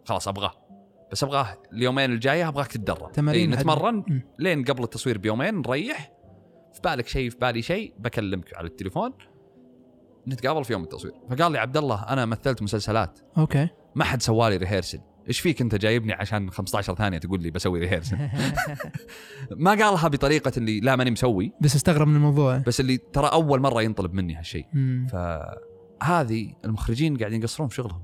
خلاص 0.05 0.27
أبغاه. 0.27 0.53
بس 1.11 1.23
أبغاه 1.23 1.57
اليومين 1.73 2.11
الجاية 2.11 2.47
أبغاك 2.47 2.67
تتدرب. 2.67 3.11
تمارين 3.11 3.53
إيه 3.53 3.59
نتمرن. 3.59 4.23
لين 4.39 4.63
قبل 4.63 4.83
التصوير 4.83 5.17
بيومين 5.17 5.55
نريح. 5.55 6.11
في 6.73 6.81
بالك 6.83 7.07
شيء 7.07 7.29
في 7.29 7.37
بالي 7.37 7.61
شيء 7.61 7.93
بكلمك 7.99 8.57
على 8.57 8.67
التليفون. 8.67 9.13
نتقابل 10.27 10.63
في 10.63 10.73
يوم 10.73 10.83
التصوير. 10.83 11.13
فقال 11.29 11.51
لي 11.51 11.59
عبد 11.59 11.77
الله 11.77 12.03
أنا 12.03 12.25
مثلت 12.25 12.61
مسلسلات. 12.61 13.19
okay. 13.37 13.69
ما 13.95 14.03
حد 14.03 14.21
سوالي 14.21 14.57
rehearsal 14.57 14.99
إيش 15.27 15.39
فيك 15.39 15.61
أنت 15.61 15.75
جايبني 15.75 16.13
عشان 16.13 16.49
15 16.49 16.95
ثانية 16.95 17.17
تقول 17.17 17.41
لي 17.41 17.51
بسوي 17.51 17.79
rehearsal 17.79 18.17
ما 19.51 19.71
قالها 19.71 20.07
بطريقة 20.07 20.51
اللي 20.57 20.79
لا 20.79 20.95
ماني 20.95 21.11
مسوي. 21.11 21.51
بس 21.61 21.75
استغرب 21.75 22.07
من 22.07 22.15
الموضوع. 22.15 22.57
بس 22.57 22.79
اللي 22.79 22.97
ترى 22.97 23.27
أول 23.27 23.59
مرة 23.59 23.81
ينطلب 23.81 24.13
مني 24.13 24.35
هالشيء. 24.35 24.65
فهذه 25.11 26.53
المخرجين 26.65 27.17
قاعدين 27.17 27.41
يقصرون 27.41 27.69
في 27.69 27.75
شغلهم. 27.75 28.01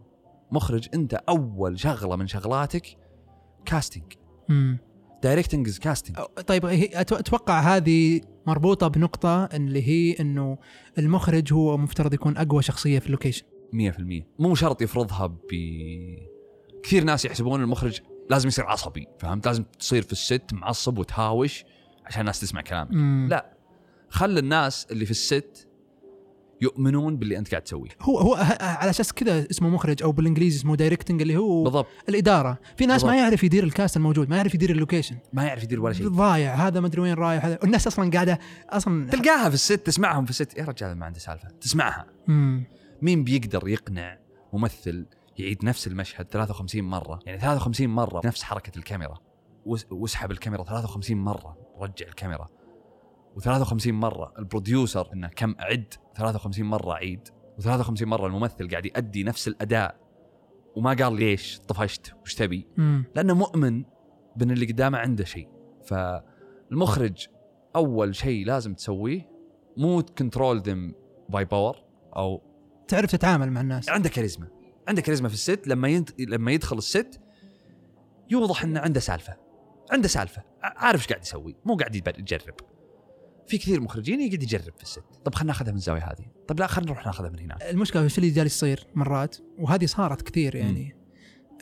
مخرج 0.51 0.87
أنت 0.93 1.13
أول 1.13 1.79
شغلة 1.79 2.15
من 2.15 2.27
شغلاتك 2.27 2.97
casting. 3.65 4.13
directing 5.23 5.67
is 5.67 5.79
casting 5.79 6.17
طيب 6.47 6.65
أتوقع 6.93 7.59
هذه 7.59 8.21
مربوطة 8.47 8.87
بنقطة 8.87 9.45
اللي 9.45 9.87
هي 9.87 10.15
إنه 10.19 10.57
المخرج 10.97 11.53
هو 11.53 11.77
مفترض 11.77 12.13
يكون 12.13 12.37
أقوى 12.37 12.61
شخصية 12.61 12.99
في 12.99 13.05
ال 13.05 13.09
location. 13.09 13.45
100% 13.73 14.23
مو 14.39 14.55
شرط 14.55 14.81
يفرضها 14.81 15.27
ب 15.27 15.37
كثير 16.83 17.03
ناس 17.03 17.25
يحسبون 17.25 17.61
المخرج 17.61 17.99
لازم 18.29 18.47
يصير 18.47 18.65
عصبي 18.65 19.07
فهمت؟ 19.19 19.45
لازم 19.45 19.63
تصير 19.63 20.01
في 20.01 20.11
ال 20.11 20.22
set 20.22 20.53
معصب 20.53 20.97
وتهاوش 20.97 21.63
عشان 22.05 22.21
الناس 22.21 22.39
تسمع 22.39 22.61
كلامك. 22.61 22.91
مم. 22.91 23.27
لا 23.29 23.53
خل 24.09 24.37
الناس 24.37 24.87
اللي 24.91 25.05
في 25.05 25.11
ال 25.11 25.25
set 25.25 25.65
يؤمنون 26.61 27.17
باللي 27.17 27.37
أنت 27.37 27.51
قاعد 27.51 27.61
تسويه. 27.61 27.89
هو 28.01 28.17
هو 28.17 28.35
على 28.59 28.89
أساس 28.89 29.13
كذا 29.13 29.49
اسمه 29.51 29.69
مخرج 29.69 30.03
أو 30.03 30.11
بالإنجليزي 30.11 30.57
اسمه 30.59 30.75
directing 30.75 31.21
اللي 31.21 31.37
هو 31.37 31.63
بالضبط. 31.63 31.87
الإدارة. 32.09 32.59
في 32.77 32.85
ناس 32.85 33.03
ما 33.03 33.09
بالضبط. 33.09 33.23
يعرف 33.23 33.43
يدير 33.43 33.63
ال 33.63 33.70
cast 33.70 33.97
الموجود 33.97 34.29
ما 34.29 34.37
يعرف 34.37 34.55
يدير 34.55 34.69
ال 34.69 34.75
location 34.75 35.17
ما 35.33 35.43
يعرف 35.43 35.63
يدير 35.63 35.81
ولا 35.81 35.93
شيء. 35.93 36.07
ضايع 36.07 36.55
هذا 36.55 36.79
ما 36.79 36.87
أدري 36.87 37.01
وين 37.01 37.13
رايح 37.13 37.45
هذا 37.45 37.59
الناس 37.63 37.87
أصلا 37.87 38.11
قاعدة 38.11 38.39
أصلا 38.69 39.09
تلقاها 39.09 39.49
في 39.49 39.55
ال 39.55 39.60
set 39.60 39.73
تسمعهم 39.85 40.25
في 40.25 40.29
ال 40.31 40.36
set. 40.36 40.57
يا 40.57 40.65
رجال 40.65 40.97
ما 40.97 41.05
عنده 41.05 41.19
سالفة. 41.19 41.47
تسمعها. 41.61 42.05
مم. 42.27 42.63
مين 43.01 43.23
بيقدر 43.23 43.67
يقنع 43.67 44.17
ممثل 44.53 45.05
يعيد 45.39 45.65
نفس 45.65 45.87
المشهد 45.87 46.27
53 46.27 46.83
مرة. 46.83 47.19
يعني 47.25 47.39
53 47.39 47.89
مرة 47.89 48.21
نفس 48.25 48.43
حركة 48.43 48.77
الكاميرا. 48.77 49.17
واسحب 49.91 50.31
الكاميرا 50.31 50.63
53 50.63 51.17
مرة. 51.17 51.57
رجع 51.79 52.07
الكاميرا. 52.07 52.47
و53 53.39 53.87
مرة 53.87 54.33
ال 54.39 54.47
producer 54.47 55.13
إنه 55.13 55.27
كم 55.27 55.55
اعد 55.59 55.93
53 56.15 56.65
مرة 56.65 56.93
عيد. 56.93 57.27
و53 57.61 58.01
مرة 58.01 58.27
الممثل 58.27 58.69
قاعد 58.69 58.85
يؤدي 58.85 59.23
نفس 59.23 59.47
الأداء. 59.47 59.99
وما 60.75 60.93
قال 60.93 61.13
ليش 61.13 61.59
طفشت 61.67 62.13
وش 62.21 62.35
تبي. 62.35 62.67
لأنه 63.15 63.33
مؤمن 63.33 63.83
بأن 64.35 64.51
اللي 64.51 64.65
قدامه 64.65 64.97
عنده 64.97 65.23
شيء. 65.23 65.49
فالمخرج 65.85 67.27
أول 67.75 68.15
شيء 68.15 68.45
لازم 68.45 68.73
تسويه 68.73 69.29
مو 69.77 70.01
ت 70.01 70.08
control 70.09 70.59
them 70.59 70.93
by 71.29 71.45
power 71.45 71.77
أو 72.15 72.41
تعرف 72.87 73.11
تتعامل 73.11 73.51
مع 73.51 73.61
الناس. 73.61 73.89
عنده 73.89 74.09
كاريزما. 74.09 74.47
عنده 74.89 75.01
كاريزما 75.01 75.27
في 75.27 75.33
ال 75.33 75.42
set 75.42 75.67
لما 75.67 75.87
ينت... 75.87 76.21
لما 76.21 76.51
يدخل 76.51 76.77
ال 76.77 76.88
set 76.88 77.19
يوضح 78.29 78.63
إنه 78.63 78.79
عنده 78.79 78.99
سالفة. 78.99 79.37
عنده 79.91 80.07
سالفة. 80.07 80.43
عارف 80.63 81.01
إيش 81.01 81.07
قاعد 81.07 81.21
يسوي. 81.21 81.55
مو 81.65 81.75
قاعد 81.75 81.95
يجرب. 81.95 82.55
في 83.47 83.57
كثير 83.57 83.81
مخرجين 83.81 84.21
يقعد 84.21 84.43
يجرب 84.43 84.73
في 84.77 84.83
ال 84.83 84.87
set. 84.87 85.03
طب 85.25 85.35
خلينا 85.35 85.47
ناخذها 85.47 85.71
من 85.71 85.77
الزاويه 85.77 86.01
هذه. 86.01 86.25
طب 86.47 86.59
لا 86.59 86.67
خلينا 86.67 86.91
نروح 86.91 87.05
ناخذها 87.05 87.29
من 87.29 87.39
هناك 87.39 87.63
المشكلة 87.63 88.07
في 88.07 88.17
اللي 88.17 88.29
جالس 88.29 88.55
يصير 88.55 88.87
مرات 88.95 89.37
وهذه 89.59 89.85
صارت 89.85 90.21
كثير 90.21 90.55
يعني 90.55 90.95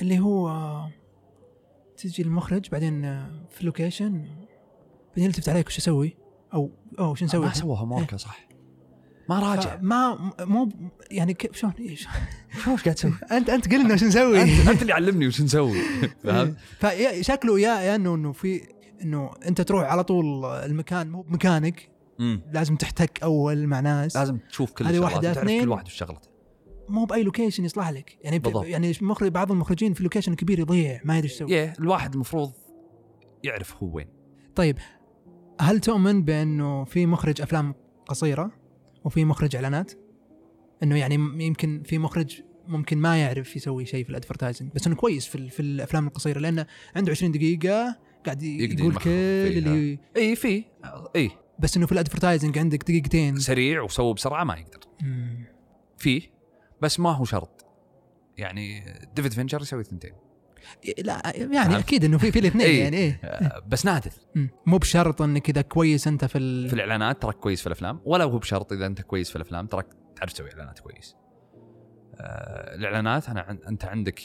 اللي 0.01 0.19
هو 0.19 0.49
تجي 1.97 2.23
المخرج 2.23 2.69
بعدين 2.69 3.01
في 3.49 3.61
ال 3.61 3.67
location 3.67 4.11
بعدين 5.09 5.25
يلتفت 5.25 5.49
عليك 5.49 5.67
وش 5.67 5.77
أسوي؟ 5.77 6.17
أو 6.53 6.71
أو 6.99 7.11
وش 7.11 7.23
نسوي؟ 7.23 7.45
ما 7.45 7.53
سوى 7.53 7.77
homework 7.77 8.15
صح. 8.15 8.46
ما 9.29 9.39
راجع. 9.39 9.77
ما 9.81 10.31
مو 10.39 10.69
يعني 11.11 11.33
كيف 11.33 11.55
شلون؟ 11.55 11.73
إيش؟ 11.79 12.07
قاعد 12.65 12.79
تسوي؟ 12.95 13.13
انت 13.37 13.49
أنت 13.49 13.71
قل 13.73 13.83
لنا 13.83 13.93
وش 13.93 14.03
نسوي؟ 14.03 14.41
انت 14.71 14.81
اللي 14.81 14.93
علمني 14.93 15.27
وش 15.27 15.41
نسوي 15.41 15.79
فهمت؟ 16.23 16.55
فشكله 16.79 17.59
يا 17.59 17.95
انه 17.95 18.15
إنه 18.15 18.31
في 18.31 18.61
إنه 19.01 19.31
أنت 19.47 19.61
تروح 19.61 19.83
على 19.91 20.03
طول 20.03 20.45
المكان 20.45 21.09
مو 21.09 21.25
مكانك 21.27 21.89
مم. 22.19 22.41
لازم 22.53 22.75
تحتك 22.75 23.23
أول 23.23 23.67
مع 23.67 23.79
ناس. 23.79 24.17
لازم 24.17 24.37
تشوف 24.37 24.71
كل 24.71 24.85
هذه 24.85 24.99
وتعرف 24.99 25.37
اثنين. 25.37 25.61
كل 25.63 25.69
واحد 25.69 25.85
وش 25.85 25.93
شغلته. 25.93 26.29
مو 26.89 27.05
بأي 27.05 27.23
location 27.23 27.65
يصلح 27.65 27.89
لك. 27.89 28.17
يعني 28.21 28.39
ب- 28.39 28.41
بالضبط. 28.41 28.65
يعني 28.65 28.93
مخرج 29.01 29.31
بعض 29.31 29.51
المخرجين 29.51 29.93
في 29.93 30.03
location 30.03 30.33
كبير 30.35 30.59
يضيع 30.59 31.01
ما 31.05 31.17
يدري 31.17 31.29
إيش 31.29 31.35
يسوي. 31.35 31.71
الواحد 31.79 32.13
المفروض 32.13 32.51
يعرف 33.43 33.83
هو 33.83 33.95
وين. 33.95 34.07
طيب 34.55 34.77
هل 35.61 35.79
تؤمن 35.79 36.23
بأنه 36.23 36.83
في 36.83 37.05
مخرج 37.05 37.41
أفلام 37.41 37.75
قصيرة؟ 38.05 38.51
وفي 39.07 39.25
مخرج 39.25 39.55
إعلانات؟ 39.55 39.91
إنه 40.83 40.97
يعني 40.97 41.15
يمكن 41.45 41.83
في 41.85 41.97
مخرج 41.97 42.41
ممكن 42.67 42.97
ما 42.97 43.21
يعرف 43.21 43.55
يسوي 43.55 43.85
شيء 43.85 44.03
في 44.03 44.09
ال 44.09 44.14
advertising 44.14 44.71
بس 44.75 44.87
إنه 44.87 44.95
كويس 44.95 45.25
في, 45.25 45.49
في 45.49 45.59
الأفلام 45.59 46.07
القصيرة 46.07 46.39
لأنه 46.39 46.65
عنده 46.95 47.11
20 47.11 47.31
دقيقة 47.31 47.95
قاعد 48.25 48.43
يقول 48.43 48.95
كل. 48.95 49.09
اللي 49.09 49.99
اي 50.17 50.35
في 50.35 50.63
اي 51.15 51.31
بس 51.59 51.77
إنه 51.77 51.85
في 51.85 51.91
ال 51.91 51.97
advertising 51.97 52.57
عندك 52.57 52.83
دقيقتين 52.83 53.39
سريع 53.39 53.81
وسوى 53.81 54.13
بسرعة 54.13 54.43
ما 54.43 54.55
يقدر. 54.55 54.79
فيه 55.97 56.21
بس 56.81 56.99
ما 56.99 57.11
هو 57.11 57.25
شرط 57.25 57.65
يعني 58.37 58.83
ديفيد 59.15 59.33
فينشر 59.33 59.61
يسوي 59.61 59.83
ثنتين 59.83 60.13
لا 61.03 61.21
يعني؟ 61.35 61.77
أكيد 61.79 62.03
إنه 62.05 62.17
في 62.17 62.31
في 62.31 62.39
الاثنين 62.39 62.65
إيه. 62.67 62.83
يعني 62.83 63.19
آه، 63.23 63.61
بس 63.67 63.85
نادر. 63.85 64.11
مو 64.65 64.77
بشرط 64.77 65.21
إنك 65.21 65.49
إذا 65.49 65.61
كويس 65.61 66.07
أنت 66.07 66.25
في 66.25 66.37
ال... 66.37 66.67
في 66.69 66.73
الإعلانات 66.73 67.21
تراك 67.21 67.35
كويس 67.35 67.61
في 67.61 67.67
الأفلام 67.67 67.99
ولا 68.05 68.23
هو 68.23 68.37
بشرط 68.37 68.73
إذا 68.73 68.85
أنت 68.85 69.01
كويس 69.01 69.29
في 69.29 69.35
الأفلام 69.35 69.67
تراك 69.67 69.85
تعرف 70.15 70.33
تسوي 70.33 70.51
إعلانات 70.51 70.79
كويس 70.79 71.15
آه، 72.19 72.75
الإعلانات 72.75 73.29
أنا 73.29 73.41
عن- 73.41 73.59
أنت 73.67 73.85
عندك 73.85 74.21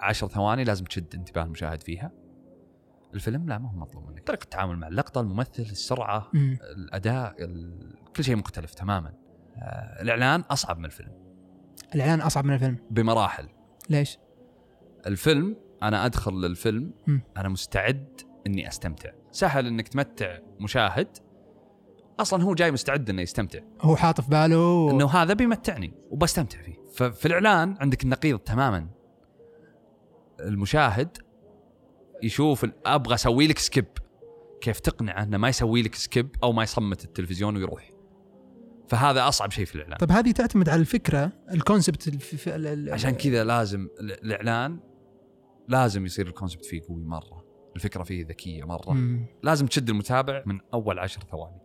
عشر 0.00 0.28
ثواني 0.28 0.64
لازم 0.64 0.84
تشد 0.84 1.14
انتباه 1.14 1.42
المشاهد 1.42 1.82
فيها 1.82 2.12
الفيلم 3.14 3.48
لا 3.48 3.58
ما 3.58 3.70
هو 3.70 3.76
مطلوب 3.76 4.08
منك 4.08 4.26
طريقه 4.26 4.44
التعامل 4.44 4.76
مع 4.76 4.88
اللقطة 4.88 5.20
الممثل 5.20 5.62
السرعة 5.62 6.30
مم. 6.34 6.58
الأداء 6.76 7.34
ال... 7.44 7.94
كل 8.16 8.24
شيء 8.24 8.36
مختلف 8.36 8.74
تماما 8.74 9.12
آه، 9.56 10.02
الإعلان 10.02 10.40
أصعب 10.40 10.78
من 10.78 10.84
الفيلم 10.84 11.12
الإعلان 11.94 12.20
أصعب 12.20 12.44
من 12.44 12.54
الفيلم 12.54 12.76
بمراحل 12.90 13.48
ليش؟ 13.90 14.18
الفيلم 15.06 15.56
أنا 15.82 16.06
أدخل 16.06 16.32
للفيلم. 16.32 16.92
أنا 17.36 17.48
مستعد 17.48 18.20
إني 18.46 18.68
أستمتع. 18.68 19.10
سهل 19.30 19.66
إنك 19.66 19.88
تمتع 19.88 20.38
مشاهد 20.60 21.08
أصلا 22.20 22.42
هو 22.42 22.54
جاي 22.54 22.70
مستعد 22.70 23.10
إنه 23.10 23.22
يستمتع. 23.22 23.58
هو 23.80 23.96
حاط 23.96 24.20
في 24.20 24.30
باله 24.30 24.58
و... 24.58 24.90
إنه 24.90 25.06
هذا 25.06 25.34
بيمتعني 25.34 25.92
وبستمتع 26.10 26.62
فيه. 26.62 26.74
ففي 26.94 27.26
الإعلان 27.26 27.76
عندك 27.80 28.04
النقيض 28.04 28.38
تماما. 28.38 28.88
المشاهد 30.40 31.18
يشوف 32.22 32.66
أبغى 32.86 33.14
أسوي 33.14 33.46
لك 33.46 33.58
skip 33.58 33.86
كيف 34.60 34.80
تقنعه 34.80 35.22
إنه 35.22 35.38
ما 35.38 35.48
يسوي 35.48 35.82
لك 35.82 35.94
skip 35.94 36.28
أو 36.42 36.52
ما 36.52 36.62
يصمت 36.62 37.04
التلفزيون 37.04 37.56
ويروح. 37.56 37.90
فهذا 38.88 39.28
أصعب 39.28 39.50
شيء 39.50 39.64
في 39.64 39.74
الإعلان. 39.74 39.98
طيب 39.98 40.12
هذه 40.12 40.30
تعتمد 40.30 40.68
على 40.68 40.80
الفكرة 40.80 41.32
ال 41.52 41.59
concept 41.59 42.08
الف... 42.08 42.48
عشان 42.92 43.10
كذا 43.10 43.44
لازم 43.44 43.88
ال- 44.00 44.24
الإعلان 44.24 44.80
لازم 45.70 46.04
يصير 46.06 46.26
ال 46.26 46.31
concept 46.31 46.64
فيه 46.64 46.80
قوي 46.88 47.04
مرة. 47.04 47.44
الفكرة 47.76 48.02
فيه 48.02 48.26
ذكية 48.26 48.64
مرة. 48.64 48.92
مم. 48.92 49.26
لازم 49.42 49.66
تشد 49.66 49.90
المتابع 49.90 50.42
من 50.46 50.60
أول 50.74 50.98
عشر 50.98 51.20
ثواني. 51.20 51.60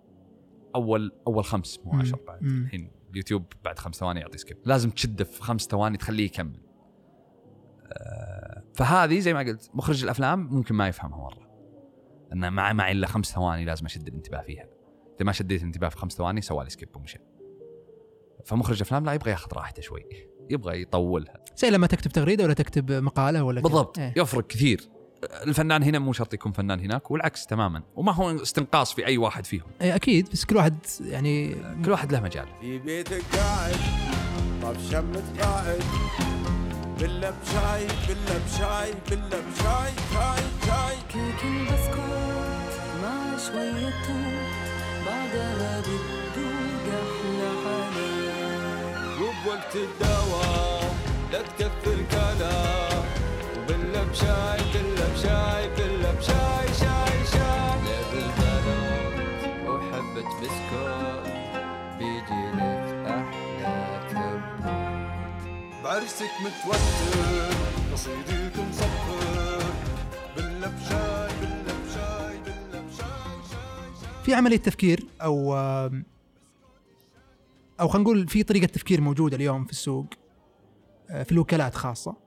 أول 0.75 1.11
أول 1.27 1.45
خمس 1.45 1.79
مو. 1.85 1.99
عشر 1.99 2.19
بعد. 2.27 2.43
مم. 2.43 2.63
الحين 2.63 2.91
اليوتيوب 3.11 3.45
بعد 3.63 3.79
خمس 3.79 3.95
ثواني 3.95 4.19
يعطي 4.19 4.37
skip 4.37 4.57
لازم 4.65 4.89
تشده 4.89 5.23
في 5.23 5.41
خمس 5.41 5.61
ثواني 5.61 5.97
تخليه 5.97 6.25
يكمل. 6.25 6.61
آه، 7.87 8.63
فهذه 8.73 9.19
زي 9.19 9.33
ما 9.33 9.39
قلت 9.39 9.71
مخرج 9.73 10.03
الأفلام 10.03 10.39
ممكن 10.39 10.75
ما 10.75 10.87
يفهمها 10.87 11.17
مرة. 11.17 11.45
أنه 12.33 12.49
ما 12.49 12.73
معي 12.73 12.91
إلا 12.91 13.07
خمس 13.07 13.31
ثواني 13.31 13.65
لازم 13.65 13.85
أشد 13.85 14.07
الانتباه 14.07 14.41
فيها. 14.41 14.67
إذا 15.15 15.25
ما 15.25 15.31
شديت 15.31 15.61
الانتباه 15.61 15.89
في 15.89 15.97
خمس 15.97 16.13
ثواني 16.13 16.41
سوالي 16.41 16.69
skip 16.69 16.95
ومشى 16.95 17.19
فمخرج 18.45 18.81
افلام 18.81 19.05
لا 19.05 19.13
يبغى 19.13 19.31
ياخذ 19.31 19.53
راحته 19.53 19.81
شوي. 19.81 20.05
يبغى 20.49 20.81
يطولها. 20.81 21.33
زي 21.57 21.69
لما 21.69 21.87
تكتب 21.87 22.11
تغريدة 22.11 22.43
ولا 22.43 22.53
تكتب 22.53 22.91
مقالة 22.91 23.43
ولا. 23.43 23.61
بالضبط. 23.61 23.99
إيه. 23.99 24.13
يفرق 24.17 24.47
كثير. 24.47 24.89
الفنان 25.43 25.83
هنا 25.83 25.99
مو 25.99 26.13
شرط 26.13 26.33
يكون 26.33 26.51
فنان 26.51 26.79
هناك 26.79 27.11
والعكس 27.11 27.45
تماما. 27.45 27.83
وما 27.95 28.11
هو 28.11 28.35
استنقاص 28.41 28.93
في 28.93 29.05
أي 29.05 29.17
واحد 29.17 29.45
فيهم. 29.45 29.65
اي 29.81 29.95
أكيد 29.95 30.29
بس 30.31 30.45
كل 30.45 30.57
واحد 30.57 30.75
يعني 31.05 31.55
كل 31.85 31.91
واحد 31.91 32.11
له 32.11 32.19
مجال 32.19 32.45
في 32.61 32.79
بيتك 32.79 33.23
قاعد 33.33 33.75
طب 34.61 34.75
شمت 34.91 35.23
قاعد. 35.41 35.83
بلا 36.99 37.29
بشاي 37.29 37.87
بلا 37.87 38.37
بشاي 38.45 38.93
بلا 39.11 39.39
بشاي 39.39 39.91
شاي 40.13 40.43
شاي. 40.65 40.95
كيك 41.09 41.43
البسكوت 41.43 42.65
مع 43.03 43.37
شوية 43.37 43.89
توت 43.89 45.07
أحلى 45.07 45.43
حنان 45.59 46.24
وبوقت 49.15 49.75
الدواء 49.75 50.95
لا 51.31 51.41
تكثر 51.41 51.97
كلام 52.11 53.03
وبلا 53.57 54.03
بشاي 54.03 54.59
بلا 54.73 55.07
بشاي 55.13 55.69
بلا 55.77 56.11
بشاي 56.11 56.67
شاي 56.79 57.25
شاي. 57.31 57.75
ليفل 57.85 58.27
بلوت 58.37 59.69
وحبة 59.69 60.29
بسكوت 60.41 61.33
بيجي 61.99 62.43
لك 62.55 63.05
أحلى 63.07 63.99
كبوت 64.11 65.83
بعرسك 65.83 66.31
متوتر 66.41 67.55
قصيدك 67.93 68.55
مصفر 68.69 69.63
بلا 70.37 70.67
بشاي 70.67 71.31
بلا 71.41 71.73
بشاي 71.85 72.37
بلا 72.45 72.79
بشاي 72.81 73.37
شاي 73.51 73.89
شاي. 74.01 74.23
في 74.25 74.33
عملية 74.33 74.57
تفكير 74.57 75.03
أو 75.21 75.55
أو 77.79 77.87
خلينا 77.87 78.09
نقول 78.09 78.27
في 78.27 78.43
طريقة 78.43 78.65
تفكير 78.65 79.01
موجودة 79.01 79.35
اليوم 79.35 79.65
في 79.65 79.71
السوق 79.71 80.05
آه، 81.09 81.23
في 81.23 81.31
الوكالات 81.31 81.75
خاصة 81.75 82.17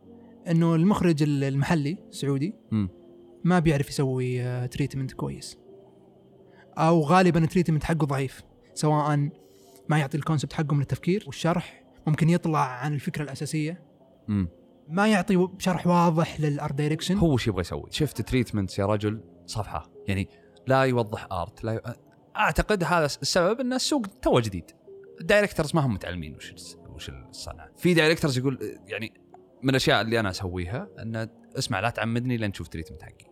إنه 0.48 0.74
المخرج 0.74 1.22
المحلي 1.22 1.98
السعودي. 2.10 2.54
ما 3.44 3.58
بيعرف 3.58 3.88
يسوي 3.88 4.42
آه، 4.42 4.66
treatment 4.66 5.12
كويس. 5.12 5.58
أو 6.78 7.00
غالبا 7.00 7.44
ال 7.44 7.48
treatment 7.48 7.84
حقه 7.84 8.06
ضعيف 8.06 8.42
سواء 8.74 9.30
ما 9.88 9.98
يعطي 9.98 10.16
ال 10.16 10.21
concept 10.21 10.52
حقه 10.52 10.74
من 10.74 10.80
التفكير 10.80 11.24
والشرح 11.26 11.84
ممكن 12.06 12.28
يطلع 12.28 12.58
عن 12.58 12.94
الفكرة 12.94 13.22
الأساسية. 13.22 13.82
مم. 14.28 14.48
ما 14.88 15.08
يعطي 15.08 15.48
شرح 15.58 15.86
واضح 15.86 16.40
لل 16.40 16.54
art 16.54 16.74
direction 16.74 17.16
هو 17.16 17.34
وش 17.34 17.46
يبغى 17.46 17.60
يسوي؟ 17.60 17.86
شفت 17.90 18.22
treatment 18.22 18.78
يا 18.78 18.86
رجل؟ 18.86 19.20
صفحة. 19.46 19.90
يعني 20.08 20.28
لا 20.66 20.82
يوضح 20.82 21.28
art 21.32 21.64
لا 21.64 21.72
ي... 21.72 21.80
أعتقد 22.36 22.84
هذا 22.84 23.04
السبب 23.04 23.60
إن 23.60 23.72
السوق 23.72 24.06
تو 24.22 24.40
جديد. 24.40 24.70
ال 25.20 25.26
directors 25.26 25.74
ما 25.74 25.80
هم 25.80 25.94
متعلمين 25.94 26.36
وش 26.36 26.54
وش 26.88 27.08
الصنعه 27.10 27.70
في 27.76 27.94
directors 27.94 28.38
يقول 28.38 28.78
يعني 28.86 29.12
من 29.62 29.70
الأشياء 29.70 30.00
اللي 30.00 30.20
أنا 30.20 30.30
أسويها 30.30 30.88
أن 30.98 31.28
اسمع 31.58 31.80
لا 31.80 31.90
تعمدني 31.90 32.36
لين 32.36 32.52
تشوف 32.52 32.68
treatment 32.68 33.02
حقي. 33.02 33.26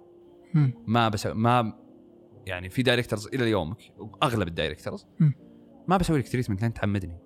ما 0.87 1.09
بس 1.09 1.26
ما 1.26 1.78
يعني 2.47 2.70
في 2.70 2.82
directors 2.82 3.26
إلى 3.26 3.51
يومك 3.51 3.78
أغلب 4.22 4.49
ال 4.49 4.54
directors. 4.54 5.07
ما 5.89 5.97
بسوي 5.97 6.18
لك 6.18 6.28
treatment 6.28 6.62
لين 6.62 6.72
تعمدني 6.72 7.18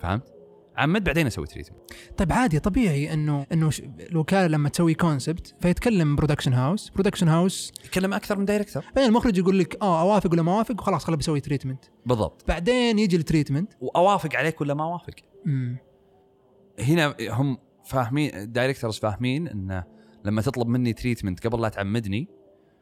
فهمت؟ 0.00 0.37
عمد 0.78 1.04
بعدين 1.04 1.26
أسوي 1.26 1.46
treatment 1.46 1.80
طيب 2.16 2.32
عادي 2.32 2.58
طبيعي 2.58 3.12
إنه 3.12 3.46
إنه 3.52 3.70
ش- 3.70 3.80
الوكالة 4.10 4.46
لما 4.46 4.68
تسوي 4.68 4.94
concept 4.94 5.54
فيتكلم 5.60 6.16
production 6.16 6.52
house 6.52 6.90
production 6.90 7.28
house 7.28 7.72
يتكلم 7.84 8.12
أكثر 8.12 8.38
من 8.38 8.44
director 8.44 8.84
بعدين 8.86 9.04
المخرج 9.08 9.38
يقول 9.38 9.58
لك 9.58 9.82
آه 9.82 10.00
أوافق 10.00 10.32
ولا 10.32 10.42
ما 10.42 10.52
أوافق؟ 10.54 10.80
وخلاص 10.80 11.04
خلاص 11.04 11.18
بسوي 11.18 11.40
treatment 11.40 11.84
بالضبط. 12.06 12.44
بعدين 12.48 12.98
يجي 12.98 13.16
ال 13.16 13.22
treatment 13.22 13.72
وأوافق 13.80 14.36
عليك 14.36 14.60
ولا 14.60 14.74
ما 14.74 14.84
أوافق؟ 14.84 15.14
امم 15.46 15.76
هنا 16.80 17.14
هم 17.20 17.58
فاهمين 17.84 18.34
ال 18.34 18.40
directors 18.40 18.98
فاهمين 18.98 19.48
انه 19.48 19.84
لما 20.24 20.42
تطلب 20.42 20.66
مني 20.68 20.92
treatment 20.92 21.46
قبل 21.46 21.60
لا 21.62 21.68
تعمدني 21.68 22.28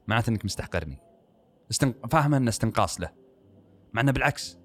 معناته 0.09 0.31
إنك 0.31 0.45
مستحقرني. 0.45 0.99
استن... 1.71 1.95
فاهم 2.11 2.35
انه 2.35 2.49
استنقاص 2.49 3.01
له. 3.01 3.09
مع 3.93 4.01
إنه 4.03 4.13
بالعكس 4.13 4.59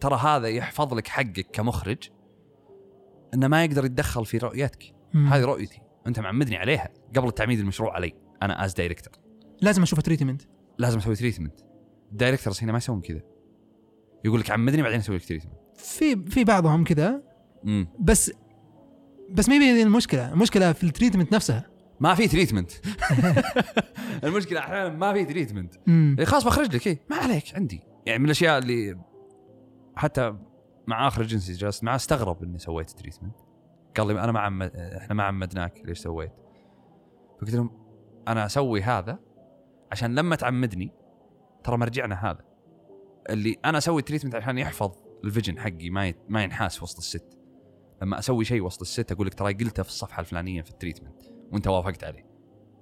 ترى 0.00 0.14
هذا 0.16 0.48
يحفظ 0.48 0.94
لك 0.94 1.08
حقك 1.08 1.46
كمخرج. 1.52 1.98
إنه 3.34 3.48
ما 3.48 3.64
يقدر 3.64 3.84
يتدخل 3.84 4.26
في 4.26 4.38
رؤيتك. 4.38 4.94
هذه 5.14 5.44
رؤيتي. 5.44 5.80
أنت 6.06 6.20
معمدني 6.20 6.56
عليها. 6.56 6.88
قبل 7.16 7.32
تعميد 7.32 7.58
المشروع 7.58 7.94
علي. 7.94 8.12
أنا 8.42 8.64
as 8.64 8.74
director 8.74 9.10
لازم 9.62 9.82
أشوف 9.82 10.00
treatment 10.00 10.42
لازم 10.78 10.98
أسوي 10.98 11.16
treatment 11.16 11.60
ال 12.12 12.17
directors 12.17 12.62
هنا 12.62 12.72
ما 12.72 12.78
يسوون 12.78 13.00
كذا. 13.00 13.20
يقول 14.24 14.40
لك 14.40 14.50
عمدني 14.50 14.82
بعدين 14.82 14.98
أسوي 14.98 15.16
لك 15.16 15.24
treatment 15.24 15.54
في 15.74 16.24
في 16.30 16.44
بعضهم 16.44 16.84
كذا. 16.84 17.22
بس 18.00 18.32
بس 19.30 19.48
ما 19.48 19.54
هي 19.54 19.82
المشكلة. 19.82 20.32
المشكلة 20.32 20.72
في 20.72 20.84
ال 20.84 20.89
treatment 20.89 21.32
نفسها. 21.32 21.70
ما 22.00 22.14
في 22.14 22.28
treatment 22.28 22.70
المشكلة 24.24 24.60
أحيانا 24.60 24.88
ما 24.88 25.12
في 25.12 25.24
treatment 25.24 25.74
إيه 25.88 26.24
خلاص 26.24 26.44
بخرج 26.44 26.74
لك. 26.76 26.86
إيه 26.86 27.00
ما 27.10 27.16
عليك. 27.16 27.54
عندي. 27.54 27.80
يعني 28.06 28.18
من 28.18 28.24
الأشياء 28.24 28.58
اللي 28.58 28.98
حتى 29.96 30.36
مع 30.86 31.08
آخر 31.08 31.22
جنسي 31.22 31.52
جلست 31.52 31.84
معاه 31.84 31.96
استغرب 31.96 32.42
إني 32.42 32.58
سويت 32.58 32.90
treatment 32.90 33.36
قال 33.96 34.06
لي 34.06 34.24
أنا 34.24 34.32
ما 34.32 34.40
عمد 34.40 34.76
إحنا 34.76 35.14
ما 35.14 35.22
عمدناك 35.22 35.82
ليش 35.84 35.98
سويت؟ 35.98 36.32
فقلت 37.38 37.54
لهم 37.54 37.70
أنا 38.28 38.46
أسوي 38.46 38.82
هذا 38.82 39.18
عشان 39.92 40.14
لما 40.14 40.36
تعمدني 40.36 40.92
ترى 41.64 41.76
مرجعنا 41.76 42.30
هذا. 42.30 42.44
اللي 43.30 43.56
أنا 43.64 43.78
أسوي 43.78 44.02
treatment 44.02 44.34
عشان 44.34 44.58
يحفظ 44.58 44.92
ال 45.24 45.29
vision 45.29 45.58
حقي 45.58 45.90
ما 45.90 46.14
ما 46.28 46.42
ينحاس 46.42 46.82
وسط 46.82 46.98
ال 46.98 47.06
set. 47.06 47.38
لما 48.02 48.18
أسوي 48.18 48.44
شيء 48.44 48.62
وسط 48.62 48.80
ال 48.80 48.88
set 48.88 49.12
أقول 49.12 49.26
لك 49.26 49.34
ترى 49.34 49.54
قلته 49.54 49.82
في 49.82 49.88
الصفحة 49.88 50.20
الفلانية 50.20 50.62
في 50.62 50.70
ال 50.70 50.75
treatment 50.75 51.22
وأنت 51.52 51.66
وافقت 51.68 52.04
عليه. 52.04 52.26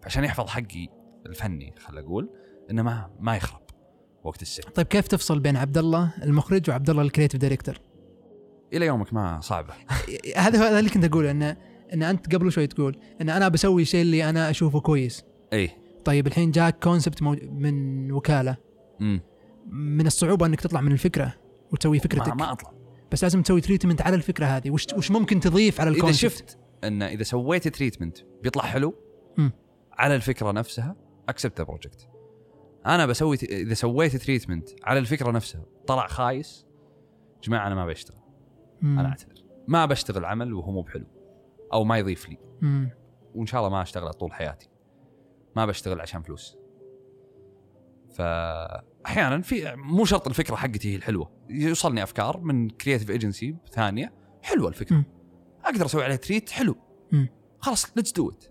فعشان 0.02 0.24
يحفظ 0.24 0.46
حقي 0.46 0.88
الفني 1.26 1.74
خل 1.78 1.98
أقول 1.98 2.30
إنه 2.70 2.82
ما 2.82 3.10
ما 3.20 3.36
يخرب 3.36 3.62
وقت 4.24 4.42
ال 4.42 4.47
set. 4.47 4.68
طيب 4.68 4.86
كيف 4.86 5.06
تفصل 5.08 5.40
بين 5.40 5.56
عبد 5.56 5.78
الله 5.78 6.14
المخرج 6.22 6.70
وعبد 6.70 6.90
الله 6.90 7.02
ال 7.02 7.06
creative 7.06 7.40
director؟ 7.40 7.91
إلى 8.72 8.86
يومك 8.86 9.14
ما 9.14 9.40
صعبة. 9.40 9.74
هذا 10.36 10.68
هذا 10.68 10.78
اللي 10.78 10.90
كنت 10.90 11.04
أقوله 11.04 11.30
ان 11.30 11.42
إن 11.92 12.02
أنت 12.02 12.34
قبل 12.34 12.52
شوي 12.52 12.66
تقول 12.66 12.96
إن 13.20 13.28
أنا 13.30 13.48
بسوي 13.48 13.82
الشيء 13.82 14.02
اللي 14.02 14.30
أنا 14.30 14.50
أشوفه 14.50 14.80
كويس. 14.80 15.24
إيه 15.52 15.76
طيب 16.04 16.26
الحين 16.26 16.50
جاك 16.50 16.84
concept. 16.84 17.22
من 17.22 18.12
وكالة. 18.12 18.56
امم 19.00 19.20
من 19.70 20.06
الصعوبة 20.06 20.46
إنك 20.46 20.60
تطلع 20.60 20.80
من 20.80 20.92
الفكرة 20.92 21.34
وتسوي 21.72 21.96
ما, 21.96 22.02
فكرتك. 22.02 22.36
ما 22.36 22.52
أطلع. 22.52 22.72
بس 23.12 23.22
لازم 23.22 23.42
تسوي 23.42 23.60
treatment 23.60 24.02
على 24.02 24.16
الفكرة 24.16 24.46
هذه. 24.46 24.70
وش 24.70 24.86
وش 24.96 25.10
ممكن 25.10 25.40
تضيف 25.40 25.80
على 25.80 25.90
إذا 25.90 25.96
ال 25.96 26.01
concept 26.01 26.32
شفت 26.32 26.58
إن 26.84 27.02
إذا 27.02 27.22
سويت 27.22 27.68
treatment 27.68 28.18
بيطلع 28.42 28.62
حلو 28.62 28.94
مم. 29.38 29.52
على 29.92 30.14
الفكرة 30.16 30.52
نفسها 30.52 30.96
accept 31.28 31.60
project 31.60 32.08
أنا 32.86 33.06
بسوي 33.06 33.36
إذا 33.42 33.74
سويت 33.74 34.16
treatment 34.16 34.68
على 34.84 34.98
الفكرة 34.98 35.30
نفسها 35.30 35.64
طلع 35.86 36.06
خايس 36.06 36.66
جماعة 37.44 37.66
أنا 37.66 37.74
ما 37.74 37.86
بشتغل. 37.86 38.21
مم. 38.82 38.98
أنا 38.98 39.08
أعتذر. 39.08 39.44
ما 39.68 39.86
بشتغل 39.86 40.24
عمل 40.24 40.52
وهو 40.54 40.70
مو 40.72 40.82
بحلو. 40.82 41.06
أو 41.72 41.84
ما 41.84 41.98
يضيف 41.98 42.28
لي. 42.28 42.38
مم. 42.60 42.90
وإن 43.34 43.46
شاء 43.46 43.60
الله 43.60 43.70
ما 43.70 43.82
اشتغل 43.82 44.10
طول 44.12 44.32
حياتي. 44.32 44.68
ما 45.56 45.66
بشتغل 45.66 46.00
عشان 46.00 46.22
فلوس. 46.22 46.56
فاحيانا 48.16 49.40
في 49.40 49.72
مو 49.76 50.04
شرط 50.04 50.28
الفكرة 50.28 50.56
حقتي 50.56 50.92
هي 50.92 50.96
الحلوة. 50.96 51.30
يوصلني 51.50 52.02
أفكار 52.02 52.40
من 52.40 52.70
creative 52.70 53.10
agency 53.10 53.56
ثانية. 53.72 54.12
حلوة 54.42 54.68
الفكرة. 54.68 54.96
مم. 54.96 55.04
أقدر 55.64 55.84
أسوي 55.86 56.04
عليها 56.04 56.16
treat 56.16 56.50
حلو. 56.50 56.76
مم. 57.12 57.28
خلاص 57.58 57.96
let's 57.96 58.12
do 58.12 58.30
it 58.30 58.44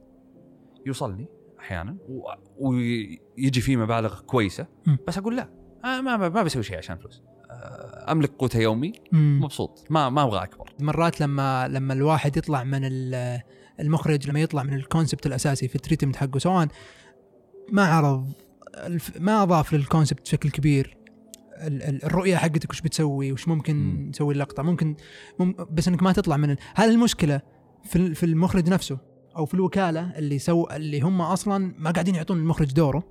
يوصلني 0.85 1.27
أحيانا 1.59 1.97
و- 2.09 2.29
ويجي 2.57 3.61
فيه 3.61 3.77
مبالغ 3.77 4.21
كويسة. 4.21 4.67
مم. 4.87 4.97
بس 5.07 5.17
أقول 5.17 5.35
لا. 5.37 5.49
آه 5.85 6.01
ما 6.01 6.17
ما 6.17 6.43
بسوي 6.43 6.63
شيء 6.63 6.77
عشان 6.77 6.97
فلوس. 6.97 7.23
أملك 8.11 8.31
قوت 8.39 8.55
يومي. 8.55 8.93
مم. 9.11 9.39
مبسوط. 9.43 9.85
ما 9.89 10.09
ما 10.09 10.23
أبغى 10.23 10.43
أكبر. 10.43 10.69
مرات 10.79 11.21
لما 11.21 11.67
لما 11.67 11.93
الواحد 11.93 12.37
يطلع 12.37 12.63
من 12.63 12.79
ال- 12.83 13.41
المخرج 13.79 14.29
لما 14.29 14.41
يطلع 14.41 14.63
من 14.63 14.73
ال 14.73 14.80
concept 14.80 15.25
الأساسي 15.25 15.67
في 15.67 15.75
ال 15.75 15.79
treatment 15.79 16.15
حقه 16.15 16.39
سواء 16.39 16.67
ما 17.71 17.85
عرض 17.85 18.31
ما 19.19 19.43
أضاف 19.43 19.73
لل 19.73 19.84
concept 19.84 20.21
بشكل 20.21 20.49
كبير. 20.49 20.97
ال- 21.57 21.83
ال- 21.83 22.05
الرؤية 22.05 22.35
حقتك 22.35 22.69
وش 22.69 22.81
بتسوي 22.81 23.31
وش 23.31 23.47
ممكن 23.47 23.75
مم. 23.75 24.09
نسوي 24.09 24.33
اللقطة. 24.33 24.63
ممكن 24.63 24.95
مم 25.39 25.55
بس 25.71 25.87
إنك 25.87 26.03
ما 26.03 26.11
تطلع 26.11 26.37
من 26.37 26.55
هل 26.75 26.89
المشكلة 26.91 27.41
في 27.83 28.13
في 28.15 28.25
المخرج 28.25 28.69
نفسه 28.69 28.97
أو 29.37 29.45
في 29.45 29.53
الوكالة 29.53 30.17
اللي 30.17 30.39
سو 30.39 30.67
اللي 30.71 31.01
هم 31.01 31.21
أصلا 31.21 31.73
ما 31.77 31.91
قاعدين 31.91 32.15
يعطون 32.15 32.37
المخرج 32.37 32.71
دوره. 32.73 33.03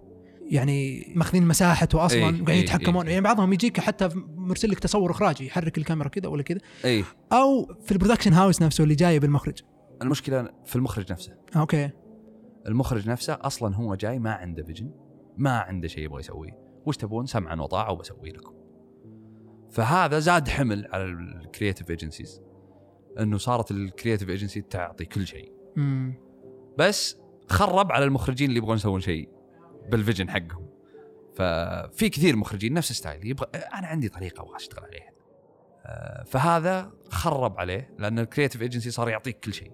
يعني 0.50 1.12
ماخذين 1.16 1.46
مساحته 1.46 2.04
أصلا 2.06 2.18
إيه، 2.18 2.24
وقاعدين 2.24 2.48
إيه، 2.48 2.62
يتحكمون. 2.62 3.06
إيه. 3.06 3.12
يعني 3.12 3.24
بعضهم 3.24 3.52
يجيك 3.52 3.80
حتى 3.80 4.08
مرسل 4.36 4.70
لك 4.70 4.78
تصور 4.78 5.10
إخراجي 5.10 5.46
يحرك 5.46 5.78
الكاميرا 5.78 6.08
كذا 6.08 6.28
ولا 6.28 6.42
كذا. 6.42 6.58
اي 6.84 7.04
أو 7.32 7.74
في 7.84 7.92
ال 7.92 7.96
production 7.96 8.32
house 8.32 8.62
نفسه 8.62 8.84
اللي 8.84 8.94
جايب 8.94 9.24
المخرج 9.24 9.58
المشكلة 10.02 10.48
في 10.64 10.76
المخرج 10.76 11.12
نفسه. 11.12 11.32
okay. 11.56 11.90
المخرج 12.66 13.08
نفسه 13.08 13.38
أصلا 13.40 13.76
هو 13.76 13.94
جاي 13.94 14.18
ما 14.18 14.32
عنده 14.32 14.62
vision 14.62 14.90
ما 15.36 15.58
عنده 15.58 15.88
شيء 15.88 16.04
يبغى 16.04 16.20
يسويه. 16.20 16.58
وش 16.86 16.96
تبون؟ 16.96 17.26
سمعا 17.26 17.56
وطاعة 17.56 17.92
وبسوي 17.92 18.30
لكم. 18.30 18.54
فهذا 19.70 20.18
زاد 20.18 20.48
حمل 20.48 20.88
على 20.92 21.04
ال 21.04 21.14
creative 21.14 21.90
agencies 21.90 22.42
إنه 23.20 23.38
صارت 23.38 23.70
ال 23.70 23.77
creative 23.77 24.30
agency 24.30 24.60
تعطي 24.60 25.04
كل 25.04 25.26
شيء 25.26 25.52
بس 26.78 27.16
خرب 27.48 27.92
على 27.92 28.04
المخرجين 28.04 28.48
اللي 28.48 28.58
يبغون 28.58 28.76
يسوون 28.76 29.00
شيء 29.00 29.28
بال 29.88 29.99
vision 29.99 30.30
حقهم. 30.30 30.66
ففي 31.34 32.08
كثير 32.08 32.36
مخرجين 32.36 32.74
نفس 32.74 32.92
style 32.92 33.26
يبغى 33.26 33.46
أنا 33.54 33.86
عندي 33.86 34.08
طريقة 34.08 34.42
أبغى 34.42 34.56
أشتغل 34.56 34.84
عليها. 34.84 35.10
آه، 35.84 36.22
فهذا 36.22 36.92
خرب 37.08 37.58
عليه 37.58 37.94
لأن 37.98 38.18
ال 38.18 38.23
creative 38.23 38.62
agency 38.62 38.90
صار 38.90 39.08
يعطيك 39.08 39.40
كل 39.40 39.54
شيء. 39.54 39.72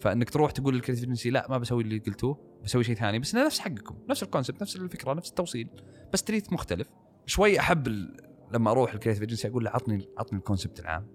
فإنك 0.00 0.30
تروح 0.30 0.50
تقول 0.50 0.74
لل 0.74 0.80
creative 0.80 1.04
agency 1.04 1.30
لا 1.30 1.46
ما 1.50 1.58
بسوي 1.58 1.82
اللي 1.82 1.98
قلتوه 1.98 2.58
بسوي 2.64 2.84
شيء 2.84 2.94
ثاني. 2.94 3.18
بس 3.18 3.34
نفس 3.34 3.58
حقكم 3.58 3.98
نفس 4.10 4.22
ال 4.22 4.27
concept 4.27 4.62
نفس 4.62 4.76
الفكرة 4.76 5.14
نفس 5.14 5.28
التوصيل. 5.30 5.68
بس 6.12 6.22
treat 6.22 6.52
مختلف. 6.52 6.88
شوي 7.26 7.60
أحب 7.60 7.86
ال... 7.86 8.16
لما 8.52 8.70
أروح 8.70 8.92
ال 8.92 8.95
creative 8.95 9.22
agency 9.22 9.48
أقول 9.48 9.64
له 9.64 9.70
عطني 9.70 10.08
عطني 10.18 10.38
ال 10.38 10.43
concept 10.43 10.80
العام. 10.80 11.06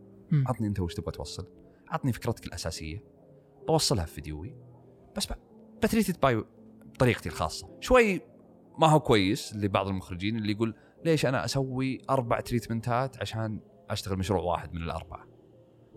عطني 0.47 0.67
أنت 0.67 0.79
وش 0.79 0.93
تبغى 0.93 1.11
توصل. 1.11 1.47
عطني 1.87 2.13
فكرتك 2.13 2.45
الأساسية. 2.47 3.03
بوصلها 3.67 4.05
في 4.05 4.13
فيديوي. 4.13 4.55
بس 5.15 5.25
ب- 5.25 5.35
ب 5.83 5.88
treated 5.88 6.19
by 6.19 6.43
بطريقتي 6.93 7.29
الخاصة. 7.29 7.77
شوي 7.79 8.21
ما 8.77 8.87
هو 8.87 8.99
كويس 8.99 9.55
لبعض 9.55 9.87
المخرجين 9.87 10.35
اللي 10.35 10.51
يقول 10.51 10.75
ليش 11.05 11.25
أنا 11.25 11.45
أسوي 11.45 12.01
أربع 12.09 12.39
treatment 12.39 13.13
ات 13.13 13.21
عشان 13.21 13.59
أشتغل 13.89 14.17
مشروع 14.17 14.41
واحد 14.41 14.73
من 14.73 14.83
الأربعة؟ 14.83 15.27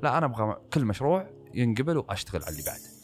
لا 0.03 0.19
أنا 0.19 0.27
أبغى 0.27 0.57
كل 0.73 0.85
مشروع 0.85 1.31
ينقبل 1.55 1.99
وأشتغل 1.99 2.43
على 2.43 2.53
اللي 2.53 2.63
بعده. 2.67 2.96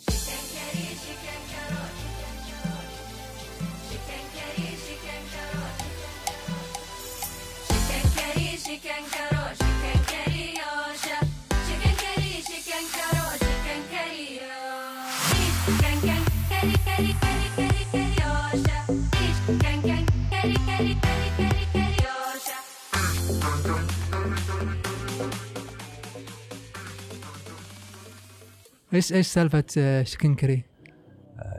إيش 28.95 29.13
إيش 29.13 29.27
سالفة 29.27 29.65
آه، 29.79 30.03
شكنكري؟ 30.03 30.65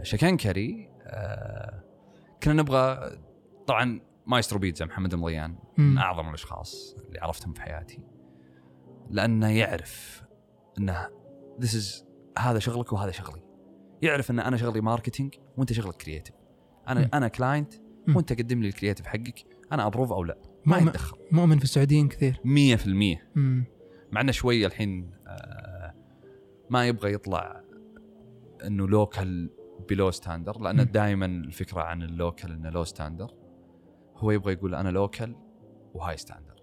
شكنكري 0.02 0.90
آه 1.06 1.84
كنا 2.44 2.54
نبغى 2.54 3.18
طبعا 3.68 4.02
مايسترو 4.28 4.60
بيتزا 4.60 4.86
محمد 4.86 5.14
المضيان 5.14 5.56
مم. 5.78 5.92
من 5.92 5.98
أعظم 5.98 6.30
الأشخاص 6.30 6.96
اللي 7.08 7.20
عرفتهم 7.20 7.54
في 7.54 7.62
حياتي 7.62 8.00
لأنه 9.10 9.50
يعرف 9.50 10.24
إنه 10.80 11.10
this 11.62 11.76
is 11.76 12.06
هذا 12.38 12.60
شغلك 12.60 12.94
وهذا 12.94 13.12
شغلي 13.12 13.42
يعرف 14.02 14.32
إن 14.32 14.40
أنا 14.40 14.58
شغلي 14.58 14.82
marketing 14.82 15.36
وأنت 15.58 15.74
شغلك 15.74 15.96
creative 15.96 16.36
أنا 16.88 17.00
مم. 17.00 17.10
أنا 17.14 17.28
client. 17.28 17.74
وأنت 18.16 18.34
قدم 18.34 18.62
لي 18.62 18.68
ال 18.68 18.72
creative 18.72 19.08
حقك 19.08 19.46
أنا 19.72 19.88
approve 19.88 20.12
أو 20.12 20.24
لا 20.24 20.38
ما 20.66 20.78
يتدخل 20.78 21.18
مؤمن 21.32 21.58
في 21.58 21.64
السعوديين 21.64 22.08
كثير 22.08 22.40
100% 22.44 22.48
مم. 23.36 23.66
مع 24.12 24.22
إنه 24.22 24.32
شوية 24.32 24.68
الحين 24.68 25.12
آه، 25.28 25.73
ما 26.70 26.88
يبغى 26.88 27.14
يطلع 27.14 27.62
إنه 28.68 28.88
local 28.88 29.50
below 29.90 30.12
standard 30.12 30.60
لأن. 30.60 30.92
دائما 30.92 31.26
الفكرة 31.26 31.82
عن 31.82 32.04
ال 32.04 32.12
local 32.12 32.52
إنه 32.52 32.70
low 32.70 32.84
standard 32.84 33.32
هو 34.18 34.32
يبغى 34.32 34.54
يقول 34.54 34.76
أنا 34.76 34.90
local 34.90 35.36
و 35.94 36.18
high 36.18 36.30
standard 36.30 36.54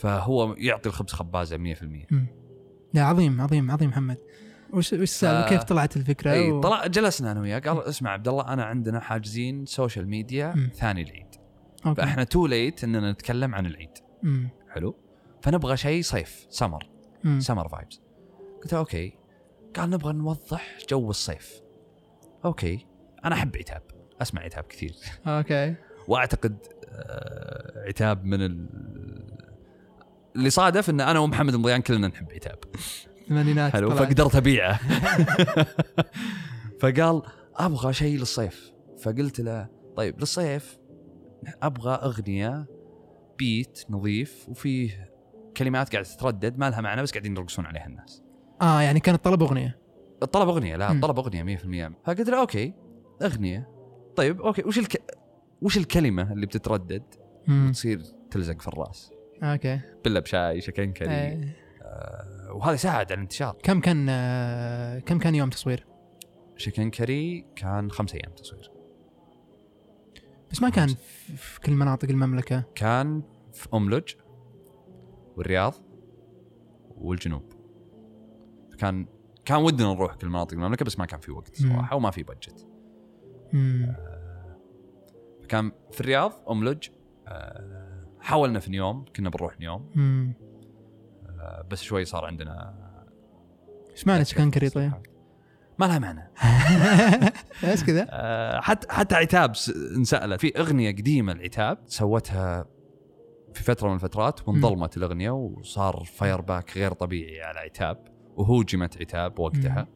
فهو 0.00 0.52
يعطي 0.54 0.88
الخبز 0.88 1.12
خبازة 1.12 1.56
100% 1.56 1.60
مم. 2.10 2.26
لا 2.94 3.02
عظيم 3.02 3.40
عظيم 3.40 3.70
عظيم 3.70 3.88
محمد 3.90 4.18
وش 4.72 4.92
وش 4.92 5.00
السالفه 5.02 5.46
ف- 5.46 5.48
كيف 5.48 5.62
طلعت 5.62 5.96
الفكرة؟ 5.96 6.32
إي 6.32 6.50
و- 6.50 6.60
طلع 6.60 6.86
جلسنا 6.86 7.32
أنا 7.32 7.40
وياه 7.40 7.58
قال 7.58 7.82
اسمع 7.82 8.10
عبد 8.10 8.28
الله 8.28 8.52
أنا 8.52 8.64
عندنا 8.64 9.00
حاجزين 9.00 9.66
social 9.66 10.08
media 10.08 10.52
مم. 10.56 10.70
ثاني 10.74 11.02
العيد 11.02 11.26
okay. 11.86 12.00
فإحنا 12.02 12.24
too 12.24 12.46
late 12.46 12.84
إننا 12.84 13.12
نتكلم 13.12 13.54
عن 13.54 13.66
العيد 13.66 13.90
مم. 14.22 14.48
حلو 14.68 14.94
فنبغى 15.42 15.76
شيء 15.76 16.02
صيف 16.02 16.46
summer 16.50 16.88
مم. 17.24 17.40
summer 17.40 17.68
vibes 17.68 18.00
قلت 18.62 18.72
له 18.72 18.78
okay. 18.78 19.12
قال 19.76 19.90
نبغى 19.90 20.12
نوضح 20.12 20.78
جو 20.88 21.10
الصيف. 21.10 21.60
okay. 22.44 22.86
أنا 23.24 23.34
أحب 23.34 23.56
عتاب. 23.56 23.82
أسمع 24.22 24.42
عتاب 24.42 24.64
كثير. 24.64 24.94
okay. 25.26 25.74
وأعتقد 26.08 26.56
آه، 26.88 27.84
عتاب 27.88 28.24
من 28.24 28.42
ال... 28.42 28.68
اللي 30.36 30.50
صادف 30.50 30.90
إن 30.90 31.00
أنا 31.00 31.18
ومحمد 31.18 31.54
المضيان 31.54 31.82
كلنا 31.82 32.08
نحب 32.08 32.32
عتاب. 32.32 32.58
الثمانينات 33.20 33.72
حلو. 33.72 33.90
فقدرت 33.90 34.36
ابيعه 34.36 34.80
فقال 36.80 37.22
أبغى 37.56 37.92
شيء 37.92 38.18
للصيف. 38.18 38.72
فقلت 39.02 39.40
له 39.40 39.68
طيب 39.96 40.20
للصيف 40.20 40.78
أبغى 41.62 41.94
أغنية 41.94 42.66
بيت 43.38 43.84
نظيف 43.90 44.48
وفيه 44.48 45.12
كلمات 45.56 45.92
قاعدة 45.92 46.08
تتردد 46.08 46.58
ما 46.58 46.70
لها 46.70 46.80
معنى 46.80 47.02
بس 47.02 47.10
قاعدين 47.10 47.36
يرقصون 47.36 47.66
عليها 47.66 47.86
الناس. 47.86 48.21
آه 48.62 48.80
يعني 48.80 49.00
كانت 49.00 49.24
طلب 49.24 49.42
أغنية. 49.42 49.78
الطلب 50.22 50.48
أغنية 50.48 50.76
لا. 50.76 50.92
الطلب 50.92 51.18
أغنية 51.18 51.56
100% 51.56 51.92
فقلت 52.04 52.30
له 52.30 52.40
okay 52.40 52.74
أغنية. 53.22 53.68
طيب 54.16 54.40
okay 54.42 54.62
وش 54.62 54.78
الك... 54.78 55.02
وش 55.62 55.76
الكلمة 55.76 56.32
اللي 56.32 56.46
بتتردد. 56.46 57.02
وتصير 57.48 58.02
تلزق 58.30 58.60
في 58.60 58.68
الرأس. 58.68 59.12
okay. 59.42 59.80
بلا 60.04 60.20
بشاي 60.20 60.60
شكنكري 60.60 61.10
إيه. 61.10 61.56
آه 61.82 62.52
وهذا 62.52 62.76
ساعد 62.76 63.06
على 63.12 63.14
الانتشار. 63.14 63.56
كم 63.62 63.80
كان 63.80 64.06
آه، 64.10 64.98
كم 64.98 65.18
كان 65.18 65.34
يوم 65.34 65.50
تصوير؟ 65.50 65.86
شكنكري 66.56 67.46
كان 67.56 67.90
خمسة 67.90 68.16
أيام 68.16 68.32
تصوير. 68.32 68.70
بس 70.50 70.62
ما 70.62 70.68
كان 70.68 70.88
في 71.36 71.60
كل 71.60 71.72
مناطق 71.72 72.08
المملكة. 72.10 72.64
كان 72.74 73.22
في 73.52 73.68
أملج 73.74 74.14
والرياض 75.36 75.74
والجنوب. 76.96 77.61
كان 78.82 79.06
كان 79.44 79.62
ودنا 79.62 79.92
نروح 79.92 80.14
كل 80.14 80.28
مناطق 80.28 80.52
المملكة 80.52 80.84
بس 80.84 80.98
ما 80.98 81.06
كان 81.06 81.20
في 81.20 81.32
وقت 81.32 81.62
مم. 81.62 81.72
صراحة 81.72 81.96
وما 81.96 82.10
في 82.10 82.22
بجت 82.22 82.66
مم. 83.52 83.96
كان 85.48 85.72
في 85.92 86.00
الرياض 86.00 86.32
أملج 86.50 86.88
آه، 87.28 88.06
حاولنا 88.20 88.60
في 88.60 88.70
نيوم 88.70 89.04
كنا 89.16 89.30
بنروح 89.30 89.60
نيوم. 89.60 89.90
آه، 91.40 91.66
بس 91.70 91.82
شوي 91.82 92.04
صار 92.04 92.24
عندنا 92.24 92.74
إيش 93.90 94.06
معنى 94.06 94.24
شكنكري 94.24 94.68
طيب؟ 94.68 94.92
ما 95.78 95.84
لها 95.86 95.98
معنى 95.98 96.30
بس 97.72 97.84
كذا؟ 97.84 98.06
آه، 98.10 98.60
حتى 98.60 98.92
حتى 98.92 99.14
عتاب 99.14 99.52
انسألت 99.96 100.40
في 100.40 100.58
أغنية 100.58 100.90
قديمة 100.90 101.32
العتاب 101.32 101.78
سوتها 101.86 102.66
في 103.54 103.62
فترة 103.62 103.88
من 103.88 103.94
الفترات 103.94 104.48
وانظلمت 104.48 104.96
الأغنية 104.96 105.30
وصار 105.30 106.04
fire 106.04 106.40
back 106.40 106.76
غير 106.78 106.92
طبيعي 106.92 107.42
على 107.42 107.58
عتاب 107.58 108.11
وهوجمت 108.36 109.00
عتاب 109.00 109.38
وقتها. 109.38 109.88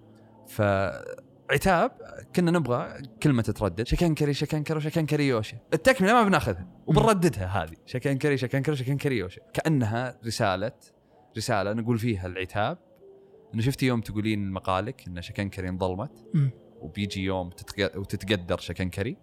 فعتاب 0.47 1.91
كنا 2.37 2.51
نبغى 2.51 3.03
كلمة 3.23 3.43
تتردد. 3.43 3.87
شكنكري 3.87 4.35
شكنكري 4.35 4.77
وشكنكري 4.77 5.29
يوشا 5.29 5.59
التكملة 5.75 6.13
ما 6.13 6.23
بناخذها 6.23 6.67
وبنرددها 6.87 7.47
هذه. 7.47 7.77
شكنكري 7.87 8.37
شكنكري 8.37 8.77
شكنكري 8.77 9.19
يوشا 9.19 9.43
كأنها 9.53 10.19
رسالة 10.27 10.73
رسالة 11.37 11.73
نقول 11.73 11.99
فيها 11.99 12.27
العتاب. 12.27 12.79
انه 13.55 13.63
شفتي 13.63 13.87
يوم 13.87 14.01
تقولين 14.01 14.51
مقالك 14.51 15.09
إن 15.09 15.23
شكنكري 15.23 15.69
انظلمت. 15.69 16.27
وبيجي 16.81 17.25
يوم 17.25 17.51
تتق... 17.51 17.99
وتتقدر 17.99 18.59
شكنكري. 18.59 19.17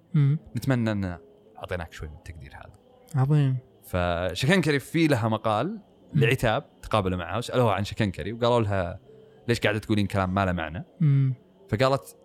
نتمنى 0.57 0.91
أن 0.91 1.17
أعطيناك 1.57 1.93
شوي 1.93 2.07
من 2.07 2.15
التقدير 2.15 2.53
هذا. 2.55 2.73
عظيم. 3.15 3.57
فشكنكري 3.83 4.79
في 4.79 5.07
لها 5.07 5.29
مقال. 5.29 5.79
لعتاب 6.15 6.79
تقابلوا 6.81 7.17
معها 7.17 7.37
وسالوها 7.37 7.73
عن 7.73 7.83
شكنكري 7.83 8.33
وقالوا 8.33 8.61
لها 8.61 8.99
ليش 9.47 9.59
قاعدة 9.59 9.79
تقولين 9.79 10.07
كلام 10.07 10.33
ما 10.33 10.45
له 10.45 10.51
معنى؟ 10.51 10.85
مم. 11.01 11.33
فقالت 11.69 12.17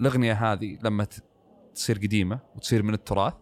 الأغنية 0.00 0.52
هذه 0.52 0.78
لما 0.82 1.06
تصير 1.74 1.96
قديمة 1.96 2.38
وتصير 2.56 2.82
من 2.82 2.94
التراث 2.94 3.34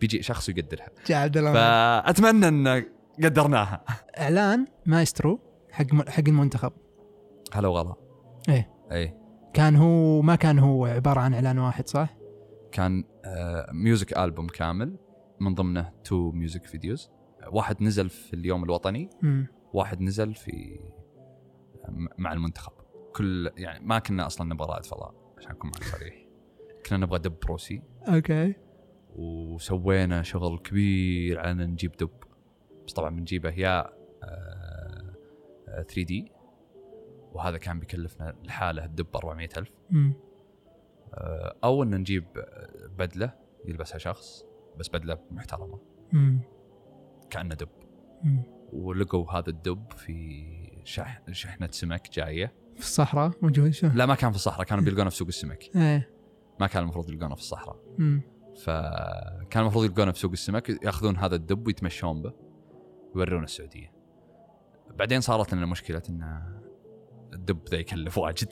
بيجي 0.00 0.22
شخص 0.22 0.48
يقدرها. 0.48 0.88
جاء 1.06 1.18
عبد 1.18 1.36
الله 1.36 1.52
فأتمنى 1.52 2.48
إن 2.48 2.84
قدرناها. 3.24 3.84
اعلان 4.18 4.66
مايسترو 4.86 5.40
حق 5.70 6.08
حق 6.08 6.24
المنتخب. 6.28 6.72
هلا 7.52 7.68
وغلا. 7.68 7.94
إيه. 8.48 8.70
إيه. 8.92 9.24
كان 9.52 9.76
هو 9.76 10.22
ما 10.22 10.34
كان 10.36 10.58
هو 10.58 10.86
عبارة 10.86 11.20
عن 11.20 11.34
إعلان 11.34 11.58
واحد 11.58 11.88
صح؟ 11.88 12.16
كان 12.72 13.04
آه، 13.24 13.70
music 13.72 14.18
album 14.18 14.46
كامل 14.46 14.96
من 15.40 15.54
ضمنه 15.54 15.92
two 16.04 16.30
music 16.30 16.66
videos 16.66 17.10
واحد 17.52 17.82
نزل 17.82 18.08
في 18.10 18.34
اليوم 18.34 18.64
الوطني. 18.64 19.10
واحد 19.72 20.00
نزل 20.00 20.34
في 20.34 20.78
م- 21.88 22.06
مع 22.18 22.32
المنتخب. 22.32 22.72
كل 23.16 23.50
يعني 23.56 23.84
ما 23.86 23.98
كنا 23.98 24.26
أصلا 24.26 24.54
نبغى 24.54 24.68
رائد 24.68 24.84
فضاء 24.84 25.14
عشان 25.38 25.50
اكون 25.50 25.70
معك 25.70 25.82
صريح. 25.84 26.14
كنا 26.86 26.98
نبغى 26.98 27.18
دب 27.18 27.36
روسي. 27.46 27.82
okay. 28.08 28.54
وسوينا 29.16 30.22
شغل 30.22 30.58
كبير 30.58 31.38
على 31.40 31.50
ان 31.50 31.70
نجيب 31.70 31.92
دب. 31.92 32.10
بس 32.86 32.92
طبعا 32.92 33.10
بنجيبه 33.10 33.50
يا 33.50 33.80
آه، 34.24 35.14
آه، 35.68 35.82
3 35.82 36.02
دي. 36.02 36.32
وهذا 37.32 37.58
كان 37.58 37.78
بيكلفنا 37.80 38.30
الحاله 38.44 38.84
الدب 38.84 39.06
400 39.16 39.48
ألف. 39.56 39.70
مم. 39.90 40.12
آه، 41.14 41.56
أو 41.64 41.82
ان 41.82 41.94
نجيب 41.94 42.24
بدلة 42.98 43.34
يلبسها 43.64 43.98
شخص 43.98 44.44
بس 44.78 44.88
بدلة 44.88 45.18
محترمة. 45.30 45.78
كأنه 47.34 47.54
دب 47.54 47.68
مم. 48.22 48.42
ولقوا 48.72 49.32
هذا 49.32 49.48
الدب 49.50 49.92
في 49.96 50.44
شح 50.84 51.22
شحنة 51.32 51.68
سمك 51.72 52.10
جاية 52.12 52.52
في 52.74 52.80
الصحراء 52.80 53.30
موجود 53.42 53.70
شو؟ 53.70 53.86
لا 53.94 54.06
ما 54.06 54.14
كان 54.14 54.30
في 54.30 54.36
الصحراء 54.36 54.66
كانوا 54.66 54.84
بيلقونه 54.84 55.10
في 55.10 55.16
سوق 55.16 55.28
السمك 55.28 55.70
إيه 55.76 56.10
ما 56.60 56.66
كان 56.66 56.82
المفروض 56.82 57.10
يلقونه 57.10 57.34
في 57.34 57.40
الصحراء 57.40 57.76
مم. 57.98 58.20
فكان 58.64 59.62
المفروض 59.62 59.84
يلقونه 59.84 60.12
في 60.12 60.18
سوق 60.18 60.32
السمك 60.32 60.84
ياخذون 60.84 61.16
هذا 61.16 61.34
الدب 61.36 61.66
ويتمشون 61.66 62.22
به 62.22 62.32
ويورونه 63.14 63.44
السعودية 63.44 63.92
بعدين 64.98 65.20
صارت 65.20 65.54
لنا 65.54 65.66
مشكلة 65.66 66.02
إن 66.08 66.42
الدب 67.32 67.58
ذا 67.70 67.78
يكلف 67.78 68.18
واجد. 68.18 68.48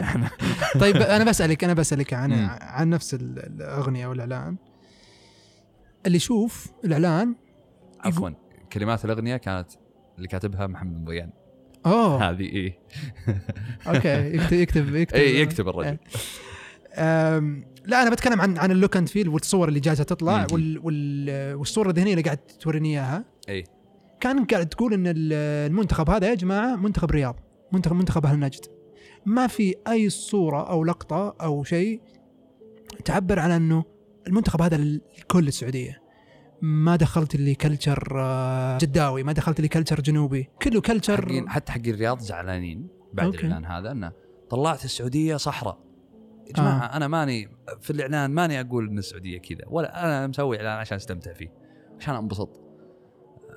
طيب 0.80 0.96
أنا 0.96 1.24
بسألك 1.24 1.64
أنا 1.64 1.74
بسألك 1.74 2.12
عن 2.14 2.30
مم. 2.30 2.48
عن 2.60 2.90
نفس 2.90 3.14
ال- 3.14 3.38
الأغنية 3.38 4.06
والإعلان 4.06 4.56
اللي 6.06 6.16
يشوف 6.16 6.72
الإعلان 6.84 7.34
عفوا 8.06 8.30
كلمات 8.72 9.04
الأغنية 9.04 9.36
كانت 9.36 9.68
اللي 10.16 10.28
كاتبها 10.28 10.66
محمد 10.66 11.04
ضيان 11.04 11.30
أوه. 11.86 12.22
هذه 12.30 12.42
إيه. 12.42 12.78
okay 13.88 14.34
يكتب 14.36 14.52
يكتب 14.52 14.94
يكتب 14.94 15.16
اي 15.16 15.40
يكتب 15.40 15.68
الرجل. 15.68 15.98
أم، 16.94 17.64
لا 17.84 18.02
أنا 18.02 18.10
بتكلم 18.10 18.40
عن 18.40 18.58
عن 18.58 18.70
ال 18.70 18.75
look 18.75 18.96
and 18.96 19.08
feel 19.08 19.28
والصور 19.28 19.68
اللي 19.68 19.80
جالسه 19.80 20.04
تطلع. 20.04 20.46
وال 20.52 20.78
وال 20.82 21.54
والصورة 21.54 21.90
الذهنيه 21.90 22.10
اللي 22.10 22.22
قاعد 22.22 22.36
توريني 22.38 22.88
إياها. 22.88 23.24
اي 23.48 23.64
كان 24.20 24.44
قاعد 24.44 24.66
تقول 24.68 24.94
إن 24.94 25.06
ال- 25.06 25.32
المنتخب 25.70 26.10
هذا 26.10 26.28
يا 26.28 26.34
جماعة 26.34 26.76
منتخب 26.76 27.10
رياض 27.10 27.36
منتخب 27.72 27.96
منتخب 27.96 28.26
أهل 28.26 28.38
نجد. 28.40 28.60
ما 29.26 29.46
في 29.46 29.74
أي 29.88 30.10
صورة 30.10 30.70
أو 30.70 30.84
لقطة 30.84 31.36
أو 31.40 31.64
شيء 31.64 32.00
تعبر 33.04 33.38
عن 33.38 33.50
إنه 33.50 33.84
المنتخب 34.26 34.62
هذا 34.62 34.76
لكل 34.76 35.48
السعودية. 35.48 36.00
ما 36.62 36.96
دخلت 36.96 37.36
لي 37.36 37.54
culture 37.54 38.20
آه، 38.20 38.78
جداوي 38.78 39.22
ما 39.22 39.32
دخلت 39.32 39.60
لي 39.60 39.68
culture 39.68 40.00
جنوبي. 40.00 40.48
كله 40.62 40.80
culture 40.80 41.26
حقين 41.26 41.48
حتى 41.48 41.72
حقين 41.72 41.94
الرياض 41.94 42.18
زعلانين 42.18 42.88
بعد 43.12 43.26
okay. 43.26 43.46
الإعلان 43.46 43.64
هذا 43.64 43.92
إنه 43.92 44.12
طلعت 44.50 44.84
السعودية 44.84 45.36
صحراء. 45.36 45.78
يا 46.46 46.52
جماعة 46.52 46.86
آه. 46.86 46.96
أنا 46.96 47.08
ماني 47.08 47.48
في 47.80 47.90
الإعلان 47.90 48.30
ماني 48.30 48.60
أقول 48.60 48.88
إن 48.88 48.98
السعودية 48.98 49.38
كذا 49.38 49.64
ولا 49.66 50.04
أنا 50.04 50.26
مسوي 50.26 50.56
إعلان 50.56 50.78
عشان 50.78 50.96
أستمتع 50.96 51.32
فيه 51.32 51.52
عشان 51.98 52.14
أنبسط. 52.14 52.60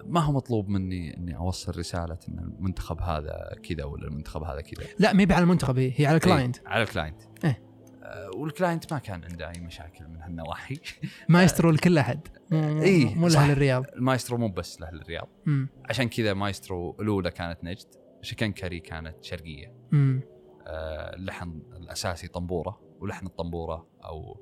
ما 0.05 0.19
هو 0.19 0.31
مطلوب 0.31 0.69
مني 0.69 1.17
إني 1.17 1.37
أوصل 1.37 1.79
رسالة 1.79 2.17
إن 2.29 2.39
المنتخب 2.39 3.01
هذا 3.01 3.55
كذا 3.69 3.83
ولا 3.83 4.07
المنتخب 4.07 4.43
هذا 4.43 4.61
كذا. 4.61 4.87
لا 4.99 5.13
ما 5.13 5.35
على 5.35 5.43
المنتخب 5.43 5.77
هي 5.77 5.93
هي 5.95 6.05
على 6.05 6.15
ال 6.15 6.20
client. 6.20 6.57
إيه، 6.57 6.67
على 6.67 6.83
الكلاينت. 6.83 7.21
إيه. 7.43 7.68
آه، 8.09 8.29
وال 8.35 8.50
client 8.50 8.93
ما 8.93 8.99
كان 8.99 9.23
عنده 9.23 9.49
أي 9.49 9.59
مشاكل 9.61 10.07
من 10.07 10.21
هالنواحي 10.21 10.77
مايسترو 11.29 11.71
لكل 11.71 11.97
أحد 11.97 12.27
مو- 12.51 12.81
إيه، 12.81 13.15
مو. 13.15 13.27
لأهل 13.27 13.51
الرياض 13.51 13.85
المايسترو 13.95 14.37
مو 14.37 14.47
بس 14.47 14.81
لأهل 14.81 15.01
الرياض 15.01 15.27
مم. 15.45 15.69
عشان 15.89 16.09
كذا 16.09 16.33
مايسترو 16.33 16.95
الأولى 17.01 17.31
كانت 17.31 17.63
نجد 17.63 17.87
شكنكري 18.21 18.79
كانت 18.79 19.23
شرقية 19.23 19.73
مم. 19.91 20.21
آه، 20.67 21.15
اللحن 21.15 21.61
الأساسي 21.77 22.27
طنبورة 22.27 22.81
ولحن 22.99 23.25
الطنبورة 23.25 23.87
أو 24.05 24.37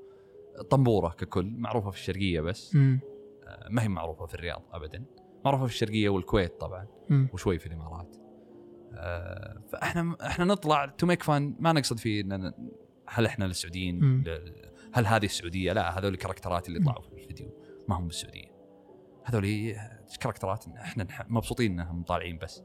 الطنبوره 0.60 1.10
ككل 1.10 1.46
معروفة 1.58 1.90
في 1.92 1.98
الشرقية 1.98 2.42
بس 2.42 2.76
مم. 2.76 3.00
آه، 3.48 3.68
ما 3.70 3.84
هي 3.84 3.88
معروفة 3.88 4.26
في 4.26 4.34
الرياض 4.34 4.62
ابدا 4.72 5.06
معروفة 5.46 5.66
في 5.66 5.72
الشرقية 5.72 6.10
والكويت 6.10 6.60
طبعا 6.60 6.88
مم. 7.10 7.30
وشوي 7.34 7.60
في 7.60 7.66
الإمارات 7.66 8.16
آه، 8.94 9.62
فإحنا 9.72 10.16
إحنا 10.26 10.46
نطلع 10.46 10.86
to 10.86 11.08
make 11.08 11.24
fun 11.24 11.56
ما 11.60 11.74
نقصد 11.74 12.00
فيه 12.00 12.22
إن 12.22 12.54
هل 13.10 13.26
إحنا 13.26 13.46
السعوديين 13.46 14.24
هل 14.94 15.06
هذه 15.06 15.26
السعودية؟ 15.26 15.74
لا 15.74 16.00
هذول 16.00 16.14
الكاركترات 16.14 16.68
اللي 16.68 16.80
طلعوا 16.80 17.02
في 17.02 17.14
الفيديو 17.14 17.52
ما 17.88 17.96
هم 17.96 18.08
بالسعودية. 18.08 18.58
هذول 19.24 19.76
كاركترات 20.20 20.66
إحنا 20.68 21.08
مبسوطين 21.30 21.72
إنهم 21.72 22.04
طالعين 22.04 22.38
بس. 22.38 22.64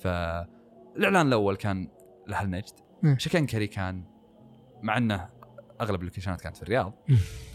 فالإعلان 0.00 1.26
الأول 1.26 1.56
كان 1.56 1.88
لأهل 2.26 2.50
نجد. 2.50 2.74
شكنكري 3.16 3.66
كان 3.66 4.04
مع 4.82 4.96
إنه 4.96 5.28
أغلب 5.80 6.00
اللوكيشنات 6.00 6.40
كانت 6.40 6.56
في 6.56 6.62
الرياض. 6.62 6.94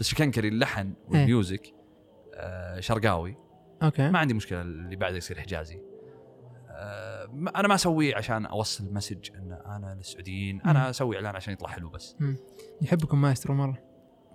بس 0.00 0.08
شكنكري 0.08 0.48
اللحن 0.48 0.92
وال 1.08 1.27
music 1.27 1.74
آه 2.34 2.80
شرقاوي. 2.80 3.36
okay. 3.82 4.10
ما 4.10 4.18
عندي 4.18 4.34
مشكلة 4.34 4.60
اللي 4.60 4.96
بعده 4.96 5.16
يصير 5.16 5.40
حجازي. 5.40 5.80
أنا 7.56 7.68
ما 7.68 7.74
اسويه 7.74 8.16
عشان 8.16 8.46
أوصل 8.46 8.94
message 8.94 9.30
إن 9.34 9.52
أنا 9.66 9.94
للسعوديين. 9.94 10.60
أنا 10.60 10.90
أسوي 10.90 11.16
إعلان 11.16 11.36
عشان 11.36 11.52
يطلع 11.52 11.68
حلو 11.68 11.90
بس. 11.90 12.16
يحبكم 12.82 13.20
مايسترو 13.20 13.54
مرة. 13.54 13.88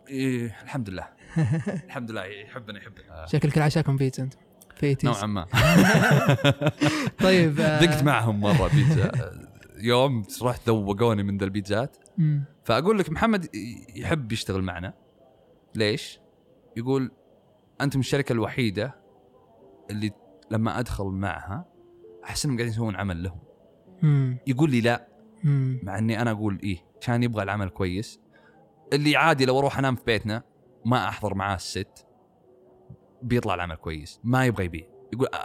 إيه 0.10 0.46
الحمد 0.64 0.90
لله. 0.90 1.08
الحمد 1.88 2.12
لله 2.12 2.24
يحبنا 2.24 2.78
يحبنا. 2.78 3.24
آه، 3.24 3.26
شكلك 3.26 3.58
عشاكم 3.58 3.96
بيتزا 3.96 4.24
انت 4.24 4.34
في 4.76 4.86
eighties 4.86 5.10
نوعا 5.10 5.26
ما. 5.26 5.46
طيب 7.26 7.60
آه، 7.60 7.86
دقت 7.86 8.04
معهم 8.04 8.40
مرة 8.40 8.68
بيتزا. 8.68 9.06
آه، 9.06 9.48
يوم 9.90 10.24
رحت 10.42 10.68
ذوقوني 10.68 11.24
من 11.24 11.38
ذا 11.38 11.46
البيتزات. 11.46 11.98
مم. 12.18 12.46
فأقول 12.64 13.00
لك 13.00 13.10
محمد 13.10 13.50
يحب 13.96 14.32
يشتغل 14.32 14.62
معنا. 14.62 14.94
ليش؟ 15.76 16.20
يقول 16.78 17.12
أنتم 17.82 18.00
الشركة 18.00 18.34
الوحيدة 18.34 18.96
اللي 19.90 20.12
لما 20.52 20.80
أدخل 20.80 21.06
معها 21.06 21.66
أحس 22.24 22.46
إنهم 22.46 22.58
قاعدين 22.58 22.74
يسوون 22.74 22.96
عمل 22.96 23.24
لهم. 23.24 23.40
مم. 24.02 24.38
يقول 24.48 24.72
لي 24.72 24.82
لا. 24.82 25.08
مم. 25.44 25.80
مع 25.84 25.98
إني 25.98 26.22
أنا 26.22 26.32
أقول 26.32 26.60
إيه 26.64 26.78
عشان 27.02 27.24
يبغى 27.24 27.44
العمل 27.44 27.70
كويس. 27.70 28.20
اللي 28.94 29.16
عادي 29.18 29.46
لو 29.46 29.60
أروح 29.60 29.78
أنام 29.80 29.96
في 29.96 30.04
بيتنا 30.06 30.44
ما 30.86 31.08
أحضر 31.10 31.34
معاه 31.36 31.56
الست 31.56 32.08
بيطلع 33.22 33.54
العمل 33.54 33.76
كويس. 33.76 34.20
ما 34.24 34.46
يبغى 34.46 34.66
يبيع. 34.66 34.88
يقول 35.14 35.28
"أ- 35.28 35.30
أ- 35.32 35.38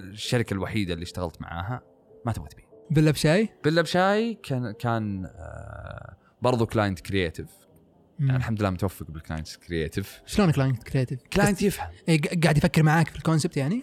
الشركة 0.00 0.54
الوحيدة 0.54 0.94
اللي 0.94 1.02
اشتغلت 1.02 1.42
معاها 1.42 1.82
ما 2.26 2.32
تبغى 2.32 2.48
تبيع. 2.48 2.64
بلا 2.90 3.10
بشاي؟ 3.10 3.48
بلا 3.64 3.82
بشاي 3.82 4.34
كان 4.34 4.72
كان 4.72 5.24
آه، 5.26 6.16
برضو 6.42 6.66
client 6.66 7.00
creative. 7.00 7.50
يعني 8.18 8.36
الحمد 8.36 8.60
لله 8.60 8.70
متوفق 8.70 9.10
بال 9.10 9.22
client 9.22 9.56
creative 9.56 10.22
شلون 10.26 10.50
client 10.52 10.82
creative 10.82 11.22
client 11.32 11.62
يفهم. 11.62 11.88
إيه، 12.08 12.20
قاعد 12.42 12.56
يفكر 12.56 12.82
معاك 12.82 13.08
في 13.08 13.16
ال 13.16 13.21
concept 13.21 13.56
يعني؟ 13.56 13.82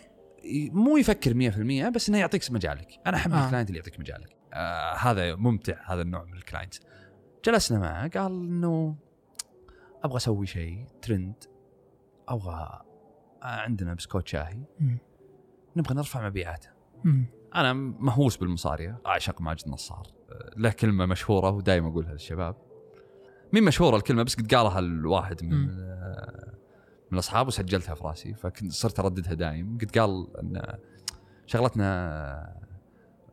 مو 0.72 0.98
يفكر 0.98 1.52
100% 1.52 1.90
بس 1.90 2.10
إنه 2.10 2.18
يعطيك 2.18 2.52
مجالك 2.52 3.00
أنا 3.08 3.18
أحب 3.18 3.34
آه. 3.34 3.46
ال 3.46 3.49
client 3.49 3.70
اللي 3.70 3.80
يعطيك 3.80 4.00
مجالك 4.00 4.36
آه 4.54 4.94
هذا 4.94 5.36
ممتع 5.36 5.94
هذا 5.94 6.02
النوع 6.02 6.24
من 6.24 6.34
ال 6.34 6.40
client 6.40 6.76
جلسنا 7.46 7.80
معه 7.80 8.08
قال 8.08 8.32
إنه 8.32 8.96
أبغى 10.04 10.18
أسوي 10.18 10.46
شيء 10.46 10.86
ترند 11.02 11.44
أبغى 12.28 12.82
آه، 13.44 13.46
عندنا 13.46 13.94
بسكوت 13.94 14.28
شاهي 14.28 14.64
مم. 14.80 14.98
نبغى 15.76 15.96
نرفع 15.96 16.28
مبيعاته. 16.28 16.70
أنا 17.56 17.74
مهووس 17.74 18.38
بالمصاريه 18.38 19.02
أعشق 19.06 19.42
ماجد 19.42 19.70
نصار 19.70 20.08
آه، 20.32 20.52
له 20.58 20.70
كلمة 20.70 21.06
مشهورة 21.06 21.50
ودائما 21.52 21.88
أقولها 21.88 22.12
للشباب 22.12 22.56
مين 23.54 23.64
مشهورة 23.64 23.98
الكلمة 23.98 24.24
بس 24.24 24.36
قد 24.36 24.54
قالها 24.54 24.80
الواحد 24.80 25.44
من 25.44 25.54
مم. 25.54 25.68
من 27.12 27.18
الاصحاب 27.18 27.48
وسجلتها 27.48 27.96
في 27.96 28.04
رأسي 28.04 28.34
فكنت 28.34 28.72
صرت 28.72 29.00
أرددها 29.00 29.34
دايم. 29.34 29.78
قد 29.82 29.98
قال 29.98 30.38
إن 30.40 30.78
شغلتنا 31.46 31.86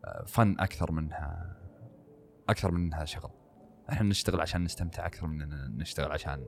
آه، 0.04 0.24
fun 0.26 0.56
أكثر 0.60 0.92
منها 0.92 1.56
أكثر 2.48 2.70
من 2.70 2.84
انها 2.84 3.04
شغل. 3.04 3.30
إحنا 3.90 4.08
نشتغل 4.08 4.40
عشان 4.40 4.64
نستمتع 4.64 5.06
أكثر 5.06 5.26
من 5.26 5.42
اننا 5.42 5.68
نشتغل 5.76 6.12
عشان 6.12 6.44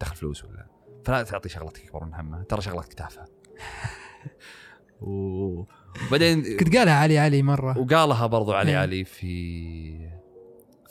دخل 0.00 0.16
فلوس 0.16 0.44
ولا. 0.44 0.66
فلا 1.04 1.22
تعطي 1.22 1.48
شغلتك 1.48 1.84
أكبر 1.86 2.04
من 2.04 2.14
همها 2.14 2.42
ترى 2.42 2.60
شغلتك 2.60 2.92
تافهة. 2.92 3.28
وبعدين 5.00 6.56
كنت 6.56 6.76
قالها 6.76 6.94
علي 6.94 7.18
علي 7.18 7.42
مرة. 7.42 7.78
وقالها 7.78 8.26
برضو 8.26 8.52
علي 8.52 8.70
إيه. 8.70 8.78
علي 8.78 9.04
في 9.04 10.10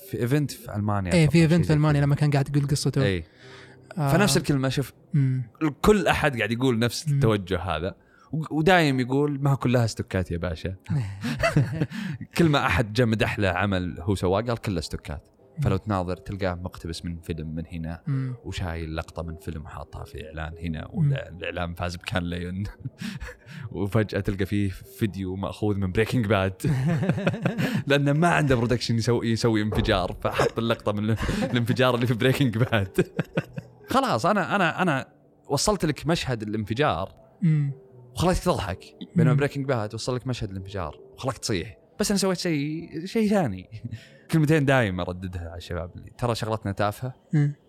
في 0.10 0.20
event 0.20 0.52
في 0.52 0.76
ألمانيا 0.76 1.14
إيه 1.14 1.28
في 1.28 1.42
event 1.42 1.66
في 1.66 1.74
ألمانيا. 1.74 2.02
لما 2.02 2.16
كان 2.16 2.32
قاعد 2.32 2.56
يقول 2.56 2.68
قصته. 2.68 3.04
اي 3.04 3.24
آه. 3.98 4.14
فنفس 4.14 4.38
الكلمة 4.38 4.70
شوف. 4.70 4.94
كل 5.82 6.08
أحد 6.08 6.38
قاعد 6.38 6.52
يقول 6.52 6.80
نفس. 6.80 7.08
التوجه 7.08 7.60
هذا 7.60 7.96
ودايم 8.52 9.00
يقول 9.00 9.42
ما 9.42 9.56
كلها 9.56 9.86
استوكات 9.86 10.32
يا 10.32 10.38
باشا 10.38 10.76
كل 12.38 12.50
ما 12.50 12.66
أحد 12.66 12.94
جاء 12.94 13.08
مدح 13.08 13.40
له 13.40 13.50
عمل 13.50 13.98
هو 14.00 14.16
سواه 14.16 14.42
قال 14.42 14.58
كله 14.58 14.80
استوكات 14.80 15.30
فلو 15.62 15.78
تناظر 15.78 16.18
تلقاه 16.18 16.56
مقتبس 16.56 17.06
من 17.06 17.20
فيلم 17.20 17.56
من 17.56 17.64
هنا 17.72 18.02
مم. 18.08 18.36
وشايل 18.46 18.96
لقطة 18.96 19.24
من 19.24 19.36
فيلم 19.36 19.66
وحاطها 19.66 20.04
في 20.04 20.28
إعلان 20.28 20.54
هنا 20.58 20.88
والإعلان 20.94 21.74
فاز 21.74 21.96
ب 21.96 22.00
Cannes 22.00 22.24
Lions 22.24 22.64
وفجأة 23.72 24.20
تلقى 24.20 24.46
فيه 24.46 24.70
فيديو 25.00 25.36
مأخوذ 25.36 25.78
من 25.78 25.92
Breaking 25.92 26.26
Bad 26.26 26.62
لأنه 27.88 28.14
ما 28.14 28.28
عنده 28.28 28.56
production 28.56 28.96
يسوي 28.96 29.32
يسوي 29.32 29.62
انفجار 29.62 30.16
فحط 30.22 30.60
اللقطة 30.60 30.92
من 30.92 31.16
الانفجار 31.44 31.96
اللي 31.96 32.08
في 32.08 32.14
Breaking 32.14 32.58
Bad 32.58 33.08
خلاص 33.90 34.26
أنا 34.26 34.56
أنا 34.56 34.82
أنا 34.82 35.08
وصلت 35.48 35.86
لك 35.86 36.08
مشهد 36.08 36.42
الانفجار. 36.42 37.12
وخليتك 38.16 38.44
تضحك. 38.44 38.80
بينما. 39.16 39.34
Breaking 39.34 39.66
Bad 39.66 39.94
وصل 39.94 40.16
لك 40.16 40.28
مشهد 40.28 40.50
الانفجار. 40.50 41.00
وخلاك 41.14 41.38
تصيح. 41.38 41.78
بس 42.00 42.12
أنا 42.12 42.18
سويت 42.18 42.38
شيء 42.38 42.90
شيء 43.06 43.30
ثاني. 43.30 43.70
كلمتين 44.32 44.66
دايم 44.66 45.00
ارددها 45.00 45.50
على 45.50 45.58
الشباب 45.58 45.92
اللي 45.96 46.12
ترى 46.18 46.36
شغلتنا 46.36 46.72
تافهة. 46.72 47.14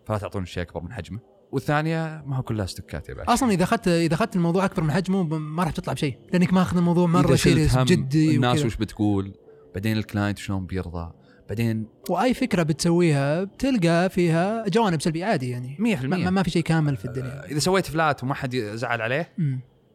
فلا 0.07 0.19
تعطون 0.19 0.43
الشيء 0.43 0.63
أكبر 0.63 0.81
من 0.81 0.93
حجمه. 0.93 1.21
والثانية 1.53 2.23
ما 2.27 2.37
هو 2.37 2.43
كلها 2.43 2.65
استوكات 2.65 3.09
يا 3.09 3.15
باشا. 3.15 3.33
أصلا 3.33 3.51
إذا 3.51 3.65
أخذت 3.65 3.89
إذا 3.89 4.15
أخذت 4.15 4.37
الموضوع 4.37 4.65
أكبر 4.65 4.83
من 4.83 4.93
حجمه 4.93 5.23
ما 5.23 5.63
راح 5.63 5.73
تطلع 5.73 5.93
بشيء. 5.93 6.19
لأنك 6.33 6.53
ما 6.53 6.63
أخذ 6.63 6.77
الموضوع 6.77 7.07
مرة 7.07 7.37
serious 7.37 7.77
هم 7.77 7.85
جدي 7.85 8.37
الناس. 8.37 8.65
وش 8.65 8.77
بتقول؟ 8.77 9.35
بعدين 9.75 9.97
ال 9.97 10.03
client 10.03 10.39
شلون 10.39 10.67
بيرضى؟ 10.67 11.13
بعدين 11.49 11.87
وأي 12.11 12.35
فكرة 12.35 12.63
بتسويها 12.63 13.45
بتلقى 13.45 14.09
فيها 14.11 14.69
جوانب 14.69 15.01
سلبية 15.03 15.25
عادي 15.25 15.51
يعني. 15.51 15.77
100% 15.97 16.05
ما, 16.05 16.17
ما- 16.17 16.31
ما 16.31 16.43
في 16.43 16.51
شيء 16.51 16.63
كامل 16.63 16.97
في 16.97 17.05
الدنيا. 17.05 17.45
إذا 17.45 17.59
سويت 17.59 17.87
فلات 17.87 18.23
وما 18.23 18.35
حد 18.35 18.57
زعل 18.57 19.03
عليه. 19.03 19.33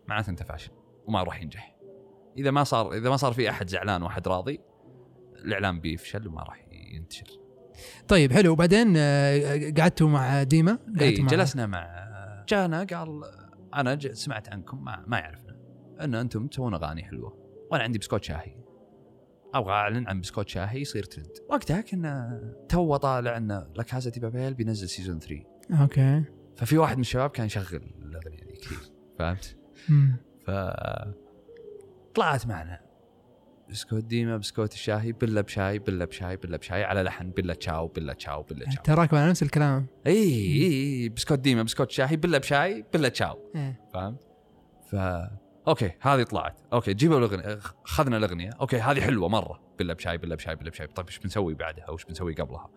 معناته 0.08 0.30
أنت 0.30 0.44
فاشل 0.44 0.72
وما 1.08 1.24
راح 1.24 1.42
ينجح. 1.42 1.76
إذا 2.38 2.52
ما 2.52 2.64
صار 2.64 2.94
إذا 2.94 3.10
ما 3.10 3.18
صار 3.18 3.34
في 3.34 3.50
أحد 3.50 3.70
زعلان 3.70 4.04
وأحد 4.04 4.28
راضي 4.28 4.60
الاعلان 5.46 5.80
بيفشل 5.80 6.28
وما 6.28 6.44
راح 6.44 6.66
ينتشر. 6.96 7.28
طيب 8.08 8.34
حلو. 8.34 8.52
وبعدين 8.52 8.94
آه، 8.98 9.74
قعدتوا 9.78 10.10
مع 10.10 10.44
ديما؟ 10.44 10.80
قعدتوا 11.00 11.24
مع 11.24 11.30
جلسنا 11.30 11.68
مع 11.68 12.04
جانا 12.50 12.84
قال 12.84 13.22
أنا 13.76 14.00
سمعت 14.14 14.50
عنكم 14.50 14.84
ما, 14.84 15.04
ما 15.08 15.18
يعرفنا. 15.18 15.56
إن 16.02 16.16
أنتم 16.16 16.48
تسوون 16.48 16.74
أغاني 16.74 17.04
حلوة. 17.04 17.38
وأنا 17.72 17.84
عندي 17.84 18.00
بسكوت 18.00 18.24
شاهي. 18.24 18.56
أبغى 19.54 19.74
أعلن 19.74 20.08
عن 20.08 20.22
بسكوت 20.22 20.50
شاهي 20.50 20.82
يصير 20.82 21.04
ترند. 21.04 21.32
وقتها 21.50 21.82
كنا 21.82 22.42
تو 22.70 22.96
طالع 22.96 23.38
إن 23.38 23.68
La 23.76 23.84
Casa 23.84 24.10
de 24.10 24.20
Papel 24.20 24.54
بينزل 24.54 24.90
season 24.90 25.20
3 25.20 25.44
okay. 25.82 26.24
ففي 26.56 26.78
واحد 26.78 26.96
من 26.96 27.02
الشباب 27.02 27.30
كان 27.30 27.46
يشغل 27.46 27.82
الأغنية 28.02 28.44
دي 28.44 28.54
كثير 28.54 28.78
فهمت؟ 29.20 29.58
ف 30.46 30.52
طلعت 32.16 32.48
معنا. 32.48 32.80
بسكوت 33.70 34.04
ديما 34.04 34.38
بسكوت 34.38 34.74
الشاهي 34.74 35.12
بله 35.12 35.42
بشاي 35.42 35.80
بله 35.80 36.06
بشاي 36.06 36.38
بله 36.38 36.58
بشاي 36.58 36.84
على 36.84 37.04
لحن 37.04 37.30
Bella 37.30 37.54
ciao 37.54 37.88
Bella 37.88 38.14
ciao 38.14 38.44
Bella 38.44 38.66
ciao. 38.66 38.84
تراك 38.84 39.14
على 39.14 39.30
نفس 39.30 39.44
الكلام. 39.44 39.88
إي 40.08 40.24
إي 40.64 41.10
بسكوت 41.10 41.40
ديما 41.40 41.64
بسكوت 41.64 41.92
شاهي 41.92 42.16
بله 42.16 42.38
بشاي 42.38 42.86
Bella 42.94 43.10
ciao. 43.10 43.52
إيه. 43.56 43.82
فهمت؟ 43.94 44.28
ف 44.92 44.96
okay 45.68 45.92
هذه 46.02 46.24
طلعت. 46.24 46.62
okay 46.74 46.94
جيبوا 46.94 47.18
الأغنية 47.18 47.60
اخذنا 47.86 48.18
الأغنية. 48.18 48.50
okay 48.62 48.78
هذه 48.78 49.02
حلوة 49.02 49.30
مرة. 49.30 49.62
بله 49.80 49.94
بشاي 49.94 50.18
بله 50.18 50.36
بشاي 50.36 50.56
بله 50.56 50.70
بشاي 50.70 50.88
طيب 50.88 51.06
إيش 51.06 51.20
بنسوي 51.20 51.54
بعدها؟ 51.54 51.90
وش 51.90 52.06
بنسوي 52.06 52.34
قبلها؟ 52.34 52.70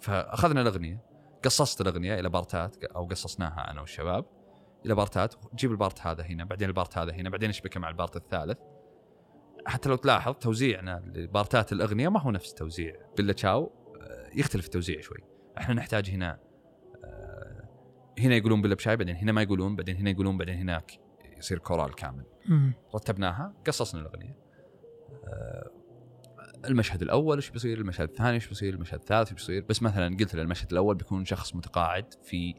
فأخذنا 0.00 0.60
الأغنية 0.60 1.04
قصصت 1.44 1.80
الأغنية 1.80 2.20
إلى 2.20 2.28
بارتات 2.28 2.84
أو 2.84 3.06
قصصناها 3.06 3.70
أنا 3.70 3.80
والشباب 3.80 4.24
إلى 4.86 4.94
بارتات. 4.94 5.34
جيب 5.54 5.70
ال 5.70 5.76
part 5.76 6.00
هذا 6.00 6.22
هنا 6.22 6.44
بعدين 6.44 6.68
ال 6.68 6.74
part 6.74 6.98
هذا 6.98 7.12
هنا 7.12 7.30
بعدين 7.30 7.48
اشبكه 7.48 7.80
مع 7.80 7.88
ال 7.88 7.94
part 7.94 8.16
الثالث؟ 8.16 8.58
حتى 9.66 9.88
لو 9.88 9.96
تلاحظ 9.96 10.34
توزيعنا 10.34 11.02
لبارتات 11.14 11.72
الأغنية 11.72 12.08
ما 12.08 12.20
هو 12.20 12.30
نفس 12.30 12.54
توزيع 12.54 12.94
Bella 13.18 13.32
ciao 13.32 13.72
آه، 14.00 14.30
يختلف 14.34 14.64
التوزيع 14.64 15.00
شوي. 15.00 15.18
إحنا 15.58 15.74
نحتاج 15.74 16.10
هنا 16.10 16.38
آه، 17.04 17.68
هنا 18.18 18.36
يقولون 18.36 18.62
بلا 18.62 18.74
بشاي 18.74 18.96
بعدين 18.96 19.16
هنا 19.16 19.32
ما 19.32 19.42
يقولون 19.42 19.76
بعدين 19.76 19.96
هنا 19.96 20.10
يقولون 20.10 20.38
بعدين 20.38 20.58
هناك. 20.58 21.01
يصير 21.42 21.58
كورال 21.58 21.94
كامل. 21.94 22.24
رتبناها 22.94 23.54
قصصنا 23.66 24.00
الأغنية. 24.00 24.38
آه، 25.24 25.70
المشهد 26.64 27.02
الأول 27.02 27.36
إيش 27.36 27.50
بيصير؟ 27.50 27.78
المشهد 27.78 28.08
الثاني 28.08 28.34
إيش 28.34 28.48
بيصير؟ 28.48 28.74
المشهد 28.74 28.98
الثالث 28.98 29.28
إيش 29.28 29.32
بيصير؟ 29.32 29.64
بس 29.68 29.82
مثلا 29.82 30.16
قلت 30.16 30.34
له 30.34 30.42
المشهد 30.42 30.70
الأول 30.72 30.94
بيكون 30.94 31.24
شخص 31.24 31.54
متقاعد 31.54 32.14
في 32.24 32.54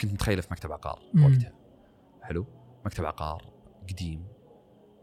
كنت 0.00 0.12
متخيله 0.12 0.40
في 0.40 0.48
مكتب 0.50 0.72
عقار. 0.72 1.02
وقتها. 1.14 1.52
حلو؟ 2.22 2.46
مكتب 2.86 3.04
عقار 3.04 3.52
قديم. 3.90 4.26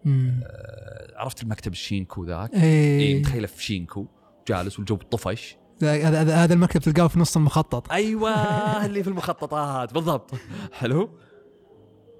آه، 0.07 1.19
عرفت 1.19 1.43
المكتب 1.43 1.71
الشينكو 1.71 2.25
ذاك؟ 2.25 2.55
اي 2.55 3.19
متخيله 3.19 3.47
في 3.47 3.63
شينكو. 3.63 4.07
جالس 4.47 4.79
والجو 4.79 4.95
طفش 4.95 5.57
هذا 5.83 6.21
هذا 6.21 6.35
هذا 6.35 6.53
المكتب 6.53 6.81
تلقاه 6.81 7.07
في 7.07 7.19
نص 7.19 7.37
المخطط. 7.37 7.91
أيوه 7.91 8.85
اللي 8.85 9.03
في 9.03 9.09
المخططات 9.09 9.93
بالضبط. 9.93 10.31
حلو؟ 10.71 11.19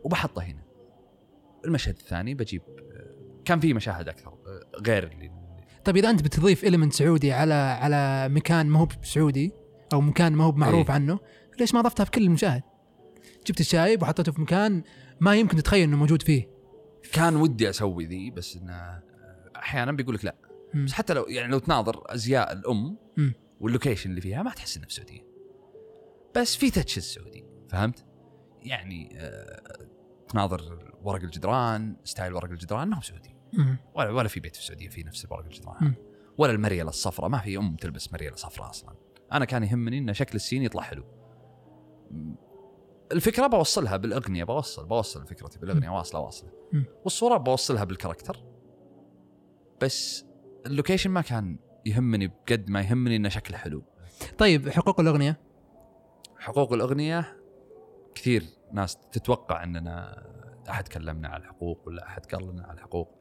وبحطه 0.03 0.41
هنا. 0.41 0.64
المشهد 1.65 1.95
الثاني 1.95 2.33
بجيب 2.33 2.61
كان 3.45 3.59
في 3.59 3.73
مشاهد 3.73 4.09
أكثر 4.09 4.37
غير 4.87 5.03
اللي 5.03 5.31
طيب 5.85 5.97
إذا 5.97 6.09
أنت 6.09 6.21
بتضيف 6.21 6.63
اليمنت 6.63 6.93
سعودي 6.93 7.31
على 7.31 7.53
على 7.53 8.29
مكان 8.29 8.65
ما 8.67 8.79
هو 8.79 8.87
سعودي 9.03 9.51
أو 9.93 10.01
مكان 10.01 10.33
ما 10.33 10.43
هو 10.43 10.51
معروف 10.51 10.87
إيه. 10.87 10.95
عنه 10.95 11.19
ليش 11.59 11.73
ما 11.73 11.81
ضفتها 11.81 12.03
في 12.03 12.11
كل 12.11 12.23
المشاهد؟ 12.23 12.63
جبت 13.47 13.59
الشايب 13.59 14.01
وحطيته 14.01 14.31
في 14.31 14.41
مكان 14.41 14.83
ما 15.19 15.35
يمكن 15.35 15.57
تتخيل 15.57 15.83
إنه 15.83 15.97
موجود 15.97 16.21
فيه 16.21 16.49
كان 17.13 17.35
ودي 17.35 17.69
أسوي 17.69 18.05
ذي 18.05 18.31
بس 18.31 18.55
إنه 18.55 19.01
أحيانا 19.55 19.91
بيقول 19.91 20.15
لك 20.15 20.25
لا. 20.25 20.35
بس 20.75 20.93
حتى 20.93 21.13
لو 21.13 21.25
يعني 21.27 21.51
لو 21.51 21.59
تناظر 21.59 22.03
أزياء 22.05 22.53
الأم. 22.53 22.97
وال 23.59 23.69
location 23.69 24.09
اللي 24.09 24.21
فيها 24.21 24.43
ما 24.43 24.51
تحس 24.51 24.77
انه 24.77 24.85
في 24.85 24.91
السعودية 24.91 25.25
بس 26.35 26.55
في 26.55 26.71
touch 26.71 26.97
السعودي 26.97 27.45
فهمت؟ 27.69 28.05
يعني 28.61 29.09
آه، 29.19 29.87
تناظر 30.29 30.93
ورق 31.05 31.21
الجدران 31.21 31.95
style 32.03 32.33
ورق 32.33 32.49
الجدران 32.51 32.87
ما 32.87 32.97
هو 32.97 33.01
سعودي. 33.01 33.35
ولا 33.95 34.09
ولا 34.11 34.27
في 34.27 34.39
بيت 34.39 34.55
في 34.55 34.61
السعودية 34.61 34.89
في 34.89 35.03
نفس 35.03 35.27
ورق 35.31 35.45
الجدران. 35.45 35.77
مم. 35.81 35.95
ولا 36.37 36.51
المريلة 36.51 36.89
الصفراء 36.89 37.29
ما 37.29 37.37
في 37.37 37.57
أم 37.57 37.75
تلبس 37.75 38.13
مريلة 38.13 38.35
صفراء 38.35 38.69
أصلا. 38.69 38.95
أنا 39.31 39.45
كان 39.45 39.63
يهمني 39.63 39.97
إن 39.97 40.13
شكل 40.13 40.35
ال 40.35 40.40
scene 40.40 40.63
يطلع 40.63 40.81
حلو. 40.81 41.03
الفكرة 43.11 43.47
بوصلها 43.47 43.97
بالأغنية 43.97 44.43
بوصل 44.43 44.85
بوصل 44.85 45.27
فكرتي 45.27 45.59
بالأغنية 45.59 45.89
واصله 45.89 46.21
واصلة. 46.21 46.51
والصورة 47.03 47.37
بوصلها 47.37 47.83
بال 47.83 47.93
character. 47.93 48.43
بس 49.81 50.25
ال 50.65 50.70
location 50.70 51.11
ما 51.11 51.21
كان 51.21 51.59
يهمني 51.85 52.27
بقد 52.27 52.69
ما 52.69 52.81
يهمني 52.81 53.15
إنه 53.15 53.29
شكله 53.29 53.57
حلو. 53.57 53.83
طيب 54.37 54.69
حقوق 54.69 54.99
الأغنية؟ 54.99 55.41
حقوق 56.37 56.73
الأغنية 56.73 57.37
كثير 58.15 58.43
ناس 58.73 58.97
تتوقع 59.11 59.63
إننا 59.63 60.25
أحد 60.69 60.87
كلمنا 60.87 61.27
على 61.27 61.43
الحقوق 61.43 61.87
ولا 61.87 62.07
أحد 62.07 62.25
قال 62.25 62.47
لنا 62.47 62.63
على 62.63 62.73
الحقوق. 62.73 63.11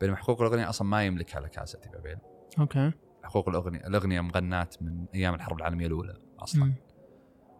بينما 0.00 0.16
حقوق 0.16 0.42
الأغنية 0.42 0.68
أصلا 0.68 0.88
ما 0.88 1.04
يملكها 1.04 1.40
La 1.40 1.53
Casa 1.53 1.80
de 1.92 1.99
Papel 1.99 2.18
okay. 2.58 2.92
حقوق 3.22 3.48
الأغنية 3.48 3.86
الأغنية 3.86 4.20
مغنات 4.20 4.82
من 4.82 5.06
أيام 5.14 5.34
الحرب 5.34 5.56
العالمية 5.56 5.86
الأولى 5.86 6.14
أصلا. 6.38 6.64
مم. 6.64 6.74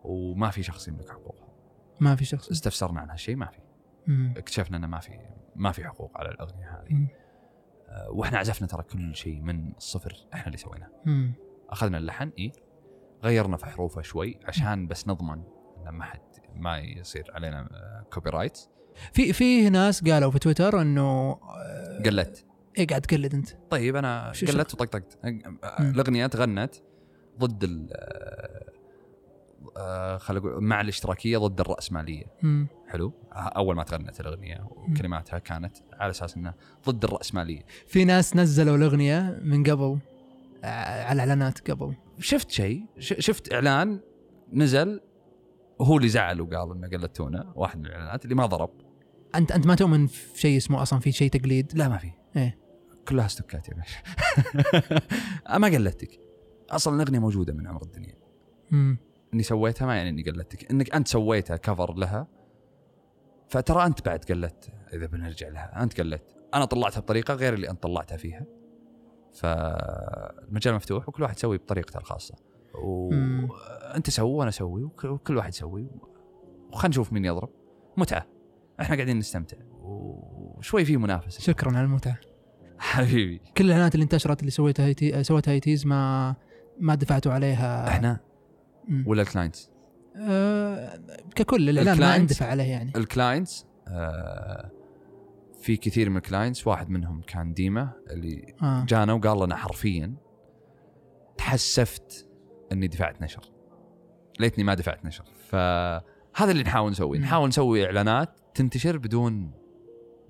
وما 0.05 0.51
في 0.51 0.63
شخص 0.63 0.89
يملك 0.89 1.11
حقوقها. 1.11 1.49
ما 2.01 2.17
في 2.17 2.25
شخص. 2.25 2.51
استفسرنا 2.51 3.01
عن 3.01 3.11
هالشيء 3.11 3.37
ما 3.37 3.47
في. 3.47 3.59
اكتشفنا 4.37 4.77
إنه 4.77 4.87
ما 4.87 4.99
في 4.99 5.19
ما 5.57 5.73
في 5.73 5.85
حقوق 5.85 6.19
على 6.19 6.29
الأغنية 6.29 6.71
هذه. 6.71 7.09
آه، 7.89 8.11
وإحنا 8.11 8.39
عزفنا 8.39 8.69
ترى 8.69 8.83
كل 8.83 9.17
شيء 9.17 9.41
من 9.41 9.73
الصفر 9.77 10.27
إحنا 10.35 10.47
اللي 10.47 10.57
سويناه. 10.59 10.91
أخذنا 11.69 11.99
اللحن 11.99 12.33
اي 12.39 12.53
غيرنا 13.25 13.57
في 13.57 13.67
حروفه 13.67 14.03
شوي 14.03 14.39
عشان 14.45 14.87
بس 14.87 15.09
نضمن 15.09 15.43
ان 15.87 15.89
ما 15.89 16.05
حد 16.05 16.21
ما 16.55 16.79
يصير 16.79 17.31
علينا 17.35 17.69
copyright 18.12 18.59
في 19.12 19.32
في 19.32 19.70
ناس 19.70 20.05
قالوا 20.05 20.30
في 20.30 20.38
تويتر 20.38 20.82
انه 20.82 21.03
آه، 21.03 22.03
قلت. 22.05 22.44
إيه 22.78 22.86
قاعد 22.86 23.01
تقلد 23.01 23.34
انت. 23.34 23.49
طيب 23.70 23.97
أنا 23.97 24.28
قلت 24.28 24.74
وطقطقت. 24.74 25.18
الأغنية 25.80 26.26
تغنت 26.26 26.74
ضد 27.38 27.64
ال 27.64 27.88
آه، 29.76 30.16
خل 30.16 30.36
أقول 30.36 30.64
مع 30.64 30.80
الاشتراكية 30.80 31.38
ضد 31.38 31.61
الراسماليه. 31.61 32.24
حلو. 32.88 33.12
أول 33.32 33.76
ما 33.76 33.84
تغنت 33.84 34.20
الأغنية 34.20 34.66
وكلماتها 34.70 35.38
كانت 35.38 35.76
على 35.92 36.11
أساس 36.11 36.36
إنها 36.36 36.55
ضد 36.88 37.05
الراسماليه 37.05 37.62
في 37.86 38.05
ناس 38.05 38.36
نزلوا 38.36 38.76
الأغنية 38.76 39.38
من 39.42 39.64
قبل 39.64 39.99
آه، 40.64 41.05
على 41.05 41.12
الاعلانات 41.12 41.70
قبل. 41.70 41.94
شفت 42.18 42.51
شيء؟ 42.51 42.84
شفت 42.99 43.53
إعلان 43.53 44.01
نزل 44.53 45.01
وهو 45.78 45.97
اللي 45.97 46.09
زعل 46.09 46.40
وقال 46.40 46.72
إنه 46.72 46.88
قلدتونا 46.88 47.53
واحد 47.55 47.78
من 47.78 47.86
الإعلانات 47.86 48.24
اللي 48.24 48.34
ما 48.34 48.47
ضرب. 48.47 48.70
انت 49.37 49.53
أنت 49.53 49.66
ما 49.66 49.74
تؤمن 49.74 50.07
في 50.07 50.41
شيء 50.41 50.57
اسمه 50.57 50.82
أصلا 50.82 50.99
في 51.01 51.12
شيء 51.12 51.30
تقليد؟ 51.30 51.72
لا 51.74 51.89
ما 51.89 51.97
في. 51.99 52.11
إيه. 52.37 52.59
كلها 53.09 53.26
استوكات 53.26 53.68
يا 53.68 53.74
باشا. 53.74 53.99
ما 55.59 55.66
قلدتك. 55.68 56.20
أصلا 56.70 56.97
الأغنية 56.97 57.18
موجودة 57.18 57.53
من 57.53 57.66
عمر 57.66 57.82
الدنيا. 57.82 58.14
مم. 58.70 58.99
إني 59.34 59.43
سويتها 59.43 59.87
ما 59.87 59.97
يعني 59.97 60.09
إني 60.09 60.22
قلدتك. 60.22 60.70
إنك 60.70 60.95
أنت 60.95 61.09
سويتها 61.09 61.57
كفر 61.57 61.95
لها. 61.95 62.26
فترى 63.49 63.87
أنت 63.87 64.07
بعد 64.07 64.18
قلدت 64.24 64.68
إذا 64.93 65.07
بنرجع 65.07 65.49
لها 65.49 65.82
أنت 65.82 66.01
قلدت. 66.01 66.37
أنا 66.55 66.64
طلعتها 66.64 67.01
بطريقة 67.01 67.34
غير 67.34 67.55
اللي 67.55 67.70
أنت 67.70 67.82
طلعتها 67.82 68.16
فيها. 68.16 68.47
فالمجال 69.34 70.74
مفتوح 70.74 71.09
وكل 71.09 71.22
واحد 71.22 71.37
يسوي 71.37 71.59
بطريقته 71.59 71.99
الخاصة. 71.99 72.34
وانت 72.74 74.11
سوي 74.11 74.30
وأنا 74.34 74.49
أسوي 74.49 74.82
وك- 74.84 75.05
وكل 75.05 75.37
واحد 75.37 75.49
يسوي. 75.53 75.91
وخلينا 76.72 76.89
نشوف 76.89 77.12
مين 77.12 77.24
يضرب. 77.24 77.51
متعة. 77.97 78.26
إحنا 78.81 78.95
قاعدين 78.97 79.18
نستمتع. 79.18 79.57
وشوي 79.83 80.85
في 80.85 80.97
منافسة. 80.97 81.41
شكرا 81.41 81.68
على 81.68 81.85
المتعة. 81.85 82.16
حبيبي. 82.79 83.41
كل 83.57 83.64
الإعلانات 83.64 83.95
اللي 83.95 84.05
انتشرت 84.05 84.41
اللي 84.41 84.51
سويتها 84.51 84.87
هيتي 84.87 85.24
سوتها 85.24 85.53
هيتيز 85.53 85.87
ما 85.87 86.35
ما 86.81 86.95
دفعتوا 86.95 87.33
عليها. 87.33 87.89
إحنا؟ 87.89 88.20
مم. 88.89 89.05
ولا 89.07 89.22
ال 89.22 89.28
clients؟ 89.28 89.70
آه 90.16 91.01
ككل 91.35 91.70
الإعلان 91.70 92.01
ما 92.01 92.16
اندفع 92.16 92.47
عليه 92.47 92.64
يعني. 92.64 92.93
الكلاينتس؟ 92.97 93.66
آه 93.89 94.70
في 95.61 95.77
كثير 95.77 96.11
من 96.11 96.16
ال 96.16 96.23
clients 96.23 96.66
واحد 96.66 96.91
منهم 96.91 97.22
كان 97.27 97.53
ديما 97.53 97.93
اللي 98.11 98.55
آه. 98.62 98.85
جانا 98.85 99.12
وقال 99.12 99.45
لنا 99.45 99.57
حرفيا 99.57 100.14
تحسفت 101.37 102.29
إني 102.72 102.89
دفعت 102.89 103.22
نشر. 103.22 103.53
ليتني 104.41 104.64
ما 104.64 104.74
دفعت 104.74 105.05
نشر. 105.05 105.24
فهذا 105.49 106.51
اللي 106.51 106.62
نحاول 106.62 106.91
نسويه. 106.91 107.18
نحاول 107.20 107.49
نسوي 107.49 107.87
إعلانات 107.87 108.41
تنتشر 108.57 108.99
بدون 108.99 109.51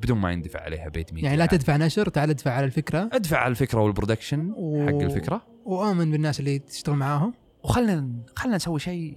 بدون 0.01 0.19
ما 0.19 0.33
يندفع 0.33 0.61
عليها 0.61 0.89
paid 0.89 1.13
media 1.13 1.29
يعني 1.29 1.39
لا 1.39 1.47
تدفع 1.47 1.77
نشر 1.77 2.09
تعال 2.09 2.31
ادفع 2.31 2.51
على 2.51 2.67
الفكرة. 2.67 3.11
ادفع 3.13 3.39
على 3.39 3.51
الفكرة 3.51 3.81
وال 3.81 3.93
production 3.93 4.53
و- 4.57 4.87
حق 4.87 4.95
الفكرة. 5.03 5.47
وآمن 5.65 6.11
بالناس 6.11 6.41
اللي 6.41 6.59
تشتغل 6.59 6.97
معاهم. 6.97 7.35
وخلنا 7.65 8.11
خلنا 8.37 8.57
نسوي 8.57 8.79
شيء. 8.81 9.17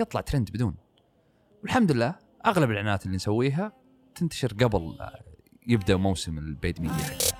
يطلع 0.00 0.20
ترند 0.20 0.50
بدون. 0.50 0.74
والحمد 1.62 1.92
لله 1.92 2.14
أغلب 2.46 2.70
الإعلانات 2.70 3.06
اللي 3.06 3.16
نسويها 3.16 3.72
تنتشر 4.14 4.52
قبل 4.52 4.98
يبدأ 5.66 5.96
موسم 5.96 6.38
ال 6.38 6.46
paid 6.46 6.80
media 6.80 6.94
حقنا 6.96 7.39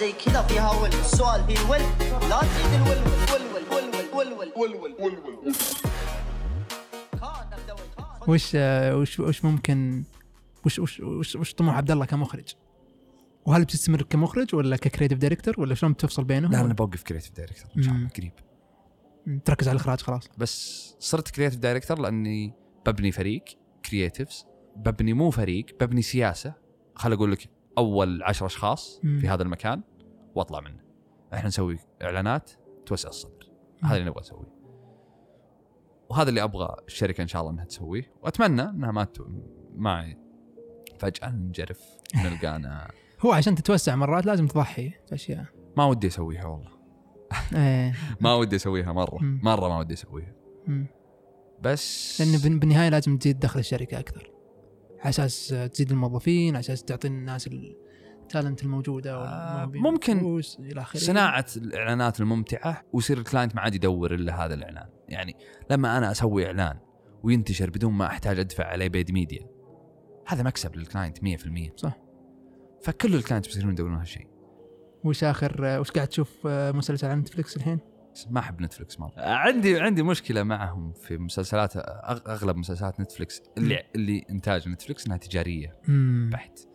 زي 0.00 0.12
كذا 0.12 0.42
فيها 0.42 0.70
ول 0.82 0.88
السؤال 0.88 1.44
فيه 1.44 1.70
ول 1.70 1.78
لا 2.28 2.40
تزيد 2.40 2.72
الول 2.74 2.98
ول 3.32 3.42
ول 4.14 4.32
ول 4.32 4.32
ول 4.32 4.52
ول 4.56 4.94
ول 5.00 5.18
ول 5.46 5.54
وش 8.28 8.54
وش 8.94 9.20
وش 9.20 9.44
ممكن 9.44 10.04
وش 10.66 10.78
وش 10.78 11.00
وش, 11.00 11.36
وش 11.36 11.54
طموح 11.54 11.76
عبد 11.76 11.90
الله 11.90 12.04
كمخرج؟ 12.04 12.54
وهل 13.46 13.64
بتستمر 13.64 14.02
كمخرج 14.02 14.54
ولا 14.54 14.76
ك 14.76 14.81
creative 14.81 15.18
director 15.18 15.60
ولا 15.60 15.74
شلون 15.74 15.92
بتفصل 15.92 16.24
بينهم؟ 16.24 16.52
لا 16.52 16.60
أنا 16.60 16.74
بوقف 16.74 17.02
creative 17.02 17.32
director 17.36 17.70
إن 17.76 17.82
شاء 17.82 17.94
الله. 17.94 18.08
قريب. 18.08 18.32
تركز 19.44 19.68
على 19.68 19.76
الإخراج 19.76 20.00
خلاص 20.00 20.28
بس 20.38 20.94
صرت 20.98 21.30
creative 21.30 21.58
director 21.58 21.98
لأني 21.98 22.54
ببني 22.86 23.12
فريق 23.12 23.44
creatives 23.84 24.46
ببني 24.76 25.12
مو 25.12 25.30
فريق 25.30 25.66
ببني 25.80 26.02
سياسة 26.02 26.54
خل 26.94 27.12
أقول 27.12 27.32
لك 27.32 27.48
أول 27.78 28.22
عشر 28.22 28.46
أشخاص. 28.46 29.00
في 29.02 29.28
هذا 29.28 29.42
المكان 29.42 29.82
واطلع 30.34 30.60
منه. 30.60 30.80
إحنا 31.34 31.48
نسوي 31.48 31.78
اعلانات 32.02 32.50
توسع 32.86 33.08
الصدر. 33.08 33.50
هذا 33.82 33.96
اللي 33.96 34.10
نبغى 34.10 34.20
نسويه. 34.20 34.60
وهذا 36.10 36.28
اللي 36.28 36.42
أبغى 36.42 36.76
الشركة 36.86 37.22
إن 37.22 37.28
شاء 37.28 37.42
الله 37.42 37.52
إنها 37.52 37.64
تسويه. 37.64 38.12
وأتمنى 38.22 38.62
إنها 38.62 38.92
ما 38.92 39.04
ت... 39.04 39.18
ما 39.74 40.16
فجأة 40.98 41.30
نجرف 41.30 41.80
نلقانا. 42.24 42.90
هو 43.24 43.32
عشان 43.32 43.54
تتوسع 43.54 43.96
مرات 43.96 44.26
لازم 44.26 44.46
تضحي 44.46 44.90
في 44.90 45.14
أشياء. 45.14 45.44
ما 45.76 45.84
ودي 45.84 46.06
أسويها 46.06 46.46
والله. 46.46 46.70
إيه. 47.54 47.94
ما 48.20 48.34
ودي 48.34 48.56
أسويها 48.56 48.92
مرة. 48.92 49.18
مرة 49.22 49.68
ما 49.68 49.78
ودي 49.78 49.94
أسويها. 49.94 50.34
بس 51.62 52.20
لأن 52.20 52.40
بال- 52.40 52.58
بالنهاية 52.58 52.88
لازم 52.88 53.18
تزيد 53.18 53.38
دخل 53.40 53.60
الشركة 53.60 53.98
أكثر. 53.98 54.30
على 55.00 55.08
أساس 55.08 55.48
تزيد 55.72 55.90
الموظفين 55.90 56.54
على 56.54 56.60
أساس 56.60 56.84
تعطي 56.84 57.08
الناس 57.08 57.46
ال 58.34 58.38
talent 58.38 58.62
الموجودة 58.62 59.14
آه، 59.14 59.70
ممكن 59.74 60.42
صناعة 60.94 61.46
الإعلانات 61.56 62.20
الممتعة 62.20 62.82
ويصير 62.92 63.18
ال 63.18 63.23
client 63.23 63.54
ما 63.54 63.60
عاد 63.60 63.74
يدور 63.74 64.14
إلا 64.14 64.44
هذا 64.46 64.54
الإعلان. 64.54 64.88
يعني 65.08 65.36
لما 65.70 65.98
أنا 65.98 66.10
أسوي 66.10 66.46
إعلان 66.46 66.78
وينتشر 67.22 67.70
بدون 67.70 67.92
ما 67.92 68.06
أحتاج 68.06 68.38
أدفع 68.38 68.64
عليه 68.64 68.88
paid 68.88 69.12
media 69.12 69.46
هذا 70.26 70.42
مكسب 70.42 70.76
لل 70.76 70.86
client 70.86 71.18
100% 71.18 71.76
صح. 71.76 71.96
فكل 72.82 73.14
ال 73.14 73.19
client 73.19 73.46
بيصيرون 73.46 73.72
يدورون 73.72 73.98
هالشيء. 73.98 74.26
وش 75.04 75.24
آخر 75.24 75.80
وش 75.80 75.90
قاعد 75.90 76.08
تشوف 76.08 76.46
آه، 76.46 76.72
مسلسل 76.72 77.06
على 77.06 77.16
نتفلكس 77.20 77.56
الحين؟ 77.56 77.78
ما 78.30 78.40
أحب 78.40 78.62
نتفلكس 78.62 79.00
مرة. 79.00 79.12
عندي 79.16 79.80
عندي 79.80 80.02
مشكلة 80.02 80.42
معهم 80.42 80.92
في 80.92 81.18
مسلسلات 81.18 81.72
أغلب 82.26 82.56
مسلسلات 82.56 83.00
نتفلكس 83.00 83.42
اللي 83.58 83.82
اللي 83.94 84.24
إنتاج 84.30 84.68
نتفلكس 84.68 85.06
إنها 85.06 85.16
تجارية. 85.16 85.80
بحت. 86.32 86.69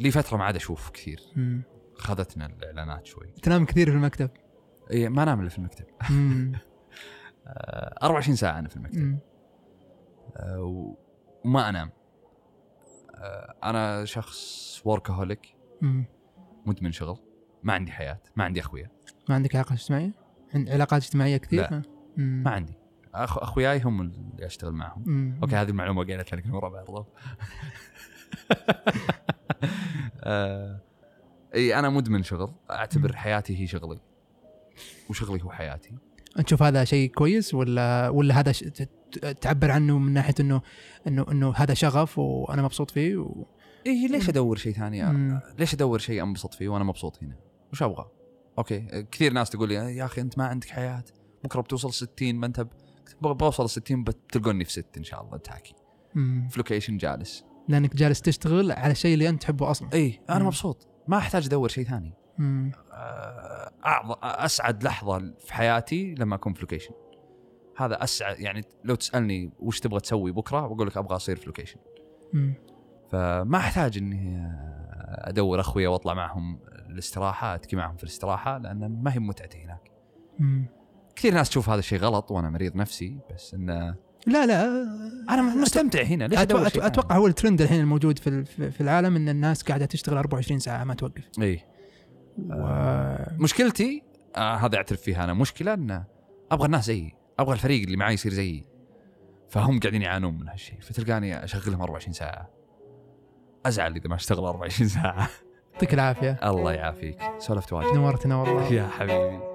لي 0.00 0.10
فترة 0.10 0.36
ما 0.36 0.44
عاد 0.44 0.56
أشوف 0.56 0.90
كثير 0.90 1.20
مم. 1.36 1.62
خذتنا 1.94 2.46
الإعلانات 2.46 3.06
شوي 3.06 3.26
تنام 3.42 3.64
كثير 3.64 3.90
في 3.90 3.96
المكتب 3.96 4.30
إيه 4.90 5.08
ما 5.08 5.22
انام 5.22 5.40
إلا 5.40 5.48
في 5.48 5.58
المكتب 5.58 5.84
مم. 6.10 6.52
آه، 7.46 7.98
24 8.02 8.36
ساعة 8.36 8.58
أنا 8.58 8.68
في 8.68 8.76
المكتب. 8.76 9.18
آه، 10.36 10.94
وما 11.44 11.68
أنام 11.68 11.90
آه، 13.14 13.54
أنا 13.64 14.04
شخص 14.04 14.80
workaholic. 14.84 15.54
مدمن 16.66 16.92
شغل 16.92 17.18
ما 17.62 17.72
عندي 17.72 17.92
حياة 17.92 18.20
ما 18.36 18.44
عندي 18.44 18.60
أخويا 18.60 18.90
ما 19.28 19.34
عندك 19.34 19.56
علاقات 19.56 19.78
اجتماعية؟ 19.78 20.12
عند 20.54 20.70
علاقات 20.70 21.02
اجتماعية 21.02 21.36
كثير؟ 21.36 21.60
لا. 21.60 21.82
مم. 22.16 22.42
ما 22.44 22.50
عندي 22.50 22.74
أخ 23.14 23.38
أخوياي 23.38 23.82
هم 23.82 24.00
اللي 24.00 24.46
أشتغل 24.46 24.72
معهم 24.72 25.02
مم. 25.06 25.38
أوكي 25.42 25.56
هذه 25.56 25.68
المعلومة 25.68 26.04
قالت 26.04 26.34
لك 26.34 26.44
ورا 26.54 26.68
بعض 26.68 26.90
آه، 30.24 30.80
اي 31.54 31.78
أنا 31.78 31.90
مدمن 31.90 32.22
شغل. 32.22 32.52
أعتبر 32.70 33.16
حياتي 33.16 33.60
هي 33.60 33.66
شغلي. 33.66 34.00
وشغلي 35.10 35.42
هو 35.42 35.50
حياتي. 35.50 35.94
تشوف 36.46 36.62
هذا 36.62 36.84
شيء 36.84 37.10
كويس 37.10 37.54
ولا 37.54 38.08
ولا 38.08 38.40
هذا 38.40 38.52
ش... 38.52 38.64
تعبر 39.40 39.70
عنه 39.70 39.98
من 39.98 40.12
ناحية 40.12 40.34
إنه 40.40 40.62
إنه 41.06 41.26
إنه 41.30 41.52
هذا 41.56 41.74
شغف 41.74 42.18
وأنا 42.18 42.62
مبسوط 42.62 42.90
فيه 42.90 43.16
و... 43.16 43.46
إي 43.86 44.06
ليش 44.06 44.28
أدور 44.28 44.56
شيء 44.56 44.72
ثاني؟ 44.72 45.04
مم. 45.04 45.40
ليش 45.58 45.74
أدور 45.74 45.98
شيء 45.98 46.22
أنبسط 46.22 46.54
فيه 46.54 46.68
وأنا 46.68 46.84
مبسوط 46.84 47.22
هنا؟ 47.22 47.36
وش 47.72 47.82
أبغى؟ 47.82 48.10
okay. 48.58 49.06
كثير 49.10 49.32
ناس 49.32 49.50
تقول 49.50 49.68
لي 49.68 49.74
يا 49.74 50.04
أخي 50.04 50.20
أنت 50.20 50.38
ما 50.38 50.46
عندك 50.46 50.68
حياة. 50.68 51.04
بكرة 51.44 51.60
بتوصل 51.60 51.92
60 51.92 52.34
ما 52.34 52.46
أنت 52.46 52.66
بوصل 53.22 53.70
60 53.70 54.04
بتلقوني 54.04 54.64
في 54.64 54.72
6 54.72 54.98
إن 54.98 55.04
شاء 55.04 55.22
الله 55.22 55.36
تحكي 55.36 55.74
مم. 56.14 56.48
في 56.48 56.58
location 56.58 56.96
جالس. 56.96 57.44
لأنك 57.68 57.96
جالس 57.96 58.20
تشتغل 58.20 58.72
على 58.72 58.92
الشيء 58.92 59.14
اللي 59.14 59.28
أنت 59.28 59.42
تحبه 59.42 59.70
أصلا 59.70 59.88
اي 59.92 60.20
أنا 60.30 60.38
مم. 60.38 60.46
مبسوط 60.46 60.88
ما 61.08 61.18
أحتاج 61.18 61.46
أدور 61.46 61.68
شيء 61.68 61.84
ثاني. 61.84 62.12
آه، 62.40 63.70
أعظ- 63.84 64.18
أسعد 64.22 64.82
لحظة 64.84 65.34
في 65.38 65.54
حياتي 65.54 66.14
لما 66.14 66.34
أكون 66.34 66.52
في 66.52 66.60
location 66.60 66.94
هذا 67.76 68.04
أسعد 68.04 68.40
يعني 68.40 68.62
لو 68.84 68.94
تسألني 68.94 69.52
وش 69.58 69.80
تبغى 69.80 70.00
تسوي 70.00 70.32
بكرة 70.32 70.66
بقول 70.66 70.86
لك 70.86 70.96
أبغى 70.96 71.16
أصير 71.16 71.36
في 71.36 71.46
location. 71.46 71.78
فما 73.10 73.58
أحتاج 73.58 73.98
إني 73.98 74.48
أدور 75.08 75.60
اخويا 75.60 75.88
وأطلع 75.88 76.14
معهم 76.14 76.60
الاستراحة 76.90 77.54
أتكي 77.54 77.76
معهم 77.76 77.96
في 77.96 78.02
الاستراحة 78.04 78.58
لأن 78.58 79.02
ما 79.02 79.14
هي 79.14 79.18
متعتي 79.18 79.64
هناك 79.64 79.90
مم. 80.38 80.66
كثير 81.16 81.34
ناس 81.34 81.48
تشوف 81.48 81.68
هذا 81.70 81.78
الشيء 81.78 81.98
غلط 81.98 82.30
وأنا 82.30 82.50
مريض 82.50 82.76
نفسي 82.76 83.18
بس 83.34 83.54
إنه 83.54 83.94
لا 84.26 84.46
لا. 84.46 84.64
أنا 85.30 85.42
مستمتع 85.42 86.02
هنا. 86.02 86.24
ليش 86.24 86.38
أتوقع, 86.38 86.68
شيء 86.68 86.86
أتوقع 86.86 87.16
هو 87.16 87.26
الترند 87.26 87.60
الحين 87.62 87.80
الموجود 87.80 88.18
في 88.18 88.44
في 88.70 88.80
العالم 88.80 89.16
إن 89.16 89.28
الناس 89.28 89.62
قاعدة 89.62 89.86
تشتغل 89.86 90.16
24 90.16 90.58
ساعة 90.58 90.84
ما 90.84 90.94
توقف؟ 90.94 91.28
إي. 91.42 91.60
و... 92.38 92.66
مشكلتي 93.38 94.02
آه 94.36 94.56
هذا 94.56 94.76
أعترف 94.76 95.00
فيها 95.00 95.24
أنا. 95.24 95.34
مشكلة 95.34 95.74
انه 95.74 96.04
أبغى 96.52 96.66
الناس 96.66 96.84
زيي. 96.84 97.14
أبغى 97.38 97.52
الفريق 97.54 97.82
اللي 97.82 97.96
معي 97.96 98.14
يصير 98.14 98.32
زيي. 98.32 98.64
فهم 99.48 99.80
قاعدين 99.80 100.02
يعانون 100.02 100.38
من 100.38 100.48
هالشيء. 100.48 100.80
فتلقاني 100.80 101.44
أشغلهم 101.44 101.80
24 101.82 102.12
ساعة. 102.12 102.50
أزعل 103.66 103.96
إذا 103.96 104.08
ما 104.08 104.14
أشتغل 104.14 104.44
24 104.44 104.88
ساعة. 104.88 105.28
يعطيك 105.72 105.94
العافية. 105.94 106.40
الله 106.44 106.72
يعافيك. 106.72 107.18
سولفت 107.38 107.72
واجد. 107.72 107.94
نورتنا 107.94 108.36
والله. 108.36 108.72
يا 108.72 108.88
حبيبي. 108.88 109.54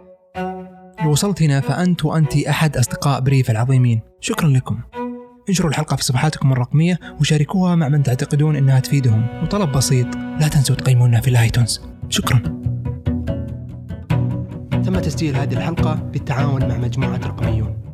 لو 1.03 1.11
وصلت 1.11 1.43
هنا 1.43 1.61
فأنت 1.61 2.05
وأنت 2.05 2.37
أحد 2.37 2.77
أصدقاء 2.77 3.19
بريف 3.19 3.51
العظيمين. 3.51 4.01
شكرا 4.19 4.47
لكم. 4.47 4.79
انشروا 5.49 5.69
الحلقة 5.69 5.95
في 5.95 6.03
صفحاتكم 6.03 6.51
الرقمية 6.51 6.99
وشاركوها 7.19 7.75
مع 7.75 7.89
من 7.89 8.03
تعتقدون 8.03 8.55
أنها 8.55 8.79
تفيدهم. 8.79 9.27
وطلب 9.43 9.71
بسيط 9.71 10.15
لا 10.15 10.47
تنسوا 10.47 10.75
تقيمونا 10.75 11.21
في 11.21 11.29
ال 11.29 11.36
iTunes. 11.36 11.81
شكرا. 12.09 12.39
تم 14.71 14.99
تسجيل 14.99 15.35
هذه 15.35 15.53
الحلقة 15.53 15.95
بالتعاون 15.95 16.67
مع 16.67 16.77
مجموعة 16.77 17.17
رقميون. 17.17 17.88